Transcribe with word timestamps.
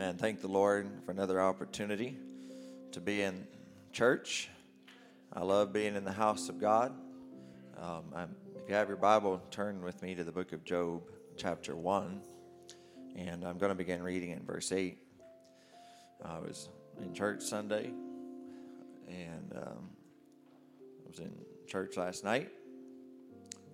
Amen. 0.00 0.16
Thank 0.16 0.40
the 0.40 0.48
Lord 0.48 0.88
for 1.04 1.12
another 1.12 1.38
opportunity 1.42 2.16
to 2.92 3.02
be 3.02 3.20
in 3.20 3.46
church. 3.92 4.48
I 5.30 5.42
love 5.42 5.74
being 5.74 5.94
in 5.94 6.04
the 6.04 6.12
house 6.12 6.48
of 6.48 6.58
God. 6.58 6.94
Um, 7.76 8.04
if 8.56 8.66
you 8.66 8.74
have 8.76 8.88
your 8.88 8.96
Bible, 8.96 9.42
turn 9.50 9.82
with 9.82 10.00
me 10.00 10.14
to 10.14 10.24
the 10.24 10.32
book 10.32 10.54
of 10.54 10.64
Job, 10.64 11.02
chapter 11.36 11.76
1. 11.76 12.18
And 13.14 13.44
I'm 13.44 13.58
going 13.58 13.68
to 13.68 13.74
begin 13.74 14.02
reading 14.02 14.30
in 14.30 14.42
verse 14.42 14.72
8. 14.72 14.96
I 16.24 16.38
was 16.38 16.70
in 17.02 17.12
church 17.12 17.42
Sunday, 17.42 17.92
and 19.06 19.52
um, 19.54 19.90
I 21.04 21.08
was 21.10 21.18
in 21.18 21.30
church 21.66 21.98
last 21.98 22.24
night, 22.24 22.48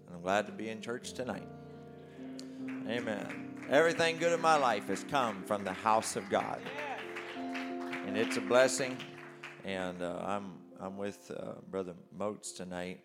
and 0.09 0.17
I'm 0.17 0.23
glad 0.23 0.47
to 0.47 0.53
be 0.53 0.71
in 0.71 0.81
church 0.81 1.13
tonight. 1.13 1.47
Amen. 2.89 3.46
Everything 3.69 4.17
good 4.19 4.33
in 4.33 4.41
my 4.41 4.57
life 4.57 4.87
has 4.87 5.03
come 5.11 5.43
from 5.43 5.65
the 5.65 5.73
house 5.73 6.15
of 6.15 6.31
God, 6.31 6.61
and 8.07 8.17
it's 8.17 8.37
a 8.37 8.41
blessing. 8.41 8.97
And 9.65 10.03
uh, 10.03 10.23
I'm 10.25 10.53
I'm 10.81 10.97
with 10.97 11.33
uh, 11.37 11.55
Brother 11.69 11.95
Moats 12.17 12.53
tonight. 12.53 13.01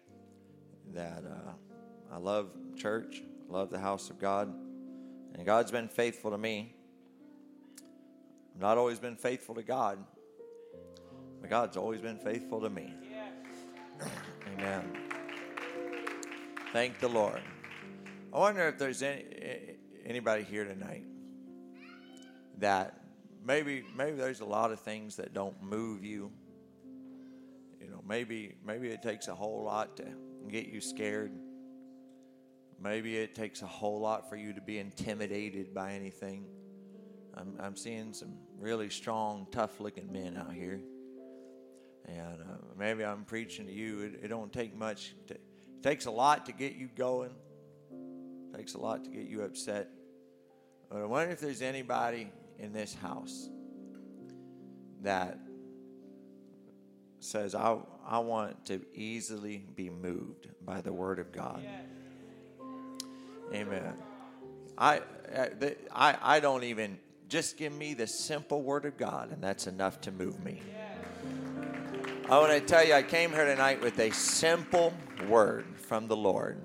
That 0.93 1.23
uh, 1.25 2.13
I 2.13 2.19
love 2.19 2.51
church, 2.77 3.23
love 3.49 3.71
the 3.71 3.79
house 3.79 4.11
of 4.11 4.19
God, 4.19 4.53
and 5.33 5.43
God's 5.47 5.71
been 5.71 5.87
faithful 5.87 6.29
to 6.29 6.37
me. 6.37 6.75
I've 8.53 8.61
not 8.61 8.77
always 8.77 8.99
been 8.99 9.15
faithful 9.15 9.55
to 9.55 9.63
God, 9.63 9.97
but 11.41 11.49
God's 11.49 11.75
always 11.75 12.01
been 12.01 12.19
faithful 12.19 12.61
to 12.61 12.69
me. 12.69 12.93
Amen. 14.53 14.95
Thank 16.71 16.99
the 16.99 17.09
Lord. 17.09 17.41
I 18.31 18.37
wonder 18.37 18.67
if 18.67 18.77
there's 18.77 19.01
any 19.01 19.25
anybody 20.05 20.43
here 20.43 20.65
tonight 20.65 21.05
that 22.59 23.01
maybe 23.43 23.83
maybe 23.95 24.17
there's 24.17 24.39
a 24.39 24.45
lot 24.45 24.71
of 24.71 24.79
things 24.79 25.15
that 25.17 25.33
don't 25.33 25.61
move 25.61 26.03
you. 26.03 26.31
You 27.79 27.89
know, 27.89 28.03
maybe 28.07 28.55
maybe 28.65 28.89
it 28.89 29.01
takes 29.01 29.27
a 29.27 29.35
whole 29.35 29.63
lot 29.63 29.97
to 29.97 30.05
get 30.49 30.67
you 30.67 30.81
scared. 30.81 31.31
Maybe 32.79 33.17
it 33.17 33.35
takes 33.35 33.61
a 33.61 33.67
whole 33.67 33.99
lot 33.99 34.29
for 34.29 34.35
you 34.35 34.53
to 34.53 34.61
be 34.61 34.79
intimidated 34.79 35.73
by 35.73 35.93
anything. 35.93 36.45
I'm, 37.35 37.55
I'm 37.59 37.75
seeing 37.75 38.11
some 38.13 38.33
really 38.59 38.89
strong, 38.89 39.47
tough 39.51 39.79
looking 39.79 40.11
men 40.11 40.35
out 40.35 40.51
here. 40.51 40.81
And 42.05 42.41
uh, 42.41 42.55
maybe 42.77 43.05
I'm 43.05 43.23
preaching 43.23 43.67
to 43.67 43.71
you. 43.71 44.01
It, 44.01 44.23
it 44.23 44.27
don't 44.29 44.51
take 44.51 44.75
much. 44.75 45.13
To, 45.27 45.35
it 45.35 45.83
takes 45.83 46.07
a 46.07 46.11
lot 46.11 46.47
to 46.47 46.51
get 46.51 46.73
you 46.73 46.89
going. 46.95 47.31
Takes 48.55 48.73
a 48.73 48.79
lot 48.79 49.03
to 49.05 49.09
get 49.09 49.27
you 49.27 49.43
upset. 49.43 49.89
But 50.89 51.01
I 51.01 51.05
wonder 51.05 51.31
if 51.31 51.39
there's 51.39 51.61
anybody 51.61 52.29
in 52.59 52.73
this 52.73 52.93
house 52.93 53.49
that 55.01 55.37
says, 57.19 57.55
I, 57.55 57.77
I 58.05 58.19
want 58.19 58.65
to 58.65 58.81
easily 58.93 59.63
be 59.75 59.89
moved 59.89 60.49
by 60.65 60.81
the 60.81 60.91
Word 60.91 61.19
of 61.19 61.31
God. 61.31 61.63
Amen. 63.53 63.93
I, 64.77 65.01
uh, 65.35 65.47
I, 65.91 66.17
I 66.21 66.39
don't 66.39 66.63
even, 66.63 66.99
just 67.29 67.57
give 67.57 67.73
me 67.73 67.93
the 67.93 68.07
simple 68.07 68.61
Word 68.61 68.85
of 68.85 68.97
God, 68.97 69.31
and 69.31 69.41
that's 69.41 69.67
enough 69.67 70.01
to 70.01 70.11
move 70.11 70.43
me. 70.43 70.61
Oh, 72.29 72.37
I 72.37 72.47
want 72.47 72.53
to 72.53 72.61
tell 72.61 72.85
you, 72.85 72.93
I 72.93 73.03
came 73.03 73.31
here 73.31 73.45
tonight 73.45 73.81
with 73.81 73.99
a 73.99 74.09
simple 74.11 74.93
word 75.27 75.65
from 75.75 76.07
the 76.07 76.15
Lord, 76.15 76.61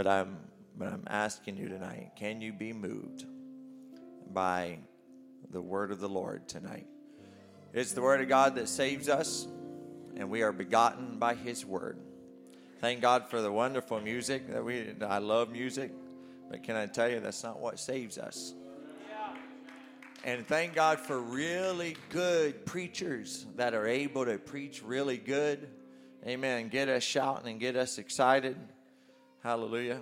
but 0.00 0.06
I'm 0.06 0.38
but 0.78 0.88
I'm 0.88 1.04
asking 1.08 1.58
you 1.58 1.68
tonight 1.68 2.12
can 2.16 2.40
you 2.40 2.54
be 2.54 2.72
moved 2.72 3.26
by 4.32 4.78
the 5.50 5.60
word 5.60 5.92
of 5.92 6.00
the 6.00 6.08
Lord 6.08 6.48
tonight? 6.48 6.86
It's 7.74 7.92
the 7.92 8.00
word 8.00 8.22
of 8.22 8.28
God 8.30 8.54
that 8.54 8.70
saves 8.70 9.10
us, 9.10 9.46
and 10.16 10.30
we 10.30 10.40
are 10.40 10.52
begotten 10.52 11.18
by 11.18 11.34
his 11.34 11.66
word. 11.66 11.98
Thank 12.78 13.02
God 13.02 13.28
for 13.28 13.42
the 13.42 13.52
wonderful 13.52 14.00
music 14.00 14.50
that 14.50 14.64
we 14.64 14.94
I 15.06 15.18
love 15.18 15.52
music, 15.52 15.92
but 16.50 16.62
can 16.62 16.76
I 16.76 16.86
tell 16.86 17.10
you 17.10 17.20
that's 17.20 17.44
not 17.44 17.60
what 17.60 17.78
saves 17.78 18.16
us? 18.16 18.54
And 20.24 20.46
thank 20.46 20.74
God 20.74 20.98
for 20.98 21.20
really 21.20 21.98
good 22.08 22.64
preachers 22.64 23.44
that 23.56 23.74
are 23.74 23.86
able 23.86 24.24
to 24.24 24.38
preach 24.38 24.82
really 24.82 25.18
good. 25.18 25.68
Amen. 26.26 26.68
Get 26.68 26.88
us 26.88 27.02
shouting 27.02 27.50
and 27.50 27.60
get 27.60 27.76
us 27.76 27.98
excited. 27.98 28.56
Hallelujah. 29.42 30.00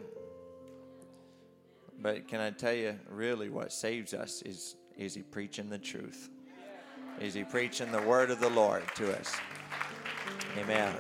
But 2.00 2.26
can 2.26 2.40
I 2.40 2.50
tell 2.50 2.72
you, 2.72 2.98
really, 3.08 3.48
what 3.50 3.72
saves 3.72 4.12
us 4.12 4.42
is 4.42 4.74
is 4.96 5.14
he 5.14 5.22
preaching 5.22 5.70
the 5.70 5.78
truth? 5.78 6.28
Is 7.20 7.34
he 7.34 7.44
preaching 7.44 7.92
the 7.92 8.02
word 8.02 8.32
of 8.32 8.40
the 8.40 8.50
Lord 8.50 8.82
to 8.96 9.16
us? 9.16 9.32
Amen. 10.56 10.92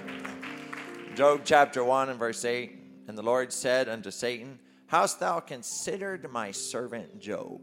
Job 1.16 1.40
chapter 1.44 1.82
1 1.82 2.10
and 2.10 2.18
verse 2.18 2.44
8 2.44 2.78
And 3.08 3.18
the 3.18 3.22
Lord 3.22 3.52
said 3.52 3.88
unto 3.88 4.12
Satan, 4.12 4.60
Hast 4.86 5.18
thou 5.18 5.40
considered 5.40 6.30
my 6.30 6.52
servant 6.52 7.18
Job, 7.18 7.60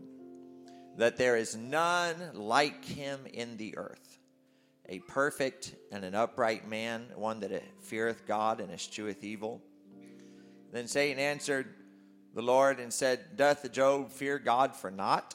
that 0.97 1.15
there 1.15 1.37
is 1.37 1.55
none 1.55 2.15
like 2.33 2.83
him 2.83 3.21
in 3.33 3.55
the 3.55 3.77
earth, 3.77 4.19
a 4.89 4.99
perfect 4.99 5.73
and 5.89 6.03
an 6.03 6.15
upright 6.15 6.67
man, 6.67 7.07
one 7.15 7.39
that 7.39 7.63
feareth 7.81 8.27
God 8.27 8.59
and 8.59 8.73
escheweth 8.73 9.23
evil? 9.23 9.61
Then 10.75 10.87
Satan 10.89 11.19
answered, 11.19 11.73
the 12.33 12.41
Lord 12.41 12.81
and 12.81 12.91
said, 12.91 13.37
Doth 13.37 13.71
Job 13.71 14.11
fear 14.11 14.37
God 14.37 14.75
for 14.75 14.91
naught? 14.91 15.33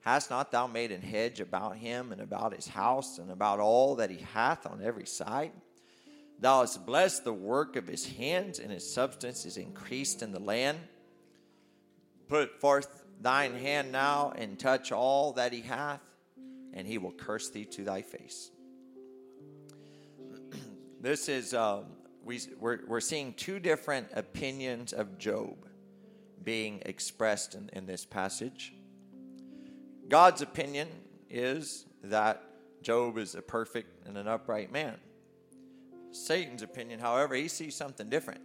Hast 0.00 0.28
not 0.28 0.52
thou 0.52 0.66
made 0.66 0.92
an 0.92 1.00
hedge 1.00 1.40
about 1.40 1.78
him 1.78 2.12
and 2.12 2.20
about 2.20 2.54
his 2.54 2.68
house 2.68 3.16
and 3.16 3.30
about 3.30 3.60
all 3.60 3.96
that 3.96 4.10
he 4.10 4.18
hath 4.34 4.66
on 4.66 4.82
every 4.84 5.06
side? 5.06 5.52
Thou 6.38 6.60
hast 6.60 6.84
blessed 6.84 7.24
the 7.24 7.32
work 7.32 7.76
of 7.76 7.86
his 7.86 8.04
hands, 8.04 8.58
and 8.58 8.70
his 8.70 8.92
substance 8.92 9.46
is 9.46 9.56
increased 9.56 10.20
in 10.20 10.32
the 10.32 10.38
land. 10.38 10.78
Put 12.28 12.60
forth 12.60 13.04
thine 13.22 13.54
hand 13.54 13.90
now 13.90 14.34
and 14.36 14.58
touch 14.58 14.92
all 14.92 15.32
that 15.32 15.54
he 15.54 15.62
hath, 15.62 16.02
and 16.74 16.86
he 16.86 16.98
will 16.98 17.12
curse 17.12 17.48
thee 17.48 17.64
to 17.64 17.84
thy 17.84 18.02
face. 18.02 18.50
this 21.00 21.30
is, 21.30 21.54
um, 21.54 21.86
we, 22.24 22.40
we're, 22.58 22.80
we're 22.86 23.00
seeing 23.00 23.34
two 23.34 23.58
different 23.58 24.08
opinions 24.14 24.92
of 24.92 25.18
Job 25.18 25.56
being 26.42 26.82
expressed 26.86 27.54
in, 27.54 27.70
in 27.72 27.86
this 27.86 28.04
passage. 28.04 28.72
God's 30.08 30.42
opinion 30.42 30.88
is 31.30 31.86
that 32.04 32.42
Job 32.82 33.18
is 33.18 33.34
a 33.34 33.42
perfect 33.42 34.06
and 34.06 34.16
an 34.18 34.28
upright 34.28 34.72
man. 34.72 34.96
Satan's 36.10 36.62
opinion, 36.62 37.00
however, 37.00 37.34
he 37.34 37.48
sees 37.48 37.74
something 37.74 38.08
different. 38.08 38.40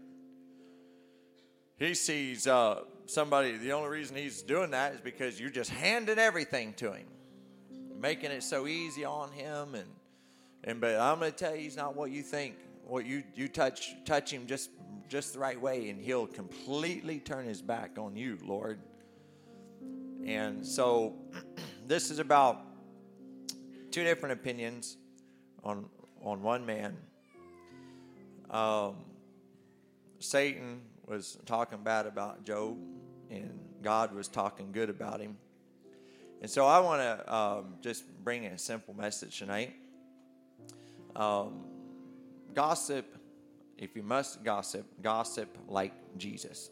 He 1.78 1.94
sees 1.94 2.48
uh, 2.48 2.82
somebody, 3.06 3.58
the 3.58 3.74
only 3.74 3.90
reason 3.90 4.16
he's 4.16 4.42
doing 4.42 4.72
that 4.72 4.94
is 4.94 5.02
because 5.02 5.40
you're 5.40 5.50
just 5.50 5.70
handing 5.70 6.18
everything 6.18 6.74
to 6.76 6.94
him, 6.94 7.08
making 8.00 8.32
it 8.32 8.44
so 8.44 8.68
easy 8.68 9.06
on 9.06 9.32
him. 9.32 9.76
And, 9.76 9.90
and 10.64 10.82
but 10.82 10.96
I'm 10.96 11.20
going 11.20 11.32
to 11.32 11.38
tell 11.38 11.56
you, 11.56 11.62
he's 11.62 11.76
not 11.76 11.96
what 11.96 12.10
you 12.10 12.24
think. 12.24 12.56
What 12.88 13.06
you, 13.06 13.24
you 13.36 13.48
touch, 13.48 13.96
touch 14.06 14.32
him 14.32 14.48
just 14.48 14.70
just 15.10 15.34
the 15.34 15.40
right 15.40 15.60
way, 15.60 15.90
and 15.90 16.02
He'll 16.02 16.28
completely 16.28 17.20
turn 17.20 17.46
His 17.46 17.62
back 17.62 17.98
on 17.98 18.16
you, 18.16 18.38
Lord. 18.44 18.80
And 20.26 20.66
so, 20.66 21.16
this 21.88 22.12
is 22.12 22.20
about 22.20 22.62
two 23.92 24.04
different 24.04 24.34
opinions 24.34 24.98
on 25.64 25.86
on 26.22 26.42
one 26.42 26.66
man. 26.66 26.98
Um, 28.50 28.96
Satan 30.20 30.82
was 31.06 31.38
talking 31.46 31.80
bad 31.84 32.06
about 32.06 32.44
Job, 32.44 32.78
and 33.30 33.60
God 33.82 34.14
was 34.14 34.28
talking 34.28 34.72
good 34.72 34.90
about 34.90 35.22
him. 35.22 35.38
And 36.42 36.50
so, 36.50 36.66
I 36.66 36.80
want 36.80 37.02
to 37.02 37.36
um, 37.36 37.76
just 37.82 38.04
bring 38.24 38.46
a 38.46 38.58
simple 38.58 38.94
message 38.94 39.40
tonight. 39.40 39.74
Um, 41.16 41.67
gossip 42.58 43.06
if 43.78 43.96
you 43.96 44.02
must 44.02 44.44
gossip, 44.44 44.88
gossip 45.04 45.56
like 45.68 45.94
Jesus. 46.18 46.72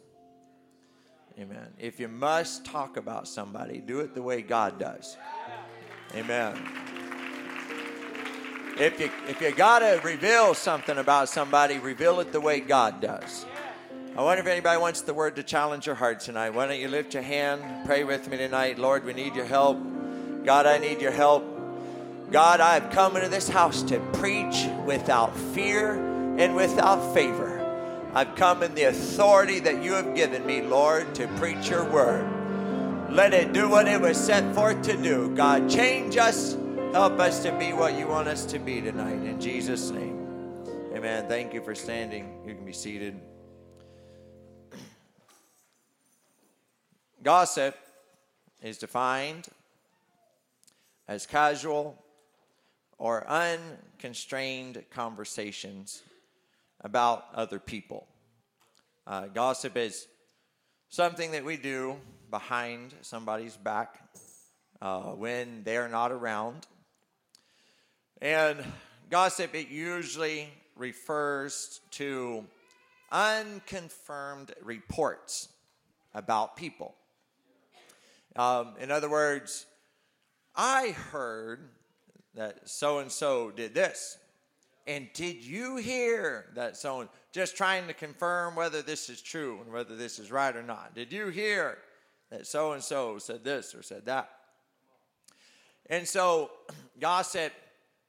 Amen. 1.38 1.68
If 1.78 2.00
you 2.00 2.08
must 2.08 2.64
talk 2.64 2.96
about 2.96 3.28
somebody, 3.28 3.78
do 3.78 4.00
it 4.00 4.12
the 4.12 4.20
way 4.20 4.42
God 4.42 4.80
does. 4.80 5.16
Amen. 6.12 6.58
If 8.78 8.98
you 8.98 9.10
if 9.28 9.40
you 9.40 9.52
gotta 9.52 10.00
reveal 10.02 10.54
something 10.54 10.98
about 10.98 11.28
somebody, 11.28 11.78
reveal 11.78 12.18
it 12.18 12.32
the 12.32 12.40
way 12.40 12.58
God 12.58 13.00
does. 13.00 13.46
I 14.16 14.22
wonder 14.22 14.40
if 14.40 14.48
anybody 14.48 14.80
wants 14.80 15.02
the 15.02 15.14
word 15.14 15.36
to 15.36 15.44
challenge 15.44 15.86
your 15.86 15.94
heart 15.94 16.18
tonight. 16.18 16.50
Why 16.50 16.66
don't 16.66 16.80
you 16.80 16.88
lift 16.88 17.14
your 17.14 17.22
hand, 17.22 17.86
pray 17.86 18.02
with 18.02 18.28
me 18.28 18.38
tonight. 18.38 18.76
Lord, 18.76 19.04
we 19.04 19.12
need 19.12 19.36
your 19.36 19.44
help. 19.44 19.78
God, 20.44 20.66
I 20.66 20.78
need 20.78 21.00
your 21.00 21.12
help. 21.12 21.55
God, 22.30 22.60
I've 22.60 22.90
come 22.90 23.16
into 23.16 23.28
this 23.28 23.48
house 23.48 23.82
to 23.84 24.00
preach 24.14 24.66
without 24.84 25.36
fear 25.36 25.92
and 26.38 26.56
without 26.56 27.14
favor. 27.14 27.52
I've 28.14 28.34
come 28.34 28.62
in 28.62 28.74
the 28.74 28.84
authority 28.84 29.60
that 29.60 29.82
you 29.82 29.92
have 29.92 30.14
given 30.14 30.44
me, 30.44 30.62
Lord, 30.62 31.14
to 31.16 31.28
preach 31.36 31.68
your 31.68 31.84
word. 31.84 32.26
let 33.12 33.32
it 33.32 33.52
do 33.52 33.68
what 33.68 33.86
it 33.86 34.00
was 34.00 34.16
set 34.16 34.54
forth 34.54 34.82
to 34.82 34.96
do. 34.96 35.34
God, 35.36 35.70
change 35.70 36.16
us. 36.16 36.56
Help 36.92 37.20
us 37.20 37.42
to 37.42 37.52
be 37.52 37.72
what 37.72 37.96
you 37.96 38.08
want 38.08 38.26
us 38.26 38.44
to 38.46 38.58
be 38.58 38.80
tonight. 38.80 39.22
In 39.22 39.40
Jesus' 39.40 39.90
name. 39.90 40.64
Amen. 40.94 41.28
Thank 41.28 41.54
you 41.54 41.62
for 41.62 41.74
standing. 41.74 42.40
You 42.46 42.54
can 42.54 42.64
be 42.64 42.72
seated. 42.72 43.20
Gossip 47.22 47.76
is 48.62 48.78
defined 48.78 49.46
as 51.06 51.26
casual 51.26 52.02
or 52.98 53.26
unconstrained 53.28 54.82
conversations 54.90 56.02
about 56.80 57.24
other 57.34 57.58
people. 57.58 58.06
Uh, 59.06 59.26
gossip 59.26 59.76
is 59.76 60.06
something 60.88 61.32
that 61.32 61.44
we 61.44 61.56
do 61.56 61.96
behind 62.30 62.94
somebody's 63.02 63.56
back 63.56 64.00
uh, 64.80 65.10
when 65.12 65.62
they're 65.64 65.88
not 65.88 66.12
around. 66.12 66.66
And 68.20 68.64
gossip, 69.10 69.54
it 69.54 69.68
usually 69.68 70.48
refers 70.74 71.80
to 71.92 72.44
unconfirmed 73.12 74.52
reports 74.62 75.48
about 76.14 76.56
people. 76.56 76.94
Um, 78.34 78.74
in 78.80 78.90
other 78.90 79.08
words, 79.08 79.66
I 80.54 80.88
heard 80.88 81.60
that 82.36 82.68
so 82.68 83.00
and 83.00 83.10
so 83.10 83.50
did 83.50 83.74
this. 83.74 84.18
And 84.86 85.08
did 85.14 85.42
you 85.42 85.76
hear 85.76 86.46
that 86.54 86.76
so 86.76 87.00
and 87.00 87.08
just 87.32 87.56
trying 87.56 87.88
to 87.88 87.94
confirm 87.94 88.54
whether 88.54 88.82
this 88.82 89.10
is 89.10 89.20
true 89.20 89.58
and 89.64 89.72
whether 89.72 89.96
this 89.96 90.18
is 90.18 90.30
right 90.30 90.54
or 90.54 90.62
not? 90.62 90.94
Did 90.94 91.12
you 91.12 91.28
hear 91.28 91.78
that 92.30 92.46
so 92.46 92.72
and 92.72 92.82
so 92.82 93.18
said 93.18 93.42
this 93.42 93.74
or 93.74 93.82
said 93.82 94.06
that? 94.06 94.30
And 95.88 96.06
so, 96.06 96.50
gossip, 97.00 97.52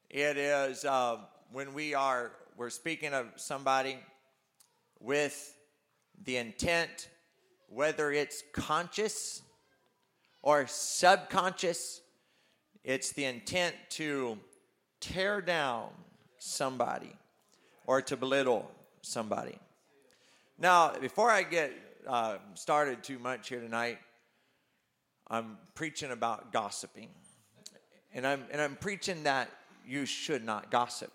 it 0.10 0.38
is 0.38 0.86
uh, 0.86 1.18
when 1.52 1.74
we 1.74 1.94
are 1.94 2.32
we're 2.58 2.70
speaking 2.70 3.14
of 3.14 3.28
somebody 3.36 4.00
with 5.00 5.56
the 6.24 6.38
intent, 6.38 7.10
whether 7.70 8.12
it's 8.12 8.44
conscious 8.52 9.44
or 10.42 10.66
subconscious, 10.66 12.02
it's 12.88 13.12
the 13.12 13.26
intent 13.26 13.76
to 13.90 14.38
tear 15.02 15.42
down 15.42 15.90
somebody 16.40 17.14
or 17.86 18.02
to 18.02 18.16
belittle 18.16 18.72
somebody. 19.02 19.60
Now, 20.58 20.94
before 20.94 21.30
I 21.30 21.44
get 21.44 21.74
uh, 22.08 22.38
started 22.54 23.04
too 23.04 23.20
much 23.20 23.50
here 23.50 23.60
tonight, 23.60 23.98
I'm 25.28 25.58
preaching 25.76 26.12
about 26.12 26.54
gossiping. 26.54 27.10
And 28.14 28.26
I'm, 28.26 28.46
and 28.52 28.62
I'm 28.62 28.76
preaching 28.78 29.24
that 29.24 29.52
you 29.86 30.06
should 30.06 30.46
not 30.46 30.72
gossip. 30.72 31.12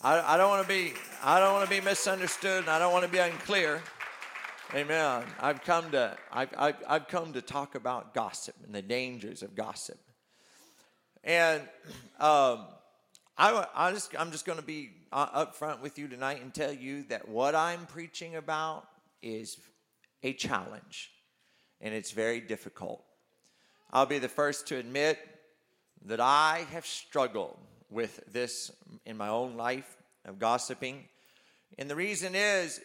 I, 0.00 0.34
I 0.34 0.36
don't 0.36 0.48
want 0.48 0.62
to 0.62 0.68
be 0.68 0.94
I 1.24 1.40
don't 1.40 1.52
want 1.52 1.68
to 1.68 1.70
be 1.70 1.80
misunderstood 1.80 2.60
and 2.60 2.70
I 2.70 2.78
don't 2.78 2.92
want 2.92 3.04
to 3.04 3.10
be 3.10 3.18
unclear. 3.18 3.82
Amen. 4.74 5.24
I've 5.38 5.62
come 5.64 5.90
to 5.90 6.16
I've, 6.32 6.48
I've, 6.56 6.76
I've 6.88 7.08
come 7.08 7.34
to 7.34 7.42
talk 7.42 7.74
about 7.74 8.14
gossip 8.14 8.54
and 8.64 8.74
the 8.74 8.80
dangers 8.80 9.42
of 9.42 9.54
gossip. 9.54 9.98
And 11.22 11.60
um, 12.18 12.64
I, 13.36 13.66
I 13.74 13.92
just 13.92 14.18
I'm 14.18 14.30
just 14.30 14.46
going 14.46 14.58
to 14.58 14.64
be 14.64 14.88
uh, 15.12 15.44
upfront 15.44 15.82
with 15.82 15.98
you 15.98 16.08
tonight 16.08 16.40
and 16.40 16.54
tell 16.54 16.72
you 16.72 17.02
that 17.10 17.28
what 17.28 17.54
I'm 17.54 17.84
preaching 17.84 18.36
about 18.36 18.88
is 19.20 19.58
a 20.22 20.32
challenge, 20.32 21.10
and 21.82 21.92
it's 21.92 22.12
very 22.12 22.40
difficult. 22.40 23.04
I'll 23.92 24.06
be 24.06 24.20
the 24.20 24.28
first 24.28 24.68
to 24.68 24.78
admit 24.78 25.18
that 26.06 26.18
I 26.20 26.64
have 26.72 26.86
struggled 26.86 27.58
with 27.90 28.20
this 28.32 28.72
in 29.04 29.18
my 29.18 29.28
own 29.28 29.58
life 29.58 29.98
of 30.24 30.38
gossiping. 30.38 31.04
And 31.78 31.90
the 31.90 31.96
reason 31.96 32.34
is 32.34 32.80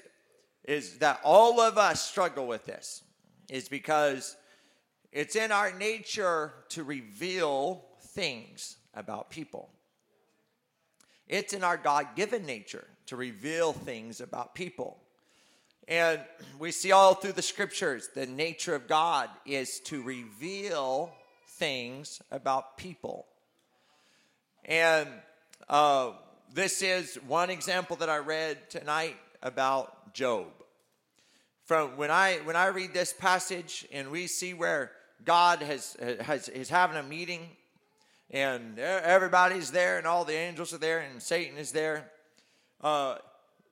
is 0.67 0.97
that 0.97 1.21
all 1.23 1.61
of 1.61 1.77
us 1.77 2.01
struggle 2.01 2.45
with 2.45 2.65
this 2.65 3.01
is 3.49 3.69
because 3.69 4.35
it's 5.11 5.35
in 5.37 5.51
our 5.51 5.71
nature 5.71 6.53
to 6.69 6.83
reveal 6.83 7.85
things 8.09 8.75
about 8.93 9.29
people. 9.29 9.69
It's 11.27 11.53
in 11.53 11.63
our 11.63 11.77
God 11.77 12.07
given 12.15 12.45
nature 12.45 12.85
to 13.07 13.15
reveal 13.15 13.71
things 13.71 14.19
about 14.19 14.53
people. 14.53 14.97
And 15.87 16.19
we 16.59 16.71
see 16.71 16.91
all 16.91 17.13
through 17.13 17.31
the 17.33 17.41
scriptures 17.41 18.09
the 18.13 18.25
nature 18.25 18.75
of 18.75 18.87
God 18.87 19.29
is 19.45 19.79
to 19.85 20.01
reveal 20.03 21.13
things 21.47 22.21
about 22.29 22.77
people. 22.77 23.25
And 24.65 25.07
uh, 25.69 26.11
this 26.53 26.81
is 26.81 27.15
one 27.27 27.49
example 27.49 27.95
that 27.97 28.09
I 28.09 28.17
read 28.17 28.69
tonight 28.69 29.15
about 29.41 30.13
Job. 30.13 30.47
From 31.65 31.97
when 31.97 32.11
I 32.11 32.39
when 32.43 32.55
I 32.55 32.67
read 32.67 32.93
this 32.93 33.13
passage 33.13 33.85
and 33.91 34.09
we 34.09 34.27
see 34.27 34.53
where 34.53 34.91
God 35.25 35.61
has 35.61 35.97
has 36.21 36.47
is 36.49 36.69
having 36.69 36.97
a 36.97 37.03
meeting 37.03 37.49
and 38.31 38.79
everybody's 38.79 39.71
there 39.71 39.97
and 39.97 40.07
all 40.07 40.25
the 40.25 40.33
angels 40.33 40.73
are 40.73 40.77
there 40.77 40.99
and 40.99 41.21
Satan 41.21 41.57
is 41.57 41.71
there. 41.71 42.09
Uh, 42.81 43.17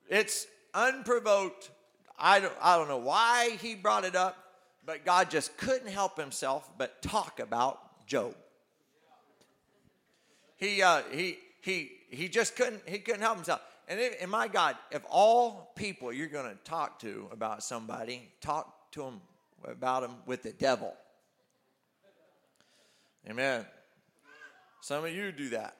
it's 0.08 0.46
unprovoked. 0.74 1.70
I 2.18 2.40
don't 2.40 2.54
I 2.60 2.76
don't 2.76 2.88
know 2.88 2.98
why 2.98 3.56
he 3.60 3.74
brought 3.74 4.04
it 4.04 4.14
up, 4.14 4.36
but 4.84 5.04
God 5.04 5.30
just 5.30 5.56
couldn't 5.56 5.88
help 5.88 6.18
himself 6.18 6.68
but 6.76 7.00
talk 7.02 7.40
about 7.40 8.06
Job. 8.06 8.34
He 10.56 10.82
uh, 10.82 11.02
he 11.12 11.38
he 11.60 11.92
he 12.10 12.28
just 12.28 12.56
couldn't 12.56 12.82
he 12.86 12.98
couldn't 12.98 13.20
help 13.20 13.36
himself. 13.36 13.60
And, 13.88 14.00
it, 14.00 14.18
and 14.20 14.30
my 14.30 14.48
God, 14.48 14.76
if 14.90 15.02
all 15.08 15.72
people 15.76 16.12
you're 16.12 16.26
going 16.26 16.50
to 16.50 16.56
talk 16.64 16.98
to 17.00 17.28
about 17.30 17.62
somebody, 17.62 18.28
talk 18.40 18.90
to 18.92 19.02
them 19.02 19.20
about 19.64 20.02
them 20.02 20.16
with 20.26 20.42
the 20.42 20.52
devil. 20.52 20.94
Amen. 23.28 23.64
Some 24.80 25.04
of 25.04 25.12
you 25.12 25.32
do 25.32 25.50
that. 25.50 25.76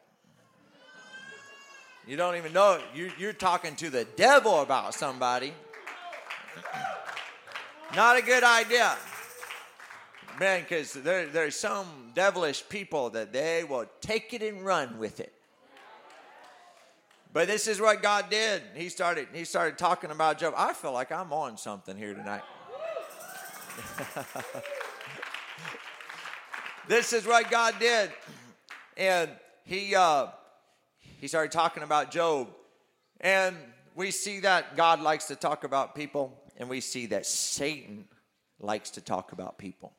You 2.06 2.16
don't 2.16 2.36
even 2.36 2.52
know 2.52 2.74
it. 2.74 2.82
You, 2.94 3.10
you're 3.18 3.32
talking 3.32 3.74
to 3.76 3.90
the 3.90 4.04
devil 4.16 4.62
about 4.62 4.94
somebody. 4.94 5.52
Not 7.94 8.16
a 8.16 8.22
good 8.22 8.44
idea. 8.44 8.96
Man, 10.38 10.62
because 10.62 10.92
there, 10.92 11.26
there's 11.26 11.56
some 11.56 12.12
devilish 12.14 12.68
people 12.68 13.10
that 13.10 13.32
they 13.32 13.64
will 13.64 13.86
take 14.00 14.34
it 14.34 14.42
and 14.42 14.64
run 14.64 14.98
with 14.98 15.18
it. 15.18 15.32
But 17.36 17.48
this 17.48 17.68
is 17.68 17.78
what 17.82 18.00
God 18.00 18.30
did. 18.30 18.62
He 18.74 18.88
started, 18.88 19.28
he 19.30 19.44
started 19.44 19.76
talking 19.76 20.10
about 20.10 20.38
Job. 20.38 20.54
I 20.56 20.72
feel 20.72 20.92
like 20.92 21.12
I'm 21.12 21.34
on 21.34 21.58
something 21.58 21.94
here 21.94 22.14
tonight. 22.14 22.40
this 26.88 27.12
is 27.12 27.26
what 27.26 27.50
God 27.50 27.74
did. 27.78 28.10
And 28.96 29.30
he 29.64 29.94
uh, 29.94 30.28
he 30.98 31.28
started 31.28 31.52
talking 31.52 31.82
about 31.82 32.10
Job. 32.10 32.48
And 33.20 33.54
we 33.94 34.12
see 34.12 34.40
that 34.40 34.74
God 34.74 35.02
likes 35.02 35.26
to 35.26 35.36
talk 35.36 35.64
about 35.64 35.94
people, 35.94 36.32
and 36.56 36.70
we 36.70 36.80
see 36.80 37.04
that 37.04 37.26
Satan 37.26 38.06
likes 38.60 38.92
to 38.92 39.02
talk 39.02 39.32
about 39.32 39.58
people. 39.58 39.92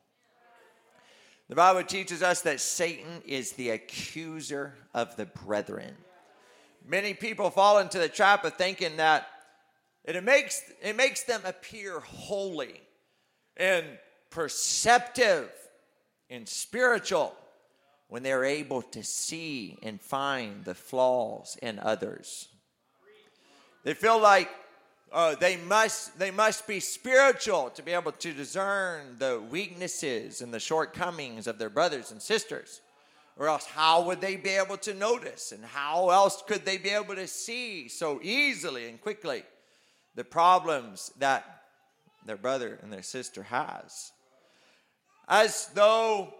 The 1.48 1.54
Bible 1.54 1.84
teaches 1.84 2.20
us 2.20 2.40
that 2.40 2.58
Satan 2.58 3.22
is 3.24 3.52
the 3.52 3.70
accuser 3.70 4.74
of 4.92 5.14
the 5.14 5.26
brethren. 5.26 5.94
Many 6.88 7.12
people 7.12 7.50
fall 7.50 7.78
into 7.78 7.98
the 7.98 8.08
trap 8.08 8.44
of 8.46 8.54
thinking 8.54 8.96
that 8.96 9.28
it 10.04 10.24
makes, 10.24 10.62
it 10.82 10.96
makes 10.96 11.22
them 11.24 11.42
appear 11.44 12.00
holy 12.00 12.80
and 13.58 13.84
perceptive 14.30 15.50
and 16.30 16.48
spiritual 16.48 17.34
when 18.08 18.22
they're 18.22 18.44
able 18.44 18.80
to 18.80 19.04
see 19.04 19.76
and 19.82 20.00
find 20.00 20.64
the 20.64 20.74
flaws 20.74 21.58
in 21.60 21.78
others. 21.78 22.48
They 23.84 23.92
feel 23.92 24.18
like 24.18 24.48
uh, 25.12 25.34
they 25.34 25.58
must 25.58 26.18
they 26.18 26.30
must 26.30 26.66
be 26.66 26.80
spiritual 26.80 27.70
to 27.70 27.82
be 27.82 27.92
able 27.92 28.12
to 28.12 28.32
discern 28.32 29.16
the 29.18 29.42
weaknesses 29.50 30.40
and 30.40 30.52
the 30.52 30.60
shortcomings 30.60 31.46
of 31.46 31.58
their 31.58 31.70
brothers 31.70 32.10
and 32.12 32.20
sisters 32.20 32.80
or 33.38 33.48
else 33.48 33.64
how 33.66 34.02
would 34.02 34.20
they 34.20 34.36
be 34.36 34.50
able 34.50 34.76
to 34.78 34.92
notice? 34.92 35.52
And 35.52 35.64
how 35.64 36.10
else 36.10 36.42
could 36.46 36.64
they 36.64 36.76
be 36.76 36.90
able 36.90 37.14
to 37.14 37.28
see 37.28 37.88
so 37.88 38.20
easily 38.22 38.88
and 38.88 39.00
quickly 39.00 39.44
the 40.16 40.24
problems 40.24 41.12
that 41.18 41.62
their 42.26 42.36
brother 42.36 42.78
and 42.82 42.92
their 42.92 43.02
sister 43.02 43.44
has? 43.44 44.12
As 45.28 45.70
though 45.74 46.34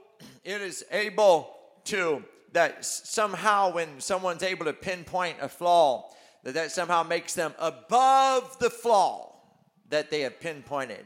it 0.44 0.60
is 0.60 0.84
able 0.90 1.54
to 1.84 2.24
that 2.52 2.84
somehow 2.84 3.72
when 3.72 4.00
someone's 4.00 4.42
able 4.42 4.64
to 4.64 4.72
pinpoint 4.72 5.36
a 5.40 5.48
flaw 5.48 6.10
that 6.42 6.54
that 6.54 6.72
somehow 6.72 7.02
makes 7.02 7.34
them 7.34 7.54
above 7.58 8.58
the 8.58 8.70
flaw 8.70 9.34
that 9.90 10.10
they 10.10 10.22
have 10.22 10.40
pinpointed 10.40 11.04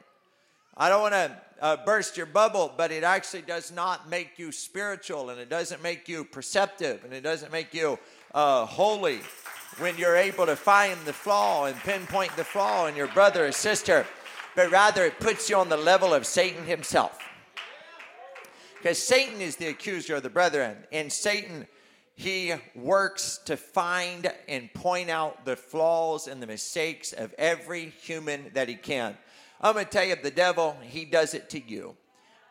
I 0.77 0.89
don't 0.89 1.03
want 1.03 1.15
to 1.15 1.37
uh, 1.61 1.77
burst 1.85 2.17
your 2.17 2.27
bubble, 2.27 2.73
but 2.77 2.91
it 2.91 3.05
actually 3.05 3.43
does 3.43 3.71
not 3.71 4.09
make 4.09 4.39
you 4.39 4.51
spiritual 4.53 5.31
and 5.31 5.39
it 5.39 5.51
doesn't 5.51 5.83
make 5.83 6.09
you 6.09 6.25
perceptive 6.25 7.05
and 7.05 7.13
it 7.13 7.21
doesn't 7.21 7.53
make 7.53 7.75
you 7.75 7.99
uh, 8.35 8.65
holy 8.65 9.21
when 9.79 9.97
you're 9.97 10.17
able 10.17 10.47
to 10.47 10.57
find 10.57 10.99
the 11.05 11.13
flaw 11.13 11.67
and 11.67 11.77
pinpoint 11.77 12.35
the 12.37 12.45
flaw 12.45 12.87
in 12.87 12.97
your 12.97 13.09
brother 13.09 13.47
or 13.47 13.53
sister, 13.53 14.07
but 14.57 14.71
rather 14.71 15.05
it 15.05 15.21
puts 15.21 15.49
you 15.49 15.57
on 15.57 15.69
the 15.69 15.77
level 15.77 16.13
of 16.13 16.27
Satan 16.27 16.65
himself. 16.65 17.19
Because 18.77 18.99
Satan 18.99 19.41
is 19.41 19.57
the 19.57 19.69
accuser 19.69 20.17
of 20.17 20.25
the 20.25 20.31
brethren, 20.31 20.77
and 20.91 21.13
Satan, 21.13 21.69
he 22.17 22.53
works 22.75 23.39
to 23.45 23.57
find 23.57 24.31
and 24.49 24.73
point 24.75 25.09
out 25.09 25.45
the 25.45 25.55
flaws 25.55 26.27
and 26.27 26.43
the 26.43 26.47
mistakes 26.47 27.13
of 27.13 27.33
every 27.39 27.93
human 28.03 28.51
that 28.55 28.69
he 28.69 28.75
can. 28.75 29.17
I'm 29.63 29.75
going 29.75 29.85
to 29.85 29.91
tell 29.91 30.05
you, 30.05 30.17
the 30.17 30.31
devil, 30.31 30.77
he 30.83 31.05
does 31.05 31.35
it 31.35 31.49
to 31.51 31.63
you. 31.63 31.97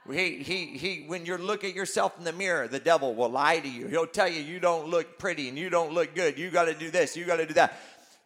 He, 0.10 0.38
he, 0.38 0.66
he, 0.78 1.04
when 1.08 1.26
you 1.26 1.38
look 1.38 1.64
at 1.64 1.76
yourself 1.76 2.18
in 2.18 2.24
the 2.24 2.34
mirror, 2.34 2.68
the 2.68 2.80
devil 2.80 3.14
will 3.14 3.30
lie 3.30 3.60
to 3.60 3.68
you. 3.68 3.88
He'll 3.88 4.08
tell 4.08 4.28
you 4.28 4.42
you 4.42 4.60
don't 4.60 4.88
look 4.88 5.20
pretty 5.20 5.48
and 5.48 5.58
you 5.58 5.70
don't 5.70 5.94
look 5.94 6.16
good. 6.16 6.40
You 6.40 6.50
got 6.50 6.66
to 6.66 6.74
do 6.74 6.90
this. 6.90 7.16
You 7.16 7.26
got 7.26 7.38
to 7.38 7.46
do 7.46 7.54
that. 7.54 7.78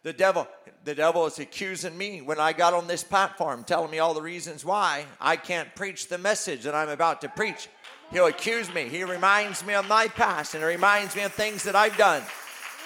The 0.02 0.12
devil, 0.12 0.46
the 0.84 0.94
devil 0.94 1.26
is 1.26 1.38
accusing 1.38 1.98
me 1.98 2.22
when 2.22 2.38
I 2.38 2.52
got 2.52 2.72
on 2.72 2.86
this 2.86 3.02
platform, 3.02 3.64
telling 3.64 3.90
me 3.90 3.98
all 3.98 4.14
the 4.14 4.22
reasons 4.22 4.64
why 4.64 5.04
I 5.20 5.36
can't 5.36 5.74
preach 5.74 6.08
the 6.08 6.16
message 6.16 6.62
that 6.62 6.74
I'm 6.74 6.88
about 6.88 7.20
to 7.22 7.28
preach. 7.28 7.68
He'll 8.12 8.26
accuse 8.26 8.72
me. 8.72 8.88
He 8.88 9.02
reminds 9.02 9.66
me 9.66 9.74
of 9.74 9.88
my 9.88 10.06
past 10.06 10.54
and 10.54 10.62
it 10.62 10.66
reminds 10.66 11.16
me 11.16 11.24
of 11.24 11.32
things 11.32 11.64
that 11.64 11.74
I've 11.74 11.96
done. 11.96 12.22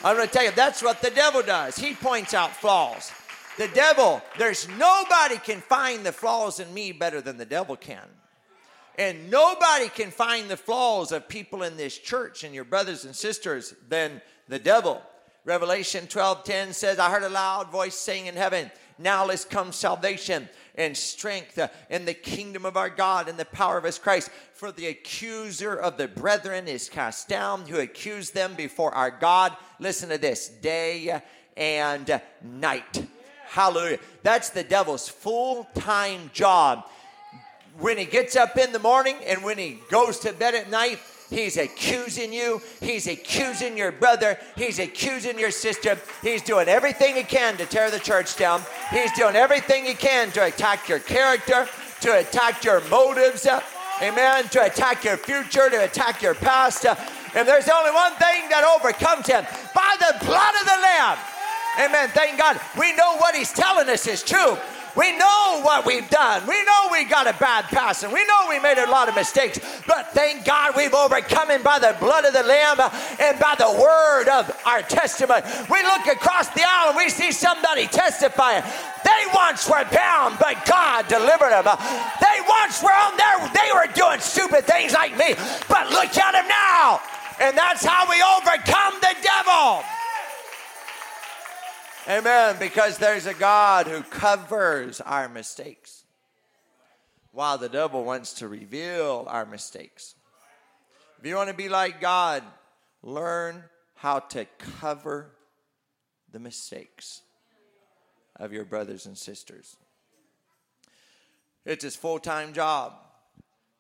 I'm 0.03 0.17
going 0.17 0.27
to 0.27 0.33
tell 0.33 0.45
you, 0.45 0.51
that's 0.53 0.83
what 0.83 1.03
the 1.03 1.11
devil 1.11 1.43
does. 1.43 1.77
He 1.77 1.95
points 1.95 2.33
out 2.33 2.57
flaws. 2.57 3.13
The 3.61 3.69
devil, 3.69 4.23
there's 4.39 4.67
nobody 4.79 5.37
can 5.37 5.61
find 5.61 6.03
the 6.03 6.13
flaws 6.13 6.61
in 6.61 6.73
me 6.73 6.93
better 6.93 7.21
than 7.21 7.37
the 7.37 7.45
devil 7.45 7.77
can. 7.77 8.09
And 8.97 9.31
nobody 9.31 9.91
can 9.91 10.11
find 10.11 10.49
the 10.49 10.57
flaws 10.57 11.13
of 11.13 11.29
people 11.29 11.63
in 11.63 11.77
this 11.77 11.99
church 11.99 12.43
and 12.43 12.55
your 12.55 12.65
brothers 12.65 13.05
and 13.05 13.15
sisters 13.15 13.75
than 13.87 14.23
the 14.49 14.59
devil. 14.59 15.03
Revelation 15.45 16.07
12:10 16.07 16.73
says, 16.73 16.99
I 16.99 17.11
heard 17.11 17.23
a 17.23 17.29
loud 17.29 17.71
voice 17.71 17.97
saying 17.97 18.25
in 18.25 18.35
heaven, 18.35 18.71
Now 18.99 19.27
let's 19.27 19.45
come 19.45 19.73
salvation 19.73 20.49
and 20.75 20.97
strength 20.97 21.59
in 21.91 22.07
the 22.07 22.15
kingdom 22.15 22.65
of 22.65 22.79
our 22.79 22.89
God 22.89 23.29
and 23.29 23.39
the 23.39 23.45
power 23.45 23.77
of 23.77 23.85
his 23.85 23.99
Christ. 23.99 24.31
For 24.55 24.73
the 24.73 24.87
accuser 24.87 25.75
of 25.77 25.99
the 25.99 26.09
brethren 26.09 26.67
is 26.67 26.89
cast 26.89 27.29
down, 27.29 27.67
who 27.67 27.79
accused 27.79 28.33
them 28.33 28.55
before 28.55 28.95
our 28.95 29.11
God. 29.11 29.55
Listen 29.79 30.09
to 30.09 30.17
this 30.17 30.49
day 30.49 31.21
and 31.59 32.23
night. 32.43 33.07
Hallelujah. 33.51 33.99
That's 34.23 34.51
the 34.51 34.63
devil's 34.63 35.09
full 35.09 35.69
time 35.75 36.31
job 36.33 36.85
when 37.81 37.99
he 37.99 38.05
gets 38.05 38.37
up 38.37 38.57
in 38.57 38.73
the 38.73 38.79
morning 38.79 39.17
and 39.27 39.43
when 39.43 39.59
he 39.59 39.79
goes 39.91 40.19
to 40.21 40.33
bed 40.33 40.55
at 40.55 40.71
night, 40.71 40.99
he's 41.31 41.57
accusing 41.57 42.33
you. 42.33 42.61
He's 42.81 43.07
accusing 43.07 43.77
your 43.77 43.93
brother. 43.93 44.39
He's 44.57 44.79
accusing 44.79 45.39
your 45.39 45.51
sister. 45.51 45.99
He's 46.23 46.43
doing 46.43 46.69
everything 46.69 47.17
he 47.17 47.23
can 47.23 47.57
to 47.57 47.67
tear 47.67 47.91
the 47.91 47.99
church 47.99 48.37
down. 48.37 48.63
He's 48.91 49.13
doing 49.13 49.37
everything 49.37 49.85
he 49.85 49.95
can 49.95 50.31
to 50.33 50.45
attack 50.45 50.89
your 50.89 50.99
character, 50.99 51.69
to 52.03 52.19
attack 52.19 52.65
your 52.65 52.81
motives. 52.89 53.47
Uh, 53.47 53.63
amen. 54.03 54.49
To 54.51 54.65
attack 54.65 55.05
your 55.05 55.17
future, 55.17 55.71
to 55.71 55.85
attack 55.85 56.23
your 56.23 56.35
past. 56.35 56.85
Uh, 56.85 56.95
and 57.35 57.47
there's 57.47 57.69
only 57.69 57.93
one 57.93 58.13
thing 58.15 58.49
that 58.51 58.65
overcomes 58.79 59.27
him 59.27 59.45
by 59.75 59.97
the 59.99 60.25
blood 60.25 60.55
of 60.61 60.67
the 60.67 60.79
Lamb. 60.83 61.19
Amen. 61.79 62.09
Thank 62.11 62.39
God. 62.39 62.61
We 62.79 62.95
know 62.95 63.17
what 63.17 63.35
he's 63.35 63.53
telling 63.53 63.89
us 63.89 64.07
is 64.07 64.23
true. 64.23 64.57
We 64.97 65.17
know 65.17 65.61
what 65.63 65.87
we've 65.87 66.09
done. 66.11 66.47
We 66.47 66.65
know 66.65 66.89
we 66.91 67.05
got 67.05 67.27
a 67.27 67.39
bad 67.39 67.67
past 67.67 68.03
and 68.03 68.13
we 68.13 68.25
know 68.27 68.47
we 68.49 68.59
made 68.59 68.79
a 68.79 68.91
lot 68.91 69.09
of 69.09 69.15
mistakes. 69.15 69.61
But 69.87 70.13
thank 70.13 70.45
God 70.45 70.75
we've 70.77 70.93
overcome 70.93 71.51
him 71.51 71.63
by 71.63 71.79
the 71.79 71.97
blood 72.01 72.25
of 72.25 72.33
the 72.33 72.43
Lamb 72.43 72.81
and 73.21 73.39
by 73.39 73.55
the 73.57 73.71
word 73.71 74.29
of 74.29 74.51
our 74.67 74.83
testimony. 74.83 75.43
We 75.71 75.83
look 75.83 76.07
across 76.07 76.49
the 76.49 76.65
aisle 76.67 76.91
and 76.91 76.97
we 76.97 77.09
see 77.09 77.31
somebody 77.31 77.87
testifying. 77.87 78.65
They 79.05 79.23
once 79.33 79.69
were 79.69 79.85
bound, 79.93 80.39
but 80.41 80.67
God 80.67 81.07
delivered 81.09 81.51
them. 81.51 81.65
They 82.21 82.39
once 82.49 82.83
were 82.83 82.91
on 82.91 83.17
there, 83.17 83.39
they 83.55 83.71
were 83.73 83.93
doing 83.95 84.21
stupid 84.21 84.65
things 84.65 84.93
like 84.93 85.17
me, 85.17 85.35
but 85.69 85.91
look 85.91 86.17
at 86.17 86.33
them 86.33 86.49
now. 86.49 87.01
And 87.41 87.57
that's 87.57 87.85
how 87.85 88.11
we 88.11 88.21
overcome 88.21 89.01
the 89.01 89.15
devil. 89.23 89.85
Amen. 92.09 92.57
Because 92.59 92.99
there's 92.99 93.27
a 93.27 93.35
God 93.35 93.87
who 93.87 94.03
covers 94.03 95.01
our 95.01 95.29
mistakes, 95.29 96.05
while 97.33 97.59
the 97.59 97.69
devil 97.69 98.05
wants 98.05 98.35
to 98.35 98.49
reveal 98.49 99.27
our 99.29 99.45
mistakes. 99.45 100.15
If 101.19 101.27
you 101.27 101.37
want 101.37 101.51
to 101.51 101.55
be 101.55 101.69
like 101.69 102.01
God, 102.01 102.43
learn 103.03 103.65
how 103.97 104.21
to 104.21 104.47
cover 104.81 105.33
the 106.33 106.39
mistakes 106.39 107.21
of 108.37 108.53
your 108.53 108.65
brothers 108.65 109.05
and 109.05 109.19
sisters. 109.19 109.77
It's 111.67 111.85
his 111.85 111.97
full 111.97 112.19
time 112.19 112.55
job. 112.55 112.95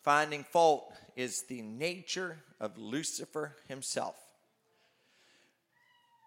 Finding 0.02 0.44
fault 0.44 0.92
is 1.16 1.42
the 1.42 1.62
nature 1.62 2.38
of 2.60 2.76
Lucifer 2.76 3.56
himself. 3.68 4.16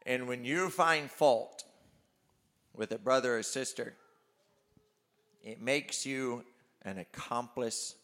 And 0.05 0.27
when 0.27 0.43
you 0.43 0.69
find 0.69 1.09
fault, 1.09 1.63
with 2.75 2.91
a 2.91 2.97
brother 2.97 3.37
or 3.37 3.43
sister, 3.43 3.93
it 5.43 5.61
makes 5.61 6.05
you 6.05 6.43
an 6.83 6.97
accomplice 6.97 7.95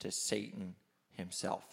to 0.00 0.10
Satan 0.10 0.74
himself. 1.12 1.64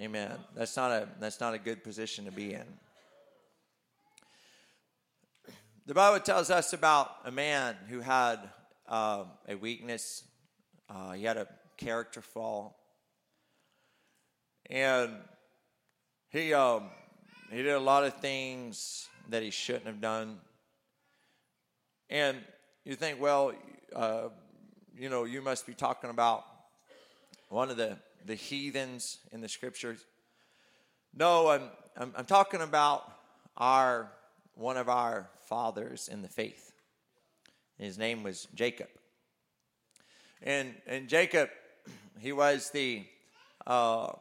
Amen. 0.00 0.32
That's 0.56 0.76
not 0.76 0.90
a 0.90 1.08
that's 1.20 1.40
not 1.40 1.54
a 1.54 1.58
good 1.58 1.84
position 1.84 2.24
to 2.24 2.32
be 2.32 2.52
in. 2.52 2.64
The 5.86 5.94
Bible 5.94 6.18
tells 6.18 6.50
us 6.50 6.72
about 6.72 7.10
a 7.24 7.30
man 7.30 7.76
who 7.88 8.00
had 8.00 8.40
uh, 8.88 9.24
a 9.48 9.54
weakness. 9.54 10.24
Uh, 10.88 11.12
he 11.12 11.24
had 11.24 11.36
a 11.36 11.46
character 11.76 12.20
flaw, 12.20 12.74
and 14.68 15.12
he 16.30 16.52
um, 16.52 16.90
he 17.50 17.58
did 17.58 17.74
a 17.74 17.78
lot 17.78 18.04
of 18.04 18.14
things 18.14 19.08
that 19.28 19.42
he 19.42 19.50
shouldn't 19.50 19.86
have 19.86 20.00
done. 20.00 20.38
And 22.10 22.38
you 22.84 22.94
think, 22.94 23.20
well, 23.20 23.52
uh, 23.94 24.28
you 24.96 25.08
know, 25.08 25.24
you 25.24 25.42
must 25.42 25.66
be 25.66 25.74
talking 25.74 26.10
about 26.10 26.44
one 27.48 27.70
of 27.70 27.76
the, 27.76 27.96
the 28.26 28.34
heathens 28.34 29.18
in 29.32 29.40
the 29.40 29.48
scriptures. 29.48 30.04
No, 31.14 31.48
I'm, 31.48 31.62
I'm, 31.96 32.12
I'm 32.16 32.24
talking 32.24 32.60
about 32.60 33.10
our 33.56 34.10
one 34.54 34.76
of 34.76 34.88
our 34.88 35.28
fathers 35.46 36.08
in 36.08 36.22
the 36.22 36.28
faith. 36.28 36.72
His 37.78 37.98
name 37.98 38.22
was 38.22 38.46
Jacob. 38.54 38.88
And, 40.42 40.74
and 40.86 41.08
Jacob, 41.08 41.50
he 42.20 42.32
was 42.32 42.70
the 42.70 43.04
uh, 43.66 44.12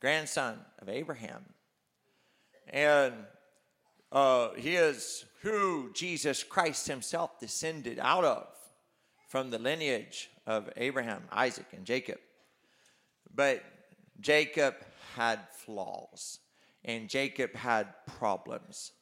grandson 0.00 0.58
of 0.80 0.88
Abraham. 0.88 1.44
And 2.68 3.14
uh, 4.10 4.50
he 4.54 4.76
is 4.76 5.24
who 5.42 5.90
Jesus 5.92 6.42
Christ 6.42 6.86
himself 6.86 7.38
descended 7.38 7.98
out 8.00 8.24
of 8.24 8.46
from 9.28 9.50
the 9.50 9.58
lineage 9.58 10.30
of 10.46 10.70
Abraham, 10.76 11.22
Isaac, 11.30 11.66
and 11.72 11.84
Jacob. 11.84 12.18
But 13.34 13.62
Jacob 14.20 14.74
had 15.14 15.40
flaws, 15.52 16.40
and 16.84 17.08
Jacob 17.08 17.54
had 17.54 17.88
problems, 18.06 18.92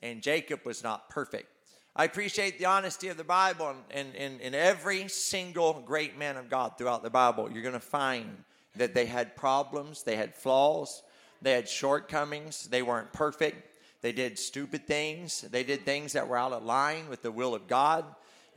and 0.00 0.22
Jacob 0.22 0.60
was 0.64 0.82
not 0.82 1.10
perfect. 1.10 1.48
I 1.94 2.04
appreciate 2.04 2.58
the 2.58 2.66
honesty 2.66 3.08
of 3.08 3.16
the 3.16 3.24
Bible, 3.24 3.74
and 3.90 4.14
in 4.14 4.54
every 4.54 5.08
single 5.08 5.82
great 5.84 6.16
man 6.16 6.36
of 6.36 6.48
God 6.48 6.78
throughout 6.78 7.02
the 7.02 7.10
Bible, 7.10 7.50
you're 7.52 7.62
going 7.62 7.74
to 7.74 7.80
find 7.80 8.44
that 8.76 8.94
they 8.94 9.04
had 9.04 9.36
problems, 9.36 10.02
they 10.04 10.16
had 10.16 10.34
flaws, 10.34 11.02
they 11.42 11.52
had 11.52 11.68
shortcomings, 11.68 12.68
they 12.68 12.80
weren't 12.80 13.12
perfect 13.12 13.71
they 14.02 14.12
did 14.12 14.38
stupid 14.38 14.86
things. 14.86 15.42
They 15.42 15.62
did 15.62 15.84
things 15.84 16.12
that 16.12 16.28
were 16.28 16.36
out 16.36 16.52
of 16.52 16.64
line 16.64 17.08
with 17.08 17.22
the 17.22 17.30
will 17.30 17.54
of 17.54 17.68
God. 17.68 18.04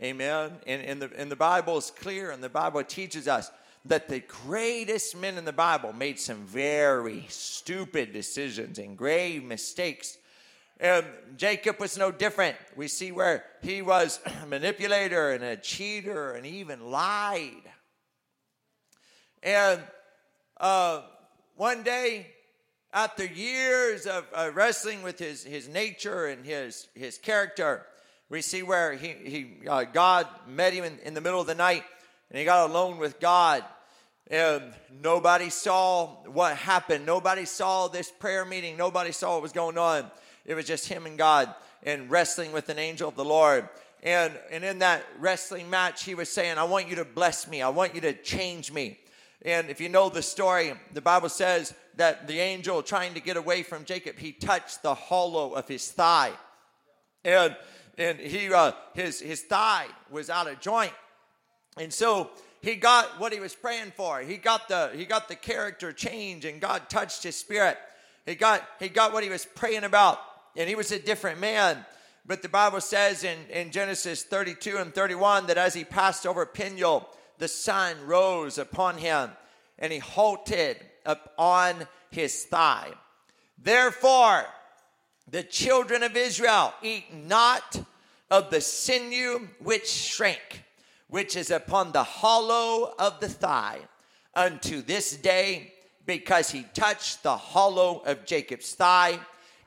Amen. 0.01 0.51
And, 0.67 0.81
and, 0.81 1.01
the, 1.01 1.11
and 1.15 1.31
the 1.31 1.35
Bible 1.35 1.77
is 1.77 1.91
clear, 1.91 2.31
and 2.31 2.43
the 2.43 2.49
Bible 2.49 2.83
teaches 2.83 3.27
us 3.27 3.51
that 3.85 4.09
the 4.09 4.21
greatest 4.21 5.15
men 5.15 5.37
in 5.37 5.45
the 5.45 5.53
Bible 5.53 5.93
made 5.93 6.19
some 6.19 6.43
very 6.45 7.25
stupid 7.29 8.11
decisions 8.11 8.79
and 8.79 8.97
grave 8.97 9.43
mistakes. 9.43 10.17
And 10.79 11.05
Jacob 11.37 11.79
was 11.79 11.95
no 11.97 12.11
different. 12.11 12.57
We 12.75 12.87
see 12.87 13.11
where 13.11 13.45
he 13.61 13.83
was 13.83 14.19
a 14.43 14.47
manipulator 14.47 15.31
and 15.31 15.43
a 15.43 15.55
cheater 15.55 16.31
and 16.31 16.45
even 16.45 16.89
lied. 16.89 17.51
And 19.43 19.79
uh, 20.57 21.03
one 21.55 21.83
day 21.83 22.34
after 22.95 23.25
years 23.25 24.05
of 24.05 24.25
uh, 24.33 24.49
wrestling 24.53 25.03
with 25.03 25.19
his, 25.19 25.43
his 25.43 25.67
nature 25.67 26.27
and 26.27 26.45
his, 26.45 26.87
his 26.95 27.17
character, 27.17 27.85
we 28.29 28.41
see 28.41 28.63
where 28.63 28.93
he, 28.93 29.09
he 29.09 29.67
uh, 29.67 29.83
God 29.83 30.25
met 30.47 30.71
him 30.71 30.85
in, 30.85 30.97
in 31.03 31.13
the 31.13 31.19
middle 31.19 31.41
of 31.41 31.45
the 31.45 31.55
night 31.55 31.83
and 32.29 32.39
he 32.39 32.45
got 32.45 32.69
alone 32.69 32.97
with 32.97 33.19
God. 33.19 33.65
And 34.31 34.63
nobody 35.03 35.49
saw 35.49 36.07
what 36.25 36.55
happened. 36.55 37.05
Nobody 37.05 37.43
saw 37.43 37.89
this 37.89 38.09
prayer 38.09 38.45
meeting. 38.45 38.77
Nobody 38.77 39.11
saw 39.11 39.33
what 39.33 39.41
was 39.41 39.51
going 39.51 39.77
on. 39.77 40.09
It 40.45 40.55
was 40.55 40.65
just 40.65 40.87
him 40.87 41.05
and 41.05 41.17
God 41.17 41.53
and 41.83 42.09
wrestling 42.09 42.53
with 42.53 42.69
an 42.69 42.79
angel 42.79 43.09
of 43.09 43.15
the 43.15 43.25
Lord. 43.25 43.67
And, 44.03 44.31
and 44.49 44.63
in 44.63 44.79
that 44.79 45.03
wrestling 45.19 45.69
match, 45.69 46.05
he 46.05 46.15
was 46.15 46.29
saying, 46.29 46.57
I 46.57 46.63
want 46.63 46.87
you 46.87 46.95
to 46.95 47.05
bless 47.05 47.45
me. 47.45 47.61
I 47.61 47.69
want 47.69 47.93
you 47.93 48.01
to 48.01 48.13
change 48.13 48.71
me. 48.71 48.99
And 49.45 49.69
if 49.69 49.79
you 49.79 49.89
know 49.89 50.09
the 50.09 50.23
story, 50.23 50.73
the 50.93 51.01
Bible 51.01 51.29
says 51.29 51.75
that 51.97 52.27
the 52.27 52.39
angel 52.39 52.81
trying 52.81 53.13
to 53.13 53.19
get 53.19 53.37
away 53.37 53.61
from 53.61 53.85
Jacob, 53.85 54.17
he 54.17 54.31
touched 54.31 54.81
the 54.81 54.95
hollow 54.95 55.53
of 55.53 55.67
his 55.67 55.91
thigh. 55.91 56.31
And, 57.23 57.55
and 57.95 58.19
he, 58.19 58.51
uh, 58.51 58.71
his, 58.95 59.19
his 59.19 59.43
thigh 59.43 59.85
was 60.09 60.31
out 60.31 60.47
of 60.47 60.59
joint. 60.59 60.93
And 61.77 61.93
so 61.93 62.31
he 62.63 62.73
got 62.73 63.19
what 63.19 63.33
he 63.33 63.39
was 63.39 63.53
praying 63.53 63.93
for. 63.95 64.19
He 64.19 64.37
got 64.37 64.67
the, 64.67 64.89
he 64.95 65.05
got 65.05 65.27
the 65.27 65.35
character 65.35 65.93
change 65.93 66.43
and 66.43 66.59
God 66.59 66.89
touched 66.89 67.21
his 67.21 67.35
spirit. 67.35 67.77
He 68.25 68.33
got, 68.33 68.67
he 68.79 68.89
got 68.89 69.13
what 69.13 69.23
he 69.23 69.29
was 69.29 69.45
praying 69.45 69.83
about 69.83 70.19
and 70.57 70.67
he 70.67 70.73
was 70.73 70.91
a 70.91 70.97
different 70.97 71.39
man. 71.39 71.85
But 72.25 72.41
the 72.41 72.49
Bible 72.49 72.81
says 72.81 73.23
in, 73.23 73.37
in 73.51 73.69
Genesis 73.69 74.23
32 74.23 74.77
and 74.77 74.91
31 74.91 75.45
that 75.45 75.59
as 75.59 75.75
he 75.75 75.83
passed 75.83 76.25
over 76.25 76.47
Peniel, 76.47 77.07
the 77.37 77.47
sun 77.47 77.97
rose 78.05 78.57
upon 78.57 78.97
him 78.97 79.31
and 79.77 79.91
he 79.91 79.99
halted 79.99 80.77
upon 81.05 81.87
his 82.11 82.45
thigh. 82.45 82.91
Therefore, 83.61 84.45
the 85.29 85.43
children 85.43 86.03
of 86.03 86.15
Israel 86.15 86.73
eat 86.81 87.13
not 87.13 87.81
of 88.29 88.49
the 88.49 88.61
sinew 88.61 89.47
which 89.59 89.87
shrank, 89.87 90.63
which 91.07 91.35
is 91.35 91.51
upon 91.51 91.91
the 91.91 92.03
hollow 92.03 92.93
of 92.97 93.19
the 93.19 93.29
thigh, 93.29 93.79
unto 94.33 94.81
this 94.81 95.15
day, 95.15 95.73
because 96.05 96.51
he 96.51 96.65
touched 96.73 97.23
the 97.23 97.37
hollow 97.37 98.01
of 98.05 98.25
Jacob's 98.25 98.73
thigh 98.73 99.19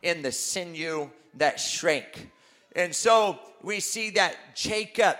in 0.02 0.22
the 0.22 0.32
sinew 0.32 1.10
that 1.34 1.58
shrank. 1.58 2.30
And 2.76 2.94
so 2.94 3.38
we 3.62 3.80
see 3.80 4.10
that 4.10 4.36
Jacob, 4.54 5.16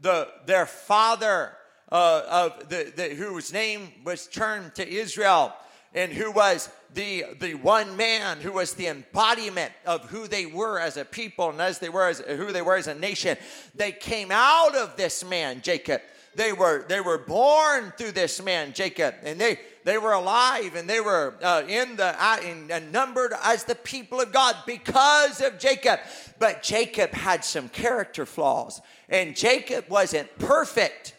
the 0.00 0.28
their 0.46 0.66
father, 0.66 1.52
uh, 1.90 2.22
of 2.28 2.68
the, 2.68 2.92
the 2.94 3.14
whose 3.14 3.52
name 3.52 3.92
was 4.04 4.26
turned 4.26 4.74
to 4.74 4.88
Israel, 4.88 5.54
and 5.94 6.12
who 6.12 6.30
was 6.30 6.70
the 6.94 7.24
the 7.40 7.54
one 7.54 7.96
man 7.96 8.38
who 8.38 8.52
was 8.52 8.74
the 8.74 8.86
embodiment 8.86 9.72
of 9.86 10.08
who 10.08 10.26
they 10.26 10.46
were 10.46 10.78
as 10.78 10.96
a 10.96 11.04
people 11.04 11.50
and 11.50 11.60
as 11.60 11.78
they 11.78 11.88
were 11.88 12.08
as 12.08 12.20
who 12.20 12.52
they 12.52 12.62
were 12.62 12.76
as 12.76 12.86
a 12.86 12.94
nation. 12.94 13.36
They 13.74 13.92
came 13.92 14.30
out 14.30 14.74
of 14.76 14.96
this 14.96 15.24
man, 15.24 15.60
Jacob. 15.62 16.00
They 16.34 16.52
were 16.52 16.84
they 16.88 17.00
were 17.00 17.18
born 17.18 17.92
through 17.96 18.12
this 18.12 18.42
man, 18.42 18.72
Jacob, 18.72 19.14
and 19.22 19.40
they 19.40 19.58
they 19.84 19.98
were 19.98 20.12
alive 20.12 20.74
and 20.76 20.88
they 20.88 21.00
were 21.00 21.34
uh, 21.42 21.62
in 21.66 21.96
the 21.96 22.14
uh, 22.22 22.38
in, 22.44 22.70
uh, 22.70 22.80
numbered 22.90 23.32
as 23.42 23.64
the 23.64 23.74
people 23.74 24.20
of 24.20 24.32
God 24.32 24.56
because 24.66 25.40
of 25.40 25.58
Jacob. 25.58 26.00
But 26.38 26.62
Jacob 26.62 27.12
had 27.12 27.44
some 27.44 27.68
character 27.68 28.24
flaws, 28.24 28.80
and 29.08 29.34
Jacob 29.34 29.88
wasn't 29.88 30.38
perfect. 30.38 31.14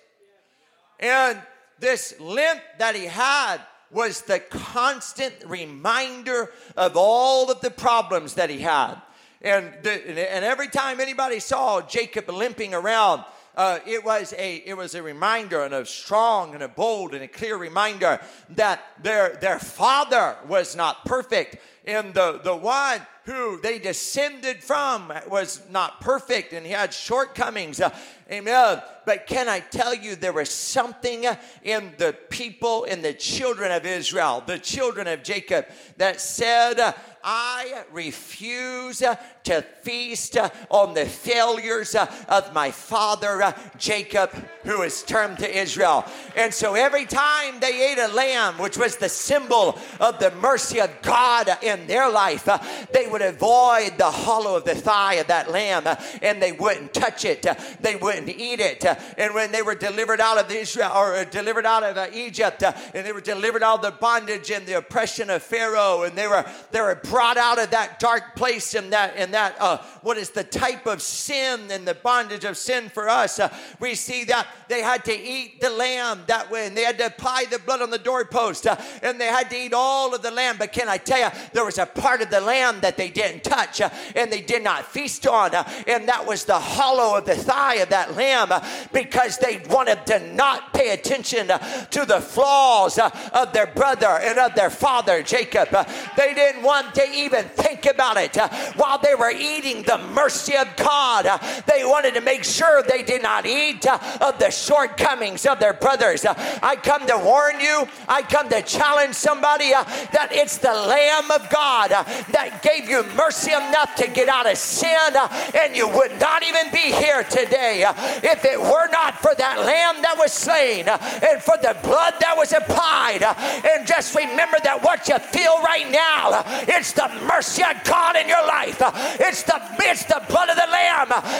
And 1.00 1.42
this 1.80 2.20
limp 2.20 2.62
that 2.78 2.96
he 2.96 3.06
had 3.06 3.60
was 3.92 4.22
the 4.22 4.40
constant 4.40 5.34
reminder 5.46 6.52
of 6.76 6.96
all 6.96 7.50
of 7.50 7.62
the 7.62 7.72
problems 7.72 8.36
that 8.36 8.50
he 8.50 8.60
had. 8.60 8.96
And, 9.42 9.74
the, 9.84 9.92
and 10.34 10.44
every 10.44 10.68
time 10.68 11.00
anybody 11.00 11.40
saw 11.40 11.82
Jacob 11.82 12.30
limping 12.30 12.74
around, 12.74 13.24
uh, 13.56 13.80
it 13.86 14.06
was 14.06 14.34
a 14.38 14.58
it 14.58 14.78
was 14.78 14.96
a 14.96 15.04
reminder 15.04 15.64
and 15.64 15.74
a 15.74 15.86
strong 15.86 16.54
and 16.54 16.64
a 16.64 16.68
bold 16.68 17.14
and 17.14 17.24
a 17.24 17.28
clear 17.28 17.58
reminder 17.58 18.20
that 18.50 18.82
their 19.02 19.36
their 19.42 19.60
father 19.60 20.38
was 20.48 20.78
not 20.78 21.04
perfect 21.04 21.58
and 21.90 22.14
the 22.14 22.40
the 22.44 22.56
one 22.56 23.02
who 23.26 23.60
they 23.62 23.78
descended 23.78 24.64
from 24.64 25.12
was 25.28 25.62
not 25.70 26.02
perfect 26.02 26.54
and 26.54 26.66
he 26.66 26.72
had 26.72 26.94
shortcomings 26.94 27.80
uh, 27.82 27.96
amen 28.32 28.82
but 29.06 29.28
can 29.28 29.50
i 29.50 29.60
tell 29.60 29.94
you 29.94 30.16
there 30.16 30.34
was 30.34 30.50
something 30.50 31.26
in 31.64 31.92
the 31.98 32.16
people 32.30 32.86
in 32.86 33.02
the 33.02 33.14
children 33.14 33.72
of 33.72 33.86
israel 33.86 34.44
the 34.46 34.60
children 34.60 35.08
of 35.08 35.24
jacob 35.24 35.66
that 35.98 36.20
said 36.22 36.96
I 37.24 37.84
refuse 37.92 39.00
to 39.00 39.62
feast 39.82 40.38
on 40.70 40.94
the 40.94 41.06
failures 41.06 41.96
of 41.96 42.54
my 42.54 42.72
father 42.72 43.54
Jacob, 43.78 44.32
who 44.64 44.82
is 44.84 45.04
termed 45.04 45.40
to 45.40 45.58
Israel. 45.58 46.06
And 46.36 46.54
so 46.54 46.76
every 46.76 47.06
time 47.06 47.60
they 47.60 47.92
ate 47.92 47.98
a 47.98 48.08
lamb, 48.14 48.58
which 48.58 48.78
was 48.78 48.96
the 48.98 49.10
symbol 49.10 49.78
of 50.00 50.20
the 50.20 50.32
mercy 50.32 50.80
of 50.80 50.90
God 51.02 51.50
in 51.62 51.79
their 51.88 52.10
life, 52.10 52.48
uh, 52.48 52.60
they 52.94 53.08
would 53.08 53.22
avoid 53.22 53.98
the 53.98 54.10
hollow 54.10 54.56
of 54.56 54.66
the 54.66 54.76
thigh 54.76 55.16
of 55.16 55.28
that 55.28 55.52
lamb 55.52 55.84
uh, 55.86 55.96
and 56.22 56.42
they 56.42 56.52
wouldn't 56.52 56.94
touch 56.94 57.26
it. 57.26 57.46
Uh, 57.46 57.56
they 57.82 57.96
wouldn't 57.96 58.30
eat 58.30 58.60
it. 58.60 58.86
And 59.18 59.34
when 59.34 59.52
they 59.52 59.62
were 59.62 59.76
delivered 59.76 60.22
out 60.22 60.38
of 60.38 60.52
Israel 60.52 60.92
or 60.96 61.26
delivered 61.26 61.66
out 61.66 61.84
of 61.84 62.14
Egypt 62.14 62.64
and 62.64 63.06
they 63.06 63.12
were 63.12 63.22
delivered 63.22 63.64
out 63.64 63.84
of 63.84 63.94
the 63.94 64.00
bondage 64.00 64.52
and 64.52 64.66
the 64.66 64.78
oppression 64.78 65.30
of 65.30 65.44
Pharaoh 65.44 66.04
and 66.04 66.16
they 66.18 66.28
were 66.28 66.46
they 66.72 66.82
were 66.82 66.96
brought 66.96 67.38
out 67.38 67.60
of 67.60 67.72
that 67.72 68.00
dark 68.00 68.36
place 68.36 68.74
and 68.74 68.92
that 68.94 69.14
and 69.16 69.34
that 69.34 69.56
uh, 69.60 69.78
what 70.02 70.18
is 70.18 70.30
the 70.32 70.44
type 70.44 70.86
of 70.86 71.02
sin 71.02 71.72
and 71.72 71.88
the 71.88 71.94
bondage 71.94 72.46
of 72.46 72.58
sin 72.58 72.90
for 72.90 73.10
us. 73.10 73.40
Uh, 73.40 73.50
we 73.80 73.96
see 73.96 74.24
that 74.26 74.48
they 74.68 74.82
had 74.82 75.06
to 75.06 75.14
eat 75.14 75.62
the 75.62 75.70
lamb 75.70 76.24
that 76.28 76.50
way, 76.50 76.68
and 76.68 76.76
they 76.76 76.84
had 76.84 76.98
to 76.98 77.06
apply 77.08 77.46
the 77.50 77.60
blood 77.60 77.82
on 77.82 77.90
the 77.90 77.98
doorpost, 77.98 78.68
uh, 78.68 78.76
and 79.02 79.20
they 79.20 79.28
had 79.28 79.50
to 79.50 79.58
eat 79.58 79.74
all 79.74 80.14
of 80.14 80.22
the 80.22 80.32
lamb. 80.32 80.56
But 80.58 80.74
can 80.74 80.88
I 80.88 80.98
tell 80.98 81.20
you, 81.20 81.30
there 81.54 81.66
was 81.70 81.78
a 81.78 81.86
part 81.86 82.20
of 82.24 82.32
the 82.32 82.42
lamb 82.42 82.80
that 82.82 82.98
they 82.98 83.12
didn't 83.12 83.44
touch, 83.44 83.80
uh, 83.80 83.92
and 84.16 84.32
they 84.32 84.42
did 84.42 84.64
not 84.64 84.92
feast 84.92 85.28
on, 85.28 85.54
uh, 85.54 85.64
and 85.86 86.08
that 86.08 86.26
was 86.26 86.46
the 86.46 86.58
hollow 86.58 87.16
of 87.16 87.26
the 87.26 87.36
thigh 87.36 87.76
of 87.76 87.90
that 87.90 88.16
lamb, 88.16 88.52
uh, 88.52 88.60
because 88.92 89.38
they 89.38 89.62
wanted 89.70 90.04
to 90.08 90.18
not 90.34 90.74
pay 90.74 90.90
attention 90.90 91.52
uh, 91.52 91.60
to 91.92 92.06
the 92.06 92.20
flaws 92.20 92.98
uh, 92.98 93.12
of 93.34 93.54
their 93.54 93.68
brother 93.68 94.08
and 94.08 94.40
of 94.40 94.56
their 94.56 94.72
father 94.72 95.22
Jacob. 95.22 95.72
Uh, 95.72 95.84
they 96.18 96.34
didn't 96.34 96.64
want 96.64 96.96
to 96.96 97.08
even 97.14 97.44
think 97.44 97.86
about 97.86 98.18
it 98.18 98.36
while 98.76 98.98
they 98.98 99.14
were 99.14 99.30
eating 99.30 99.84
the 99.84 100.00
mercy 100.16 100.58
of 100.58 100.76
God. 100.76 101.28
they 101.68 101.86
wanted 101.86 102.16
to 102.16 102.22
make 102.22 102.44
sure 102.44 102.82
they 102.82 103.04
did 103.04 103.22
not 103.22 103.46
eat 103.46 103.86
of 103.86 104.40
the 104.40 104.50
shortcomings 104.50 105.46
of 105.46 105.60
their 105.60 105.74
brothers. 105.74 106.26
I 106.26 106.78
come 106.82 107.06
to 107.06 107.18
warn 107.20 107.60
you, 107.60 107.88
I 108.08 108.24
come 108.24 108.50
to 108.50 108.64
challenge 108.64 109.14
somebody 109.14 109.70
that 109.70 110.30
it's 110.32 110.58
the 110.58 110.74
Lamb 110.74 111.30
of 111.30 111.49
God 111.50 111.90
that 111.90 112.62
gave 112.62 112.90
you 112.90 113.04
mercy 113.16 113.52
enough 113.52 113.96
to 113.96 114.08
get 114.08 114.30
out 114.30 114.50
of 114.50 114.58
sin, 114.58 115.12
and 115.56 115.76
you 115.76 115.88
would 115.88 116.20
not 116.20 116.44
even 116.44 116.72
be 116.72 116.92
here 116.92 117.24
today 117.24 117.86
if 118.24 118.46
it 118.46 118.60
were 118.60 118.88
not 118.92 119.20
for 119.20 119.34
that 119.36 119.60
Lamb 119.60 120.02
that 120.02 120.16
was 120.18 120.32
slain 120.34 120.88
and 120.88 121.42
for 121.42 121.58
the 121.62 121.78
blood 121.84 122.14
that 122.20 122.36
was 122.38 122.54
applied. 122.54 123.24
And 123.24 123.88
just 123.88 124.16
remember 124.16 124.58
that 124.64 124.84
what 124.84 125.08
you 125.08 125.20
feel 125.20 125.62
right 125.64 125.90
now, 125.90 126.44
it's 126.68 126.94
the 126.94 127.10
mercy 127.28 127.64
of 127.64 127.84
God 127.84 128.16
in 128.16 128.28
your 128.28 128.46
life. 128.46 128.82
It's 129.20 129.44
the 129.44 129.60
it's 129.82 130.06
the 130.06 130.22
blood 130.30 130.50
of 130.50 130.56
the 130.56 130.68
Lamb 130.70 130.90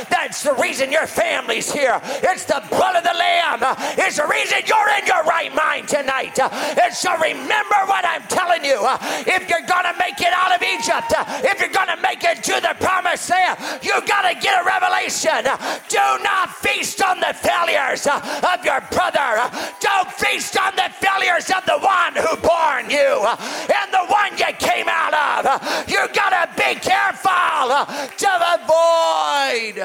that's 0.10 0.44
the 0.44 0.54
reason 0.56 0.92
your 0.92 1.08
family's 1.08 1.72
here. 1.72 2.00
It's 2.04 2.46
the 2.46 2.64
blood 2.70 2.96
of 2.96 3.04
the 3.04 3.14
Lamb. 3.14 3.60
It's 3.98 4.18
the 4.18 4.28
reason 4.28 4.60
you're 4.66 4.90
in 5.00 5.06
your 5.06 5.24
right 5.24 5.54
mind 5.54 5.88
tonight. 5.88 6.38
And 6.40 6.94
so 6.94 7.16
remember 7.18 7.76
what 7.88 8.06
I'm 8.06 8.24
telling 8.24 8.64
you. 8.64 8.78
If 9.26 9.50
you're 9.50 9.66
to 9.94 9.99
make 10.00 10.20
it 10.22 10.34
out 10.34 10.56
of 10.56 10.62
Egypt, 10.64 11.14
if 11.46 11.60
you're 11.60 11.70
going 11.70 11.92
to 11.94 12.02
make 12.02 12.24
it 12.24 12.42
to 12.44 12.56
the 12.62 12.74
promised 12.80 13.30
land, 13.30 13.60
you've 13.84 14.08
got 14.08 14.24
to 14.24 14.34
get 14.40 14.62
a 14.62 14.66
revelation. 14.66 15.44
Do 15.90 16.24
not 16.24 16.56
feast 16.56 17.04
on 17.04 17.20
the 17.20 17.34
failures 17.36 18.08
of 18.08 18.64
your 18.64 18.82
brother. 18.92 19.52
Don't 19.80 20.12
feast 20.14 20.58
on 20.58 20.76
the 20.76 20.90
failures 20.98 21.52
of 21.52 21.66
the 21.66 21.78
one 21.78 22.16
who 22.16 22.36
born 22.42 22.90
you 22.90 23.28
and 23.28 23.92
the 23.92 24.06
one 24.08 24.38
you 24.38 24.52
came 24.58 24.88
out 24.88 25.14
of. 25.14 25.90
You 25.90 26.08
got 26.14 26.32
to 26.32 26.50
be 26.56 26.80
careful 26.80 27.86
to 28.18 28.30
avoid 28.56 29.76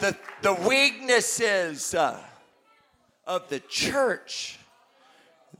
the, 0.00 0.16
the 0.42 0.54
weaknesses 0.68 1.94
of 1.94 3.48
the 3.48 3.60
church 3.60 4.57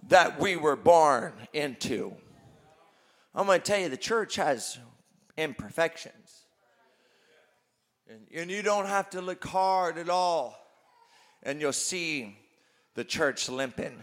that 0.09 0.41
we 0.41 0.57
were 0.57 0.77
born 0.77 1.33
into. 1.53 2.15
I'm 3.35 3.47
going 3.47 3.61
to 3.61 3.65
tell 3.65 3.79
you, 3.79 3.89
the 3.89 3.97
church 3.97 4.37
has 4.37 4.79
imperfections. 5.37 6.45
And, 8.09 8.21
and 8.35 8.51
you 8.51 8.63
don't 8.63 8.87
have 8.87 9.11
to 9.11 9.21
look 9.21 9.45
hard 9.45 9.99
at 9.99 10.09
all. 10.09 10.59
And 11.43 11.61
you'll 11.61 11.73
see 11.73 12.37
the 12.95 13.05
church 13.05 13.49
limping, 13.49 14.03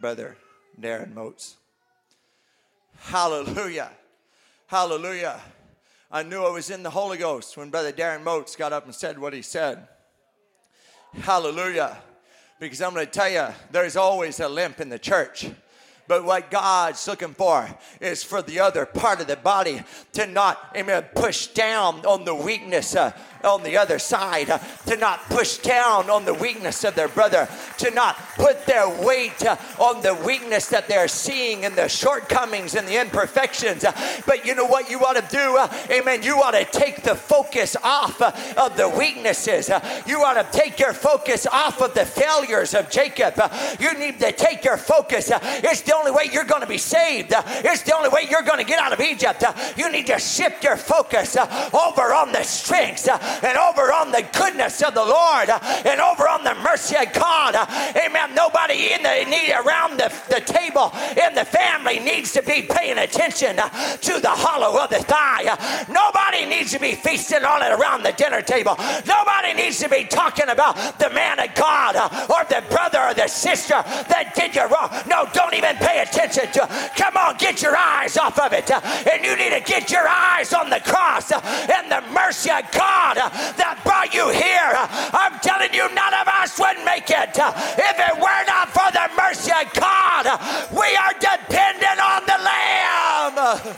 Brother 0.00 0.36
Darren 0.80 1.14
Moats. 1.14 1.56
Hallelujah. 2.98 3.90
Hallelujah. 4.66 5.40
I 6.10 6.22
knew 6.22 6.42
I 6.42 6.50
was 6.50 6.70
in 6.70 6.82
the 6.82 6.90
Holy 6.90 7.18
Ghost 7.18 7.56
when 7.56 7.70
Brother 7.70 7.92
Darren 7.92 8.22
Moats 8.22 8.56
got 8.56 8.72
up 8.72 8.84
and 8.84 8.94
said 8.94 9.18
what 9.18 9.32
he 9.32 9.42
said. 9.42 9.86
Hallelujah. 11.20 11.98
Because 12.62 12.80
I'm 12.80 12.94
going 12.94 13.04
to 13.04 13.10
tell 13.10 13.28
you, 13.28 13.48
there's 13.72 13.96
always 13.96 14.38
a 14.38 14.48
limp 14.48 14.80
in 14.80 14.88
the 14.88 14.96
church. 14.96 15.50
But 16.12 16.24
what 16.24 16.50
God's 16.50 17.08
looking 17.08 17.32
for 17.32 17.66
is 17.98 18.22
for 18.22 18.42
the 18.42 18.60
other 18.60 18.84
part 18.84 19.22
of 19.22 19.28
the 19.28 19.36
body 19.36 19.80
to 20.12 20.26
not, 20.26 20.70
amen, 20.76 21.06
push 21.14 21.46
down 21.46 22.04
on 22.04 22.26
the 22.26 22.34
weakness 22.34 22.94
uh, 22.94 23.12
on 23.44 23.62
the 23.62 23.76
other 23.76 23.98
side, 23.98 24.50
uh, 24.50 24.58
to 24.86 24.96
not 24.96 25.20
push 25.28 25.58
down 25.58 26.10
on 26.10 26.24
the 26.24 26.34
weakness 26.34 26.84
of 26.84 26.94
their 26.94 27.08
brother, 27.08 27.48
to 27.78 27.90
not 27.90 28.16
put 28.36 28.66
their 28.66 28.88
weight 29.04 29.44
uh, 29.44 29.56
on 29.78 30.02
the 30.02 30.14
weakness 30.26 30.68
that 30.68 30.88
they're 30.88 31.08
seeing 31.08 31.64
and 31.64 31.74
the 31.76 31.88
shortcomings 31.88 32.74
and 32.74 32.86
the 32.86 33.00
imperfections. 33.00 33.84
Uh, 33.84 33.92
but 34.26 34.46
you 34.46 34.54
know 34.54 34.66
what 34.66 34.90
you 34.90 34.98
ought 35.00 35.16
to 35.16 35.36
do? 35.36 35.56
Uh, 35.56 35.72
amen. 35.90 36.22
You 36.22 36.36
ought 36.36 36.52
to 36.52 36.64
take 36.64 37.02
the 37.02 37.14
focus 37.14 37.76
off 37.82 38.20
uh, 38.20 38.32
of 38.56 38.76
the 38.76 38.88
weaknesses. 38.88 39.70
Uh, 39.70 40.02
you 40.06 40.18
ought 40.18 40.34
to 40.34 40.58
take 40.58 40.78
your 40.78 40.92
focus 40.92 41.46
off 41.46 41.80
of 41.80 41.94
the 41.94 42.04
failures 42.04 42.74
of 42.74 42.90
Jacob. 42.90 43.34
you 43.80 43.98
need 43.98 44.18
to 44.20 44.32
take 44.32 44.64
your 44.64 44.76
focus. 44.76 45.30
it's 45.32 45.82
the 45.82 45.96
only 46.02 46.10
way 46.10 46.32
you're 46.32 46.44
going 46.44 46.62
to 46.62 46.66
be 46.66 46.78
saved. 46.78 47.32
Uh, 47.32 47.42
it's 47.46 47.82
the 47.82 47.94
only 47.94 48.08
way 48.08 48.26
you're 48.28 48.42
going 48.42 48.58
to 48.58 48.64
get 48.64 48.80
out 48.80 48.92
of 48.92 49.00
Egypt. 49.00 49.42
Uh, 49.42 49.54
you 49.76 49.90
need 49.92 50.06
to 50.08 50.18
shift 50.18 50.64
your 50.64 50.76
focus 50.76 51.36
uh, 51.36 51.70
over 51.72 52.12
on 52.12 52.32
the 52.32 52.42
strengths 52.42 53.06
and 53.08 53.56
over 53.56 53.92
on 53.92 54.10
the 54.10 54.26
goodness 54.36 54.82
of 54.82 54.94
the 54.94 55.04
Lord 55.04 55.48
and 55.48 56.00
over 56.00 56.28
on 56.28 56.42
the 56.42 56.54
mercy 56.56 56.96
of 56.96 57.12
God. 57.12 57.54
Amen. 57.54 58.34
Nobody 58.34 58.92
in 58.92 59.02
the 59.02 59.24
need 59.30 59.52
around 59.52 59.98
the, 59.98 60.12
the 60.28 60.40
table 60.40 60.90
in 61.14 61.34
the 61.34 61.44
family 61.44 62.00
needs 62.00 62.32
to 62.32 62.42
be 62.42 62.62
paying 62.62 62.98
attention 62.98 63.56
to 63.56 64.20
the 64.20 64.34
hollow 64.34 64.82
of 64.82 64.90
the 64.90 64.98
thigh. 64.98 65.44
Nobody 65.88 66.46
needs 66.46 66.72
to 66.72 66.80
be 66.80 66.94
feasting 66.94 67.44
on 67.44 67.62
it 67.62 67.70
around 67.78 68.02
the 68.02 68.12
dinner 68.12 68.42
table. 68.42 68.74
Nobody 69.06 69.54
needs 69.54 69.78
to 69.78 69.88
be 69.88 70.04
talking 70.04 70.48
about 70.48 70.98
the 70.98 71.10
man 71.10 71.38
of 71.38 71.54
God 71.54 71.94
or 72.28 72.44
the 72.48 72.64
brother 72.70 73.00
or 73.00 73.14
the 73.14 73.28
sister 73.28 73.74
that 73.74 74.32
did 74.34 74.56
you 74.56 74.66
wrong. 74.66 74.90
No, 75.06 75.28
don't 75.32 75.54
even 75.54 75.76
pay 75.82 76.02
attention 76.02 76.46
to. 76.52 76.62
Come 76.96 77.16
on, 77.16 77.36
get 77.36 77.60
your 77.60 77.76
eyes 77.76 78.16
off 78.16 78.38
of 78.38 78.52
it. 78.52 78.70
And 78.70 79.24
you 79.24 79.36
need 79.36 79.50
to 79.50 79.60
get 79.60 79.90
your 79.90 80.06
eyes 80.06 80.52
on 80.54 80.70
the 80.70 80.80
cross 80.80 81.32
and 81.32 81.90
the 81.90 82.02
mercy 82.14 82.50
of 82.50 82.62
God 82.70 83.18
that 83.18 83.82
brought 83.82 84.14
you 84.14 84.30
here. 84.30 84.70
I'm 85.12 85.38
telling 85.42 85.74
you, 85.74 85.92
none 85.94 86.14
of 86.14 86.28
us 86.28 86.58
would 86.58 86.78
make 86.86 87.10
it 87.10 87.34
if 87.34 87.96
it 87.98 88.14
were 88.16 88.44
not 88.46 88.70
for 88.70 88.88
the 88.94 89.10
mercy 89.18 89.50
of 89.50 89.66
God. 89.74 90.24
We 90.70 90.94
are 90.96 91.14
dependent 91.18 91.98
on 91.98 92.22
the 92.30 92.38
Lamb. 92.38 93.76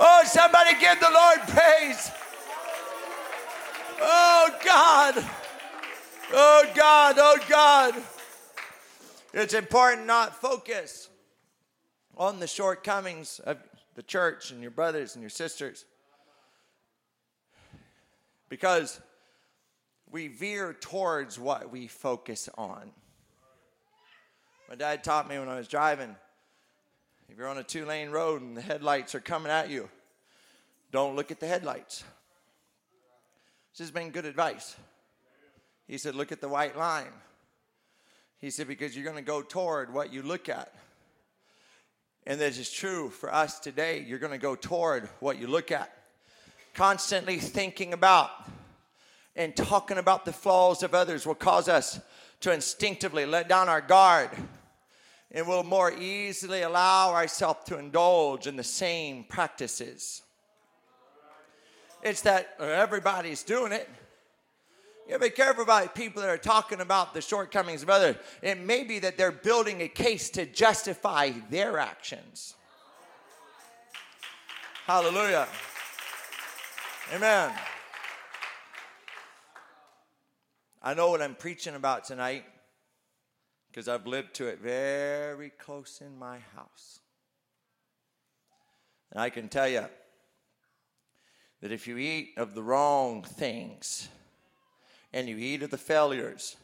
Oh, 0.00 0.22
somebody 0.26 0.78
give 0.78 1.00
the 1.00 1.10
Lord 1.10 1.40
praise. 1.48 2.10
Oh, 4.00 4.50
God. 4.64 5.24
Oh, 6.32 6.64
God. 6.74 7.14
Oh, 7.18 7.38
God. 7.48 7.94
It's 9.32 9.54
important 9.54 10.06
not 10.06 10.40
focus 10.40 11.08
on 12.16 12.40
the 12.40 12.46
shortcomings 12.46 13.40
of 13.40 13.58
the 13.94 14.02
church 14.02 14.50
and 14.50 14.60
your 14.60 14.70
brothers 14.70 15.14
and 15.14 15.22
your 15.22 15.30
sisters 15.30 15.84
because 18.48 19.00
we 20.10 20.28
veer 20.28 20.72
towards 20.72 21.38
what 21.38 21.70
we 21.70 21.86
focus 21.86 22.48
on. 22.56 22.90
My 24.68 24.74
dad 24.74 25.04
taught 25.04 25.28
me 25.28 25.38
when 25.38 25.48
I 25.48 25.56
was 25.56 25.68
driving 25.68 26.14
if 27.28 27.38
you're 27.38 27.48
on 27.48 27.58
a 27.58 27.64
two 27.64 27.84
lane 27.84 28.10
road 28.10 28.42
and 28.42 28.56
the 28.56 28.60
headlights 28.60 29.14
are 29.14 29.20
coming 29.20 29.50
at 29.50 29.70
you, 29.70 29.88
don't 30.92 31.16
look 31.16 31.30
at 31.30 31.40
the 31.40 31.46
headlights. 31.46 32.04
This 33.72 33.80
has 33.80 33.90
been 33.90 34.10
good 34.10 34.24
advice. 34.24 34.76
He 35.88 35.98
said, 35.98 36.14
Look 36.14 36.30
at 36.30 36.40
the 36.40 36.48
white 36.48 36.76
line. 36.76 37.12
He 38.38 38.50
said, 38.50 38.68
Because 38.68 38.94
you're 38.94 39.04
going 39.04 39.16
to 39.16 39.22
go 39.22 39.42
toward 39.42 39.92
what 39.92 40.12
you 40.12 40.22
look 40.22 40.48
at. 40.48 40.72
And 42.26 42.40
this 42.40 42.58
is 42.58 42.70
true 42.70 43.10
for 43.10 43.32
us 43.32 43.60
today. 43.60 44.04
You're 44.06 44.18
going 44.18 44.32
to 44.32 44.38
go 44.38 44.56
toward 44.56 45.08
what 45.20 45.38
you 45.38 45.46
look 45.46 45.70
at 45.70 45.94
constantly 46.74 47.38
thinking 47.38 47.92
about 47.92 48.30
and 49.36 49.54
talking 49.56 49.98
about 49.98 50.24
the 50.24 50.32
flaws 50.32 50.82
of 50.82 50.94
others 50.94 51.26
will 51.26 51.34
cause 51.34 51.68
us 51.68 52.00
to 52.40 52.52
instinctively 52.52 53.24
let 53.24 53.48
down 53.48 53.68
our 53.68 53.80
guard 53.80 54.30
and 55.30 55.46
will 55.46 55.62
more 55.62 55.92
easily 55.92 56.62
allow 56.62 57.12
ourselves 57.12 57.64
to 57.66 57.78
indulge 57.78 58.46
in 58.46 58.56
the 58.56 58.64
same 58.64 59.24
practices. 59.24 60.22
It's 62.02 62.22
that 62.22 62.54
everybody's 62.60 63.42
doing 63.42 63.72
it. 63.72 63.88
You 65.08 65.18
be 65.18 65.30
careful 65.30 65.62
about 65.62 65.94
people 65.94 66.22
that 66.22 66.30
are 66.30 66.38
talking 66.38 66.80
about 66.80 67.12
the 67.12 67.20
shortcomings 67.20 67.82
of 67.82 67.90
others. 67.90 68.16
It 68.40 68.58
may 68.58 68.84
be 68.84 68.98
that 69.00 69.18
they're 69.18 69.32
building 69.32 69.82
a 69.82 69.88
case 69.88 70.30
to 70.30 70.46
justify 70.46 71.30
their 71.50 71.78
actions. 71.78 72.54
Hallelujah. 74.86 75.46
Amen. 77.14 77.52
I 80.82 80.94
know 80.94 81.10
what 81.10 81.20
I'm 81.20 81.34
preaching 81.34 81.74
about 81.74 82.04
tonight 82.04 82.44
because 83.70 83.88
I've 83.88 84.06
lived 84.06 84.34
to 84.34 84.46
it 84.46 84.60
very 84.60 85.50
close 85.50 86.00
in 86.00 86.18
my 86.18 86.38
house. 86.54 87.00
And 89.10 89.20
I 89.20 89.30
can 89.30 89.48
tell 89.48 89.68
you 89.68 89.84
that 91.60 91.72
if 91.72 91.86
you 91.86 91.98
eat 91.98 92.34
of 92.36 92.54
the 92.54 92.62
wrong 92.62 93.22
things 93.22 94.08
and 95.14 95.28
you 95.28 95.36
eat 95.38 95.62
of 95.62 95.70
the 95.70 95.78
failures, 95.78 96.56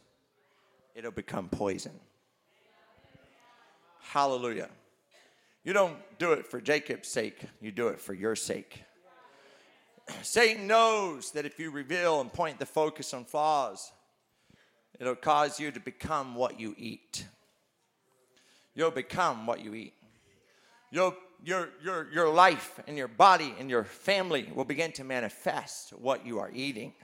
it'll 0.96 1.12
become 1.12 1.48
poison. 1.48 1.92
Hallelujah. 4.00 4.68
You 5.62 5.72
don't 5.72 5.96
do 6.18 6.32
it 6.32 6.46
for 6.46 6.60
Jacob's 6.60 7.08
sake, 7.08 7.40
you 7.60 7.70
do 7.70 7.88
it 7.88 8.00
for 8.00 8.12
your 8.12 8.34
sake. 8.34 8.82
Satan 10.22 10.66
knows 10.66 11.30
that 11.30 11.46
if 11.46 11.60
you 11.60 11.70
reveal 11.70 12.20
and 12.20 12.32
point 12.32 12.58
the 12.58 12.66
focus 12.66 13.14
on 13.14 13.24
flaws, 13.24 13.92
it'll 14.98 15.14
cause 15.14 15.60
you 15.60 15.70
to 15.70 15.78
become 15.78 16.34
what 16.34 16.58
you 16.58 16.74
eat. 16.76 17.24
You'll 18.74 18.90
become 18.90 19.46
what 19.46 19.64
you 19.64 19.74
eat. 19.74 19.94
You'll, 20.90 21.14
your, 21.44 21.68
your, 21.84 22.08
your 22.12 22.28
life 22.28 22.80
and 22.88 22.96
your 22.96 23.06
body 23.06 23.54
and 23.60 23.70
your 23.70 23.84
family 23.84 24.50
will 24.52 24.64
begin 24.64 24.90
to 24.92 25.04
manifest 25.04 25.90
what 25.90 26.26
you 26.26 26.40
are 26.40 26.50
eating. 26.52 26.94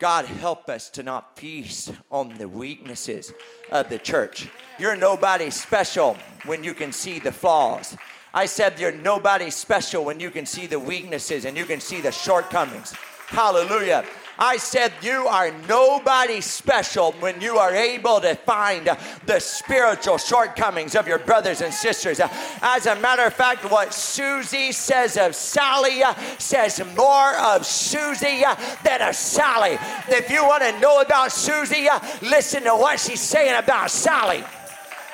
God, 0.00 0.24
help 0.24 0.70
us 0.70 0.88
to 0.90 1.02
not 1.02 1.38
feast 1.38 1.92
on 2.10 2.36
the 2.38 2.48
weaknesses 2.48 3.34
of 3.70 3.90
the 3.90 3.98
church. 3.98 4.48
You're 4.78 4.96
nobody 4.96 5.50
special 5.50 6.16
when 6.46 6.64
you 6.64 6.72
can 6.72 6.90
see 6.90 7.18
the 7.18 7.30
flaws. 7.30 7.98
I 8.32 8.46
said 8.46 8.80
you're 8.80 8.92
nobody 8.92 9.50
special 9.50 10.06
when 10.06 10.18
you 10.18 10.30
can 10.30 10.46
see 10.46 10.66
the 10.66 10.78
weaknesses 10.78 11.44
and 11.44 11.54
you 11.54 11.66
can 11.66 11.80
see 11.80 12.00
the 12.00 12.12
shortcomings. 12.12 12.94
Hallelujah. 13.26 14.06
I 14.40 14.56
said, 14.56 14.92
You 15.02 15.26
are 15.28 15.52
nobody 15.68 16.40
special 16.40 17.12
when 17.20 17.42
you 17.42 17.58
are 17.58 17.74
able 17.74 18.20
to 18.22 18.34
find 18.34 18.88
the 19.26 19.38
spiritual 19.38 20.16
shortcomings 20.16 20.94
of 20.94 21.06
your 21.06 21.18
brothers 21.18 21.60
and 21.60 21.72
sisters. 21.72 22.20
As 22.62 22.86
a 22.86 22.96
matter 22.96 23.24
of 23.24 23.34
fact, 23.34 23.70
what 23.70 23.92
Susie 23.92 24.72
says 24.72 25.18
of 25.18 25.34
Sally 25.34 26.02
says 26.38 26.82
more 26.96 27.36
of 27.36 27.66
Susie 27.66 28.42
than 28.82 29.02
of 29.02 29.14
Sally. 29.14 29.76
If 30.08 30.30
you 30.30 30.42
want 30.42 30.62
to 30.62 30.80
know 30.80 31.02
about 31.02 31.32
Susie, 31.32 31.88
listen 32.22 32.62
to 32.62 32.70
what 32.70 32.98
she's 32.98 33.20
saying 33.20 33.56
about 33.56 33.90
Sally. 33.90 34.42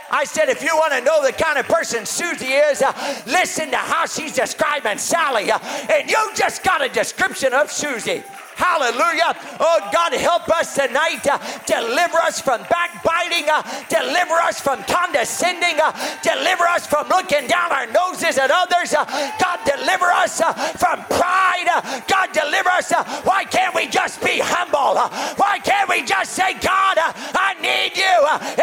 I 0.08 0.22
said, 0.22 0.48
if 0.48 0.62
you 0.62 0.70
want 0.74 0.92
to 0.92 1.00
know 1.00 1.24
the 1.24 1.32
kind 1.32 1.58
of 1.58 1.66
person 1.66 2.06
Susie 2.06 2.46
is, 2.46 2.80
uh, 2.80 2.92
listen 3.26 3.70
to 3.70 3.76
how 3.76 4.06
she's 4.06 4.36
describing 4.36 4.98
Sally. 4.98 5.50
Uh, 5.50 5.58
and 5.92 6.08
you 6.08 6.30
just 6.36 6.62
got 6.62 6.80
a 6.80 6.88
description 6.88 7.52
of 7.52 7.72
Susie. 7.72 8.22
Hallelujah. 8.56 9.36
Oh, 9.60 9.88
God, 9.92 10.14
help 10.14 10.48
us 10.48 10.74
tonight. 10.74 11.20
Deliver 11.66 12.16
us 12.24 12.40
from 12.40 12.64
backbiting. 12.72 13.44
Uh, 13.52 13.60
deliver 13.92 14.32
us 14.40 14.58
from 14.60 14.82
condescending. 14.84 15.76
Uh, 15.76 15.92
deliver 16.22 16.64
us 16.64 16.86
from 16.86 17.06
looking 17.08 17.46
down 17.48 17.70
our 17.70 17.86
noses 17.92 18.38
at 18.38 18.50
others. 18.50 18.94
Uh, 18.96 19.04
God, 19.36 19.60
deliver 19.68 20.06
us 20.06 20.40
uh, 20.40 20.54
from 20.80 21.04
pride. 21.04 21.68
Uh, 21.68 22.00
God, 22.08 22.32
deliver 22.32 22.70
us. 22.70 22.90
Uh, 22.90 23.04
why 23.28 23.44
can't 23.44 23.74
we 23.74 23.88
just 23.88 24.24
be 24.24 24.40
humble? 24.40 24.96
why 25.36 25.58
can't 25.58 25.88
we 25.88 26.02
just 26.02 26.32
say, 26.32 26.54
God, 26.54 26.96
I 26.96 27.52
need 27.60 27.92
you? 27.92 28.16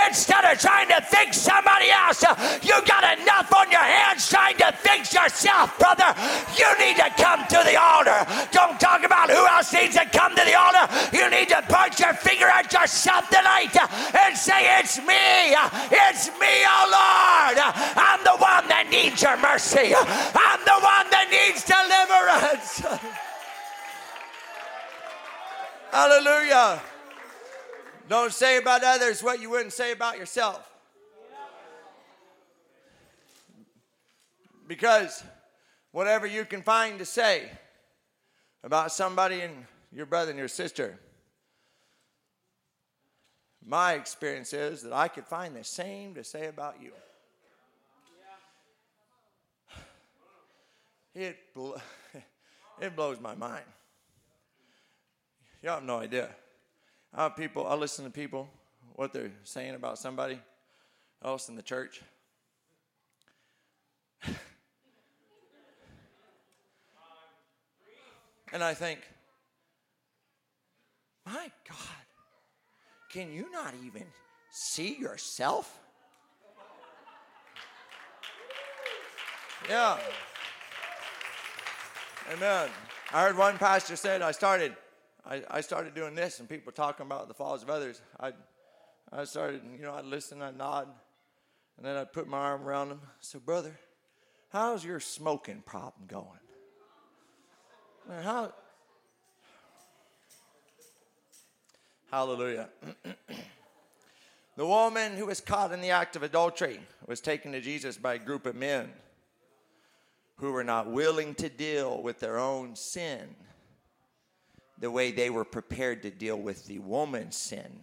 instead 0.07 0.43
of 0.45 0.57
trying 0.59 0.87
to 0.89 1.01
fix 1.01 1.37
somebody 1.37 1.91
else, 1.91 2.23
you 2.65 2.73
got 2.85 3.05
enough 3.19 3.53
on 3.53 3.69
your 3.69 3.83
hands 3.83 4.27
trying 4.27 4.57
to 4.57 4.71
fix 4.73 5.13
yourself, 5.13 5.77
brother. 5.77 6.09
You 6.57 6.65
need 6.79 6.97
to 6.97 7.09
come 7.21 7.45
to 7.45 7.61
the 7.65 7.77
altar. 7.77 8.25
Don't 8.51 8.79
talk 8.79 9.03
about 9.03 9.29
who 9.29 9.45
else 9.45 9.73
needs 9.83 9.95
to 9.95 10.05
come 10.05 10.35
to 10.35 10.43
the 10.43 10.55
altar, 10.57 10.87
you 11.15 11.29
need 11.29 11.49
to 11.49 11.61
point 11.63 11.99
your 11.99 12.13
finger 12.13 12.45
at 12.45 12.71
yourself 12.71 13.27
tonight 13.29 13.75
and 14.23 14.37
say, 14.37 14.79
It's 14.79 14.97
me. 14.99 15.51
It's 15.91 16.27
me, 16.39 16.63
oh 16.65 16.87
Lord. 16.87 17.57
I'm 17.95 18.23
the 18.23 18.37
one 18.37 18.67
that 18.69 18.87
needs 18.89 19.21
your 19.21 19.37
mercy. 19.37 19.93
I'm 19.95 20.59
the 20.65 20.79
one 20.79 21.09
that 21.11 21.27
needs 21.29 21.63
deliverance. 21.65 22.81
Hallelujah. 25.91 26.81
Don't 28.09 28.33
say 28.33 28.57
about 28.57 28.83
others 28.83 29.21
what 29.21 29.39
you 29.41 29.49
wouldn't 29.49 29.73
say 29.73 29.91
about 29.91 30.17
yourself. 30.17 30.69
Because 34.67 35.23
whatever 35.91 36.25
you 36.25 36.45
can 36.45 36.61
find 36.61 36.99
to 36.99 37.05
say 37.05 37.51
about 38.63 38.91
somebody 38.91 39.41
and 39.41 39.65
your 39.93 40.05
brother 40.05 40.31
and 40.31 40.39
your 40.39 40.47
sister, 40.47 40.99
my 43.65 43.93
experience 43.93 44.51
is 44.53 44.81
that 44.83 44.93
I 44.93 45.07
could 45.07 45.25
find 45.25 45.55
the 45.55 45.63
same 45.63 46.15
to 46.15 46.23
say 46.23 46.47
about 46.47 46.81
you. 46.81 46.91
It, 51.15 51.37
it 52.81 52.95
blows 52.95 53.19
my 53.19 53.35
mind. 53.35 53.65
Y'all 55.61 55.75
have 55.75 55.83
no 55.83 55.99
idea. 55.99 56.29
I 57.13 57.23
have 57.23 57.35
people, 57.37 57.67
I 57.67 57.75
listen 57.75 58.03
to 58.05 58.11
people, 58.11 58.49
what 58.95 59.13
they're 59.13 59.31
saying 59.43 59.75
about 59.75 59.99
somebody 59.99 60.39
else 61.23 61.47
in 61.49 61.55
the 61.55 61.61
church. 61.61 62.01
and 68.51 68.63
I 68.63 68.73
think, 68.73 68.99
my 71.25 71.51
God, 71.67 72.05
can 73.09 73.31
you 73.31 73.51
not 73.51 73.73
even 73.85 74.03
see 74.49 74.97
yourself? 74.97 75.79
Yeah. 79.69 79.97
Amen. 82.33 82.69
I 83.11 83.21
heard 83.21 83.37
one 83.37 83.57
pastor 83.57 83.95
said, 83.95 84.21
I 84.21 84.31
started, 84.31 84.75
I, 85.25 85.43
I 85.49 85.61
started 85.61 85.93
doing 85.93 86.15
this, 86.15 86.39
and 86.39 86.49
people 86.49 86.71
talking 86.71 87.05
about 87.05 87.27
the 87.27 87.33
falls 87.33 87.63
of 87.63 87.69
others. 87.69 88.01
I, 88.19 88.31
I 89.11 89.23
started, 89.25 89.61
you 89.77 89.83
know, 89.83 89.93
I'd 89.93 90.05
listen, 90.05 90.41
I'd 90.41 90.57
nod, 90.57 90.87
and 91.77 91.85
then 91.85 91.95
I'd 91.95 92.11
put 92.11 92.27
my 92.27 92.37
arm 92.37 92.63
around 92.63 92.89
them. 92.89 93.01
So, 93.19 93.39
brother, 93.39 93.77
how's 94.49 94.83
your 94.83 94.99
smoking 94.99 95.61
problem 95.65 96.07
going? 96.07 96.27
Man, 98.09 98.23
how? 98.23 98.53
Hallelujah. 102.13 102.69
the 104.55 104.67
woman 104.67 105.17
who 105.17 105.25
was 105.25 105.41
caught 105.41 105.71
in 105.71 105.81
the 105.81 105.89
act 105.89 106.15
of 106.15 106.21
adultery 106.21 106.79
was 107.07 107.19
taken 107.19 107.51
to 107.53 107.59
Jesus 107.59 107.97
by 107.97 108.13
a 108.13 108.19
group 108.19 108.45
of 108.45 108.55
men 108.55 108.91
who 110.35 110.51
were 110.51 110.63
not 110.63 110.91
willing 110.91 111.33
to 111.33 111.49
deal 111.49 112.03
with 112.03 112.19
their 112.19 112.37
own 112.37 112.75
sin 112.75 113.35
the 114.77 114.91
way 114.91 115.11
they 115.11 115.31
were 115.31 115.43
prepared 115.43 116.03
to 116.03 116.11
deal 116.11 116.37
with 116.37 116.67
the 116.67 116.77
woman's 116.77 117.35
sin. 117.35 117.79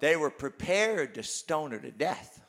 They 0.00 0.16
were 0.16 0.30
prepared 0.30 1.16
to 1.16 1.22
stone 1.22 1.72
her 1.72 1.78
to 1.80 1.90
death. 1.90 2.40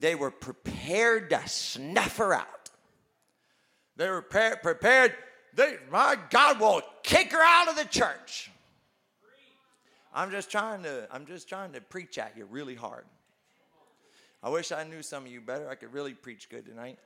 They 0.00 0.16
were 0.16 0.32
prepared 0.32 1.30
to 1.30 1.46
snuff 1.46 2.16
her 2.16 2.34
out. 2.34 2.70
They 3.94 4.10
were 4.10 4.22
pre- 4.22 4.56
prepared, 4.60 5.14
they, 5.54 5.76
my 5.92 6.18
God 6.28 6.58
will 6.58 6.82
kick 7.04 7.30
her 7.30 7.40
out 7.40 7.68
of 7.68 7.76
the 7.76 7.84
church. 7.84 8.50
I'm 10.16 10.30
just 10.30 10.50
trying 10.50 10.82
to, 10.84 11.06
I'm 11.12 11.26
just 11.26 11.46
trying 11.46 11.72
to 11.72 11.80
preach 11.82 12.16
at 12.16 12.34
you 12.38 12.46
really 12.46 12.74
hard. 12.74 13.04
I 14.42 14.48
wish 14.48 14.72
I 14.72 14.82
knew 14.82 15.02
some 15.02 15.26
of 15.26 15.30
you 15.30 15.42
better. 15.42 15.68
I 15.68 15.74
could 15.74 15.92
really 15.92 16.14
preach 16.14 16.48
good 16.48 16.64
tonight. 16.64 16.98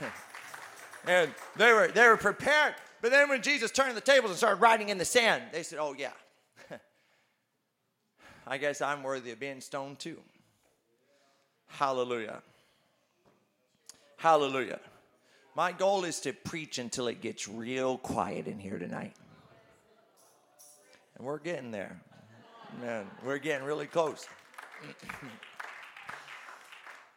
and 1.08 1.28
they 1.56 1.72
were 1.72 1.88
they 1.88 2.06
were 2.06 2.16
prepared. 2.16 2.76
But 3.02 3.10
then 3.10 3.28
when 3.28 3.42
Jesus 3.42 3.72
turned 3.72 3.96
the 3.96 4.00
tables 4.00 4.30
and 4.30 4.38
started 4.38 4.60
writing 4.60 4.90
in 4.90 4.98
the 4.98 5.04
sand, 5.04 5.42
they 5.52 5.64
said, 5.64 5.78
"Oh 5.80 5.94
yeah, 5.96 6.12
I 8.46 8.58
guess 8.58 8.80
I'm 8.80 9.02
worthy 9.02 9.32
of 9.32 9.40
being 9.40 9.60
stoned 9.60 9.98
too." 9.98 10.20
Hallelujah. 11.66 12.42
Hallelujah. 14.18 14.78
My 15.56 15.72
goal 15.72 16.04
is 16.04 16.20
to 16.20 16.32
preach 16.32 16.78
until 16.78 17.08
it 17.08 17.20
gets 17.20 17.48
real 17.48 17.98
quiet 17.98 18.46
in 18.46 18.58
here 18.58 18.78
tonight. 18.78 19.14
And 21.16 21.26
we're 21.26 21.38
getting 21.38 21.70
there. 21.70 22.00
Man, 22.80 23.06
we're 23.24 23.38
getting 23.38 23.66
really 23.66 23.86
close. 23.86 24.26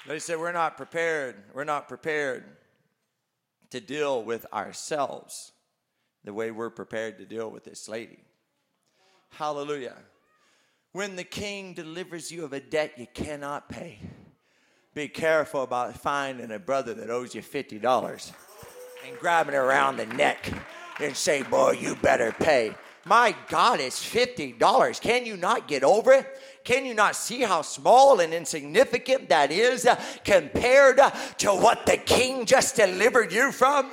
they 0.07 0.19
said, 0.19 0.39
We're 0.39 0.51
not 0.51 0.77
prepared. 0.77 1.35
We're 1.53 1.63
not 1.63 1.87
prepared 1.87 2.43
to 3.71 3.81
deal 3.81 4.23
with 4.23 4.45
ourselves 4.53 5.51
the 6.23 6.33
way 6.33 6.51
we're 6.51 6.69
prepared 6.69 7.17
to 7.17 7.25
deal 7.25 7.49
with 7.49 7.63
this 7.63 7.87
lady. 7.87 8.19
Hallelujah. 9.29 9.95
When 10.91 11.15
the 11.15 11.23
king 11.23 11.73
delivers 11.73 12.31
you 12.31 12.43
of 12.43 12.53
a 12.53 12.59
debt 12.59 12.93
you 12.97 13.07
cannot 13.13 13.69
pay, 13.69 13.99
be 14.93 15.07
careful 15.07 15.63
about 15.63 15.95
finding 15.97 16.51
a 16.51 16.59
brother 16.59 16.93
that 16.95 17.09
owes 17.09 17.35
you 17.35 17.41
$50 17.41 18.31
and 19.05 19.19
grabbing 19.19 19.55
around 19.55 19.97
the 19.97 20.05
neck 20.07 20.51
and 20.99 21.15
say, 21.15 21.43
Boy, 21.43 21.71
you 21.79 21.95
better 21.95 22.31
pay. 22.31 22.73
My 23.07 23.33
God, 23.47 23.79
it's 23.79 24.03
$50. 24.03 25.01
Can 25.01 25.25
you 25.25 25.37
not 25.37 25.67
get 25.67 25.83
over 25.83 26.11
it? 26.11 26.27
Can 26.63 26.85
you 26.85 26.93
not 26.93 27.15
see 27.15 27.41
how 27.41 27.61
small 27.61 28.19
and 28.19 28.33
insignificant 28.33 29.29
that 29.29 29.51
is 29.51 29.85
uh, 29.85 29.95
compared 30.25 30.99
uh, 30.99 31.11
to 31.37 31.51
what 31.51 31.85
the 31.85 31.95
king 31.95 32.45
just 32.45 32.75
delivered 32.75 33.31
you 33.31 33.53
from? 33.53 33.89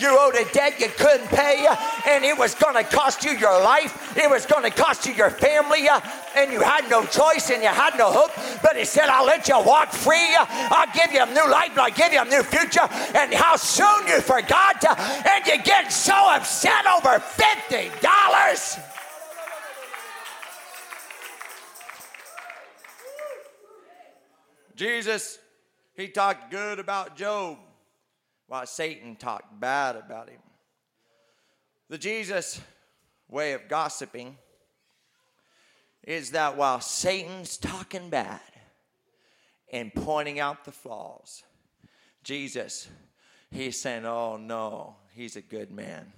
You 0.00 0.18
owed 0.18 0.34
a 0.34 0.50
debt 0.52 0.80
you 0.80 0.88
couldn't 0.88 1.28
pay, 1.28 1.66
and 2.08 2.24
it 2.24 2.36
was 2.36 2.54
going 2.54 2.74
to 2.74 2.84
cost 2.84 3.22
you 3.22 3.32
your 3.32 3.62
life. 3.62 4.16
It 4.16 4.30
was 4.30 4.46
going 4.46 4.62
to 4.62 4.70
cost 4.70 5.04
you 5.04 5.12
your 5.12 5.28
family, 5.28 5.88
and 6.34 6.50
you 6.50 6.60
had 6.60 6.88
no 6.88 7.04
choice 7.04 7.50
and 7.50 7.62
you 7.62 7.68
had 7.68 7.98
no 7.98 8.10
hope. 8.10 8.30
But 8.62 8.76
he 8.76 8.86
said, 8.86 9.10
I'll 9.10 9.26
let 9.26 9.46
you 9.46 9.60
walk 9.62 9.92
free. 9.92 10.34
I'll 10.38 10.90
give 10.94 11.12
you 11.12 11.22
a 11.22 11.26
new 11.26 11.50
life, 11.50 11.76
I'll 11.76 11.90
give 11.90 12.14
you 12.14 12.22
a 12.22 12.24
new 12.24 12.42
future. 12.42 12.88
And 13.14 13.34
how 13.34 13.56
soon 13.56 14.06
you 14.08 14.20
forgot, 14.22 14.82
and 14.88 15.46
you 15.46 15.62
get 15.62 15.92
so 15.92 16.14
upset 16.30 16.86
over 16.86 17.18
$50. 17.18 18.86
Jesus, 24.76 25.38
he 25.94 26.08
talked 26.08 26.50
good 26.50 26.78
about 26.78 27.14
Job 27.14 27.58
while 28.50 28.66
Satan 28.66 29.14
talked 29.14 29.60
bad 29.60 29.94
about 29.94 30.28
him. 30.28 30.40
The 31.88 31.96
Jesus 31.96 32.60
way 33.28 33.52
of 33.52 33.68
gossiping 33.68 34.36
is 36.02 36.32
that 36.32 36.56
while 36.56 36.80
Satan's 36.80 37.56
talking 37.56 38.10
bad 38.10 38.40
and 39.72 39.94
pointing 39.94 40.40
out 40.40 40.64
the 40.64 40.72
flaws, 40.72 41.44
Jesus, 42.24 42.88
he's 43.52 43.80
saying, 43.80 44.04
Oh 44.04 44.36
no, 44.36 44.96
he's 45.12 45.36
a 45.36 45.42
good 45.42 45.70
man. 45.70 46.12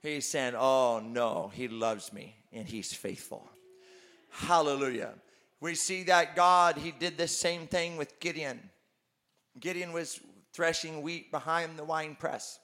He's 0.00 0.26
saying, 0.26 0.54
Oh 0.56 1.02
no, 1.04 1.50
he 1.52 1.68
loves 1.68 2.14
me 2.14 2.34
and 2.50 2.66
he's 2.66 2.94
faithful. 2.94 3.46
Hallelujah. 4.30 5.12
We 5.60 5.74
see 5.74 6.04
that 6.04 6.34
God, 6.34 6.78
he 6.78 6.92
did 6.92 7.18
the 7.18 7.28
same 7.28 7.66
thing 7.66 7.98
with 7.98 8.18
Gideon. 8.20 8.70
Gideon 9.60 9.92
was 9.92 10.18
threshing 10.52 11.02
wheat 11.02 11.30
behind 11.30 11.78
the 11.78 11.84
wine 11.84 12.16
press. 12.18 12.58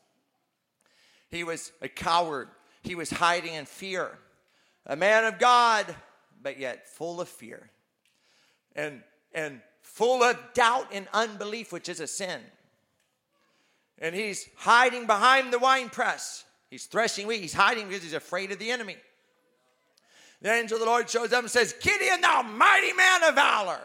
He 1.30 1.44
was 1.44 1.72
a 1.82 1.88
coward. 1.88 2.48
He 2.82 2.94
was 2.94 3.10
hiding 3.10 3.54
in 3.54 3.66
fear. 3.66 4.18
A 4.86 4.96
man 4.96 5.24
of 5.24 5.38
God, 5.38 5.94
but 6.42 6.58
yet 6.58 6.88
full 6.88 7.20
of 7.20 7.28
fear. 7.28 7.70
And, 8.74 9.02
and 9.34 9.60
full 9.82 10.22
of 10.22 10.38
doubt 10.54 10.88
and 10.92 11.06
unbelief, 11.12 11.72
which 11.72 11.88
is 11.88 12.00
a 12.00 12.06
sin. 12.06 12.40
And 13.98 14.14
he's 14.14 14.48
hiding 14.56 15.06
behind 15.06 15.52
the 15.52 15.58
wine 15.58 15.90
press. 15.90 16.44
He's 16.70 16.86
threshing 16.86 17.26
wheat. 17.26 17.40
He's 17.40 17.52
hiding 17.52 17.88
because 17.88 18.02
he's 18.02 18.14
afraid 18.14 18.52
of 18.52 18.58
the 18.58 18.70
enemy. 18.70 18.96
The 20.40 20.52
angel 20.52 20.76
of 20.76 20.80
the 20.80 20.86
Lord 20.86 21.10
shows 21.10 21.32
up 21.32 21.42
and 21.42 21.50
says, 21.50 21.74
Gideon, 21.82 22.20
thou 22.20 22.42
mighty 22.42 22.92
man 22.92 23.24
of 23.24 23.34
valor. 23.34 23.80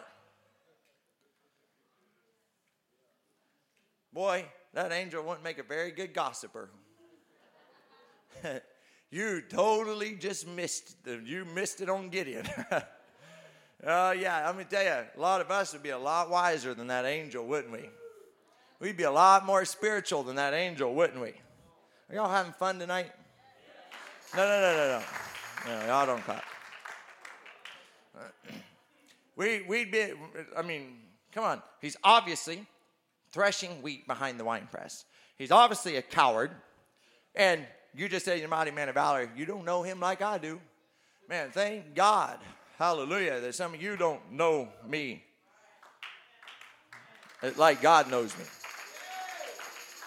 Boy, 4.13 4.45
that 4.73 4.91
angel 4.91 5.23
wouldn't 5.23 5.43
make 5.43 5.57
a 5.57 5.63
very 5.63 5.91
good 5.91 6.13
gossiper. 6.13 6.69
you 9.11 9.41
totally 9.49 10.15
just 10.15 10.47
missed 10.47 10.95
it. 11.05 11.23
You 11.23 11.45
missed 11.45 11.81
it 11.81 11.89
on 11.89 12.09
Gideon. 12.09 12.45
uh, 12.71 12.81
yeah, 14.17 14.43
let 14.45 14.57
me 14.57 14.65
tell 14.65 14.83
you, 14.83 14.89
a 14.89 15.19
lot 15.19 15.41
of 15.41 15.49
us 15.49 15.73
would 15.73 15.83
be 15.83 15.89
a 15.89 15.97
lot 15.97 16.29
wiser 16.29 16.73
than 16.73 16.87
that 16.87 17.05
angel, 17.05 17.45
wouldn't 17.45 17.73
we? 17.73 17.89
We'd 18.79 18.97
be 18.97 19.03
a 19.03 19.11
lot 19.11 19.45
more 19.45 19.65
spiritual 19.65 20.23
than 20.23 20.35
that 20.35 20.53
angel, 20.53 20.93
wouldn't 20.93 21.21
we? 21.21 21.33
Are 22.09 22.15
y'all 22.15 22.29
having 22.29 22.53
fun 22.53 22.79
tonight? 22.79 23.11
No, 24.35 24.47
no, 24.47 24.61
no, 24.61 24.75
no, 24.75 24.99
no. 24.99 25.79
No, 25.79 25.87
y'all 25.87 26.05
don't 26.05 26.23
clap. 26.23 26.43
We, 29.35 29.63
we'd 29.63 29.91
be, 29.91 30.13
I 30.55 30.61
mean, 30.61 30.97
Come 31.33 31.45
on. 31.45 31.61
He's 31.81 31.97
obviously 32.03 32.65
threshing 33.33 33.81
wheat 33.81 34.07
behind 34.07 34.39
the 34.39 34.45
winepress. 34.45 35.05
He's 35.37 35.51
obviously 35.51 35.97
a 35.97 36.01
coward. 36.01 36.51
And 37.35 37.65
you 37.95 38.07
just 38.07 38.25
said 38.25 38.37
you're 38.37 38.47
a 38.47 38.49
mighty 38.49 38.71
man 38.71 38.89
of 38.89 38.95
valor. 38.95 39.29
You 39.35 39.45
don't 39.45 39.65
know 39.65 39.83
him 39.83 39.99
like 39.99 40.21
I 40.21 40.37
do. 40.37 40.61
Man, 41.27 41.49
thank 41.51 41.95
God. 41.95 42.37
Hallelujah. 42.77 43.39
That 43.39 43.55
some 43.55 43.73
of 43.73 43.81
you 43.81 43.97
don't 43.97 44.31
know 44.31 44.69
me 44.87 45.23
like 47.57 47.81
God 47.81 48.09
knows 48.09 48.37
me. 48.37 48.45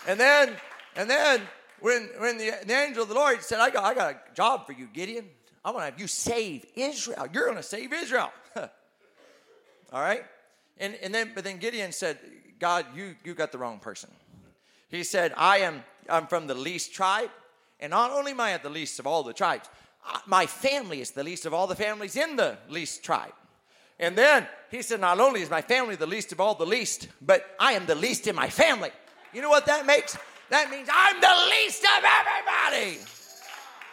And 0.08 0.18
then, 0.18 0.54
and 0.94 1.10
then 1.10 1.42
when, 1.80 2.08
when 2.18 2.38
the, 2.38 2.52
the 2.64 2.72
angel 2.72 3.02
of 3.02 3.08
the 3.08 3.14
Lord 3.14 3.42
said, 3.42 3.58
I 3.58 3.70
got, 3.70 3.84
I 3.84 3.94
got 3.94 4.14
a 4.14 4.34
job 4.34 4.66
for 4.66 4.72
you, 4.72 4.88
Gideon. 4.92 5.26
I 5.64 5.70
want 5.70 5.82
to 5.82 5.90
have 5.90 6.00
you 6.00 6.06
save 6.06 6.64
Israel. 6.76 7.26
You're 7.32 7.44
going 7.44 7.56
to 7.56 7.62
save 7.62 7.92
Israel. 7.92 8.30
All 8.56 8.70
right? 9.92 10.24
And, 10.78 10.94
and 11.02 11.14
then, 11.14 11.32
but 11.34 11.44
then 11.44 11.58
Gideon 11.58 11.92
said, 11.92 12.18
God, 12.58 12.86
you, 12.94 13.16
you 13.24 13.34
got 13.34 13.52
the 13.52 13.58
wrong 13.58 13.78
person. 13.78 14.10
He 14.88 15.04
said, 15.04 15.32
I 15.36 15.58
am 15.58 15.84
I'm 16.08 16.26
from 16.26 16.46
the 16.46 16.54
least 16.54 16.92
tribe. 16.92 17.30
And 17.80 17.90
not 17.90 18.10
only 18.10 18.32
am 18.32 18.40
I 18.40 18.56
the 18.56 18.70
least 18.70 18.98
of 18.98 19.06
all 19.06 19.22
the 19.22 19.32
tribes, 19.32 19.68
my 20.26 20.46
family 20.46 21.00
is 21.00 21.10
the 21.10 21.24
least 21.24 21.46
of 21.46 21.52
all 21.52 21.66
the 21.66 21.74
families 21.74 22.16
in 22.16 22.36
the 22.36 22.56
least 22.68 23.02
tribe. 23.02 23.32
And 23.98 24.16
then 24.16 24.46
he 24.70 24.82
said, 24.82 25.00
Not 25.00 25.20
only 25.20 25.42
is 25.42 25.50
my 25.50 25.62
family 25.62 25.96
the 25.96 26.06
least 26.06 26.32
of 26.32 26.40
all 26.40 26.54
the 26.54 26.66
least, 26.66 27.08
but 27.20 27.44
I 27.58 27.72
am 27.72 27.86
the 27.86 27.94
least 27.94 28.26
in 28.26 28.36
my 28.36 28.48
family. 28.48 28.90
You 29.32 29.42
know 29.42 29.50
what 29.50 29.66
that 29.66 29.86
makes? 29.86 30.16
That 30.50 30.70
means 30.70 30.88
I'm 30.92 31.20
the 31.20 31.50
least 31.50 31.84
of 31.84 32.04
everybody. 32.04 32.98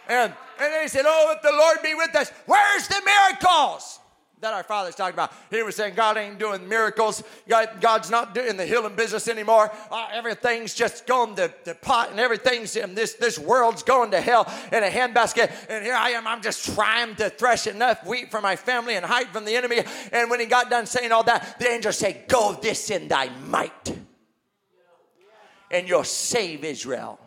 And, 0.08 0.34
and 0.60 0.74
they 0.74 0.88
said, 0.88 1.06
Oh, 1.08 1.34
if 1.36 1.42
the 1.42 1.52
Lord 1.52 1.78
be 1.82 1.96
with 1.96 2.16
us, 2.16 2.32
where's 2.46 2.88
the 2.88 3.02
miracles? 3.06 4.00
That 4.44 4.54
our 4.54 4.64
fathers 4.64 4.96
talked 4.96 5.14
about. 5.14 5.34
He 5.50 5.64
was 5.64 5.76
saying 5.76 5.96
God 5.96 6.18
ain't 6.18 6.38
doing 6.38 6.68
miracles. 6.70 7.24
God, 7.50 7.70
God's 7.82 8.10
not 8.10 8.36
doing 8.36 8.56
the 8.56 8.66
healing 8.66 8.96
business 8.96 9.28
anymore. 9.28 9.72
Uh, 9.90 10.08
everything's 10.14 10.74
just 10.74 11.08
going 11.08 11.36
to, 11.36 11.52
to 11.66 11.76
pot 11.76 12.12
and 12.12 12.20
everything's 12.20 12.76
in 12.76 12.94
this, 12.94 13.14
this 13.16 13.40
world's 13.40 13.84
going 13.84 14.12
to 14.12 14.22
hell 14.22 14.52
in 14.72 14.84
a 14.84 14.90
handbasket. 14.90 15.52
And 15.70 15.84
here 15.84 15.96
I 15.96 16.12
am. 16.12 16.28
I'm 16.28 16.42
just 16.42 16.76
trying 16.76 17.16
to 17.16 17.30
thresh 17.30 17.68
enough 17.68 18.06
wheat 18.06 18.32
for 18.32 18.42
my 18.42 18.56
family 18.56 18.96
and 18.96 19.06
hide 19.06 19.28
from 19.30 19.46
the 19.46 19.56
enemy. 19.56 19.82
And 20.12 20.30
when 20.30 20.40
he 20.40 20.46
got 20.46 20.70
done 20.70 20.86
saying 20.86 21.12
all 21.12 21.24
that, 21.24 21.58
the 21.60 21.70
angel 21.70 21.92
said, 21.92 22.26
Go 22.28 22.58
this 22.62 22.90
in 22.90 23.08
thy 23.08 23.30
might 23.48 23.94
and 25.74 25.90
you'll 25.90 26.04
save 26.04 26.64
Israel. 26.64 27.20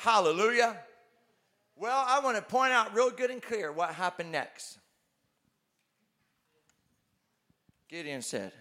Hallelujah. 0.00 0.76
Well, 1.76 2.04
I 2.06 2.20
want 2.20 2.36
to 2.36 2.42
point 2.42 2.72
out 2.72 2.94
real 2.94 3.10
good 3.10 3.30
and 3.30 3.42
clear 3.42 3.72
what 3.72 3.94
happened 3.94 4.30
next. 4.30 4.78
Gideon 7.92 8.22
said, 8.22 8.52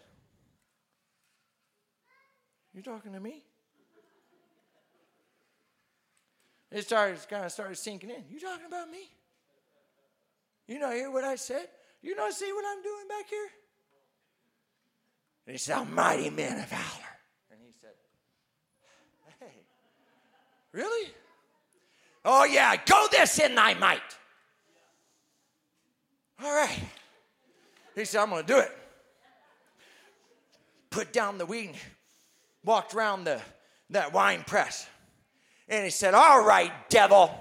You 2.74 2.82
talking 2.82 3.14
to 3.14 3.20
me? 3.22 3.46
It 6.70 6.84
started 6.84 7.18
kind 7.30 7.46
of 7.46 7.52
started 7.54 7.78
sinking 7.78 8.10
in. 8.10 8.26
You 8.30 8.42
talking 8.42 8.66
about 8.66 8.92
me? 8.92 9.10
You 10.68 10.80
know, 10.80 10.92
hear 10.92 11.10
what 11.10 11.24
I 11.24 11.36
said? 11.36 11.70
You 12.02 12.14
know, 12.14 12.30
see 12.30 12.52
what 12.52 12.66
I'm 12.68 12.84
doing 12.84 13.08
back 13.08 13.30
here? 13.30 13.48
And 15.48 15.54
he 15.54 15.58
said, 15.58 15.78
A 15.78 15.86
mighty 15.86 16.30
man 16.30 16.60
of 16.60 16.68
valor. 16.68 16.82
And 17.52 17.60
he 17.66 17.72
said, 17.72 17.92
Hey, 19.40 19.62
really? 20.74 21.10
Oh, 22.26 22.44
yeah, 22.44 22.76
go 22.86 23.08
this 23.10 23.40
in 23.40 23.56
thy 23.56 23.76
might. 23.76 24.02
All 26.44 26.54
right. 26.54 26.80
He 27.96 28.04
said, 28.04 28.24
I'm 28.24 28.30
going 28.30 28.46
to 28.46 28.54
do 28.54 28.60
it. 28.60 28.78
Put 30.92 31.12
down 31.12 31.38
the 31.38 31.46
weed, 31.46 31.74
walked 32.64 32.94
around 32.94 33.24
the, 33.24 33.42
that 33.90 34.14
wine 34.14 34.44
press. 34.46 34.88
And 35.68 35.84
he 35.84 35.90
said, 35.90 36.14
All 36.14 36.44
right, 36.46 36.72
devil. 36.90 37.34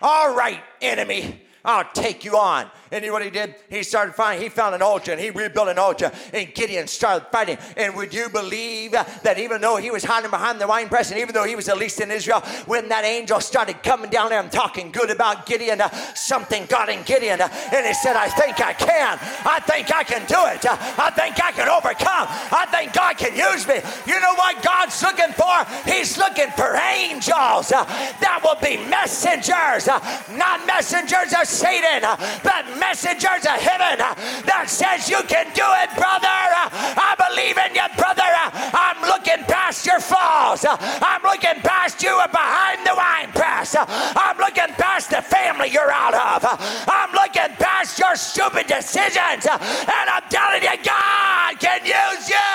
All 0.00 0.34
right, 0.34 0.60
enemy. 0.80 1.43
I'll 1.64 1.88
take 1.94 2.24
you 2.24 2.36
on. 2.36 2.70
And 2.92 3.02
you 3.02 3.08
know 3.08 3.14
what 3.14 3.24
he 3.24 3.30
did? 3.30 3.54
He 3.70 3.82
started 3.82 4.14
fighting. 4.14 4.42
He 4.42 4.48
found 4.50 4.74
an 4.74 4.82
altar 4.82 5.12
and 5.12 5.20
he 5.20 5.30
rebuilt 5.30 5.68
an 5.68 5.78
altar. 5.78 6.12
And 6.32 6.54
Gideon 6.54 6.86
started 6.86 7.26
fighting. 7.32 7.58
And 7.76 7.96
would 7.96 8.12
you 8.12 8.28
believe 8.28 8.92
that 8.92 9.38
even 9.38 9.62
though 9.62 9.76
he 9.76 9.90
was 9.90 10.04
hiding 10.04 10.30
behind 10.30 10.60
the 10.60 10.68
wine 10.68 10.88
press 10.88 11.10
and 11.10 11.18
even 11.18 11.34
though 11.34 11.44
he 11.44 11.56
was 11.56 11.66
the 11.66 11.74
least 11.74 12.00
in 12.00 12.10
Israel, 12.10 12.40
when 12.66 12.88
that 12.90 13.04
angel 13.04 13.40
started 13.40 13.82
coming 13.82 14.10
down 14.10 14.28
there 14.28 14.40
and 14.40 14.52
talking 14.52 14.92
good 14.92 15.10
about 15.10 15.46
Gideon, 15.46 15.80
uh, 15.80 15.88
something 16.14 16.66
got 16.66 16.88
in 16.90 17.02
Gideon. 17.02 17.40
Uh, 17.40 17.48
and 17.72 17.86
he 17.86 17.94
said, 17.94 18.14
I 18.14 18.28
think 18.28 18.60
I 18.60 18.74
can. 18.74 19.18
I 19.44 19.60
think 19.60 19.92
I 19.92 20.04
can 20.04 20.20
do 20.26 20.38
it. 20.54 20.64
Uh, 20.64 20.76
I 20.98 21.10
think 21.10 21.42
I 21.42 21.50
can 21.50 21.68
overcome. 21.68 22.28
I 22.28 22.66
think 22.70 22.92
God 22.92 23.16
can 23.16 23.34
use 23.34 23.66
me. 23.66 23.80
You 24.06 24.20
know 24.20 24.34
what 24.34 24.62
God's 24.62 25.02
looking 25.02 25.32
for? 25.32 25.64
He's 25.90 26.18
looking 26.18 26.50
for 26.50 26.76
angels 26.76 27.72
uh, 27.72 27.84
that 27.84 28.40
will 28.44 28.60
be 28.60 28.76
messengers, 28.88 29.88
uh, 29.88 29.98
not 30.36 30.66
messengers 30.66 31.32
of 31.32 31.48
Satan, 31.54 32.02
but 32.42 32.66
messengers 32.82 33.46
of 33.46 33.58
heaven 33.62 34.02
that 34.50 34.66
says 34.66 35.08
you 35.08 35.22
can 35.30 35.46
do 35.54 35.66
it, 35.86 35.90
brother. 35.94 36.26
I 36.26 37.14
believe 37.14 37.54
in 37.54 37.78
you, 37.78 37.86
brother. 37.94 38.26
I'm 38.26 38.98
looking 39.06 39.44
past 39.46 39.86
your 39.86 40.00
flaws. 40.00 40.66
I'm 40.66 41.22
looking 41.22 41.62
past 41.62 42.02
you 42.02 42.10
behind 42.32 42.82
the 42.84 42.94
wine 42.98 43.30
press. 43.32 43.76
I'm 43.78 44.38
looking 44.38 44.74
past 44.74 45.10
the 45.10 45.22
family 45.22 45.70
you're 45.70 45.92
out 45.92 46.14
of. 46.14 46.42
I'm 46.90 47.12
looking 47.12 47.54
past 47.56 47.98
your 47.98 48.16
stupid 48.16 48.66
decisions. 48.66 49.46
And 49.46 50.06
I'm 50.10 50.26
telling 50.28 50.62
you, 50.62 50.76
God 50.82 51.60
can 51.60 51.86
use 51.86 52.28
you. 52.28 52.50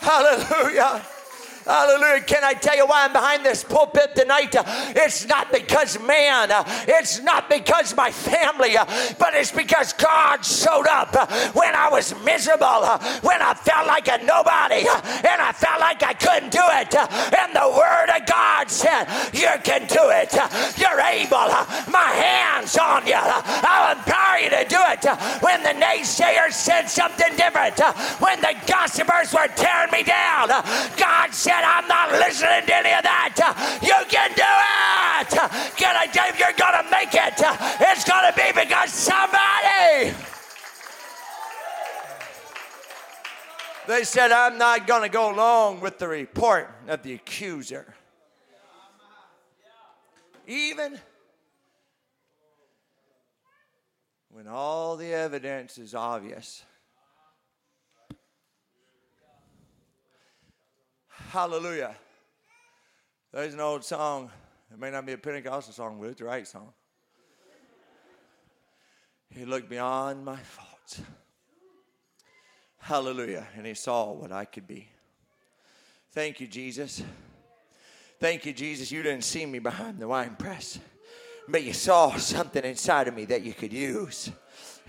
Hallelujah. 0.00 1.02
Hallelujah. 1.66 2.22
Can 2.22 2.44
I 2.44 2.54
tell 2.54 2.76
you 2.76 2.86
why 2.86 3.04
I'm 3.04 3.12
behind 3.12 3.44
this 3.44 3.64
pulpit 3.64 4.14
tonight? 4.14 4.54
It's 4.94 5.26
not 5.26 5.50
because 5.50 5.98
man, 6.00 6.48
it's 6.86 7.20
not 7.22 7.50
because 7.50 7.94
my 7.96 8.12
family, 8.12 8.76
but 9.18 9.34
it's 9.34 9.50
because 9.50 9.92
God 9.92 10.44
showed 10.44 10.86
up 10.86 11.10
when 11.56 11.74
I 11.74 11.88
was 11.90 12.14
miserable, 12.22 12.86
when 13.26 13.42
I 13.42 13.54
felt 13.54 13.88
like 13.88 14.06
a 14.06 14.22
nobody, 14.22 14.86
and 14.86 15.42
I 15.42 15.50
felt 15.52 15.80
like 15.80 16.04
I 16.04 16.14
couldn't 16.14 16.52
do 16.52 16.62
it. 16.62 16.94
And 16.94 17.50
the 17.50 17.66
Word 17.66 18.14
of 18.14 18.26
God 18.26 18.70
said, 18.70 19.10
You 19.34 19.50
can 19.64 19.88
do 19.90 20.06
it. 20.14 20.30
You're 20.78 21.00
able. 21.02 21.50
My 21.90 22.14
hand's 22.14 22.78
on 22.78 23.06
you. 23.08 23.18
I'll 23.18 23.96
empower 23.98 24.38
you 24.38 24.50
to 24.50 24.64
do 24.70 24.78
it. 24.94 25.02
When 25.42 25.64
the 25.64 25.74
naysayers 25.74 26.52
said 26.52 26.86
something 26.86 27.34
different, 27.34 27.80
when 28.20 28.40
the 28.40 28.54
gossipers 28.68 29.34
were 29.34 29.48
tearing 29.56 29.90
me 29.90 30.04
down, 30.04 30.48
God 30.94 31.34
said, 31.34 31.55
I'm 31.64 31.88
not 31.88 32.12
listening 32.12 32.66
to 32.66 32.74
any 32.76 32.92
of 32.92 33.02
that. 33.02 33.78
You 33.82 34.00
can 34.08 34.30
do 34.34 34.42
it. 34.42 35.76
Can 35.76 35.96
I 35.96 36.04
you, 36.04 36.38
you're 36.38 36.56
going 36.56 36.82
to 36.82 36.90
make 36.90 37.14
it? 37.14 37.34
It's 37.80 38.04
going 38.04 38.30
to 38.30 38.36
be 38.36 38.52
because 38.52 38.92
somebody. 38.92 40.14
They 43.86 44.02
said, 44.02 44.32
I'm 44.32 44.58
not 44.58 44.86
going 44.86 45.02
to 45.02 45.08
go 45.08 45.32
along 45.32 45.80
with 45.80 45.98
the 45.98 46.08
report 46.08 46.70
of 46.88 47.02
the 47.02 47.14
accuser. 47.14 47.94
Even 50.48 50.98
when 54.30 54.46
all 54.48 54.96
the 54.96 55.12
evidence 55.12 55.78
is 55.78 55.94
obvious. 55.94 56.62
Hallelujah. 61.36 61.94
There's 63.30 63.52
an 63.52 63.60
old 63.60 63.84
song. 63.84 64.30
It 64.72 64.78
may 64.78 64.90
not 64.90 65.04
be 65.04 65.12
a 65.12 65.18
Pentecostal 65.18 65.74
song, 65.74 65.98
but 66.00 66.06
it's 66.06 66.18
the 66.18 66.24
right 66.24 66.48
song. 66.48 66.72
He 69.28 69.44
looked 69.44 69.68
beyond 69.68 70.24
my 70.24 70.38
faults. 70.38 71.02
Hallelujah. 72.78 73.46
And 73.54 73.66
he 73.66 73.74
saw 73.74 74.12
what 74.12 74.32
I 74.32 74.46
could 74.46 74.66
be. 74.66 74.88
Thank 76.12 76.40
you, 76.40 76.46
Jesus. 76.46 77.02
Thank 78.18 78.46
you, 78.46 78.54
Jesus. 78.54 78.90
You 78.90 79.02
didn't 79.02 79.24
see 79.24 79.44
me 79.44 79.58
behind 79.58 79.98
the 79.98 80.08
wine 80.08 80.36
press, 80.38 80.78
but 81.48 81.62
you 81.62 81.74
saw 81.74 82.16
something 82.16 82.64
inside 82.64 83.08
of 83.08 83.14
me 83.14 83.26
that 83.26 83.42
you 83.42 83.52
could 83.52 83.74
use. 83.74 84.30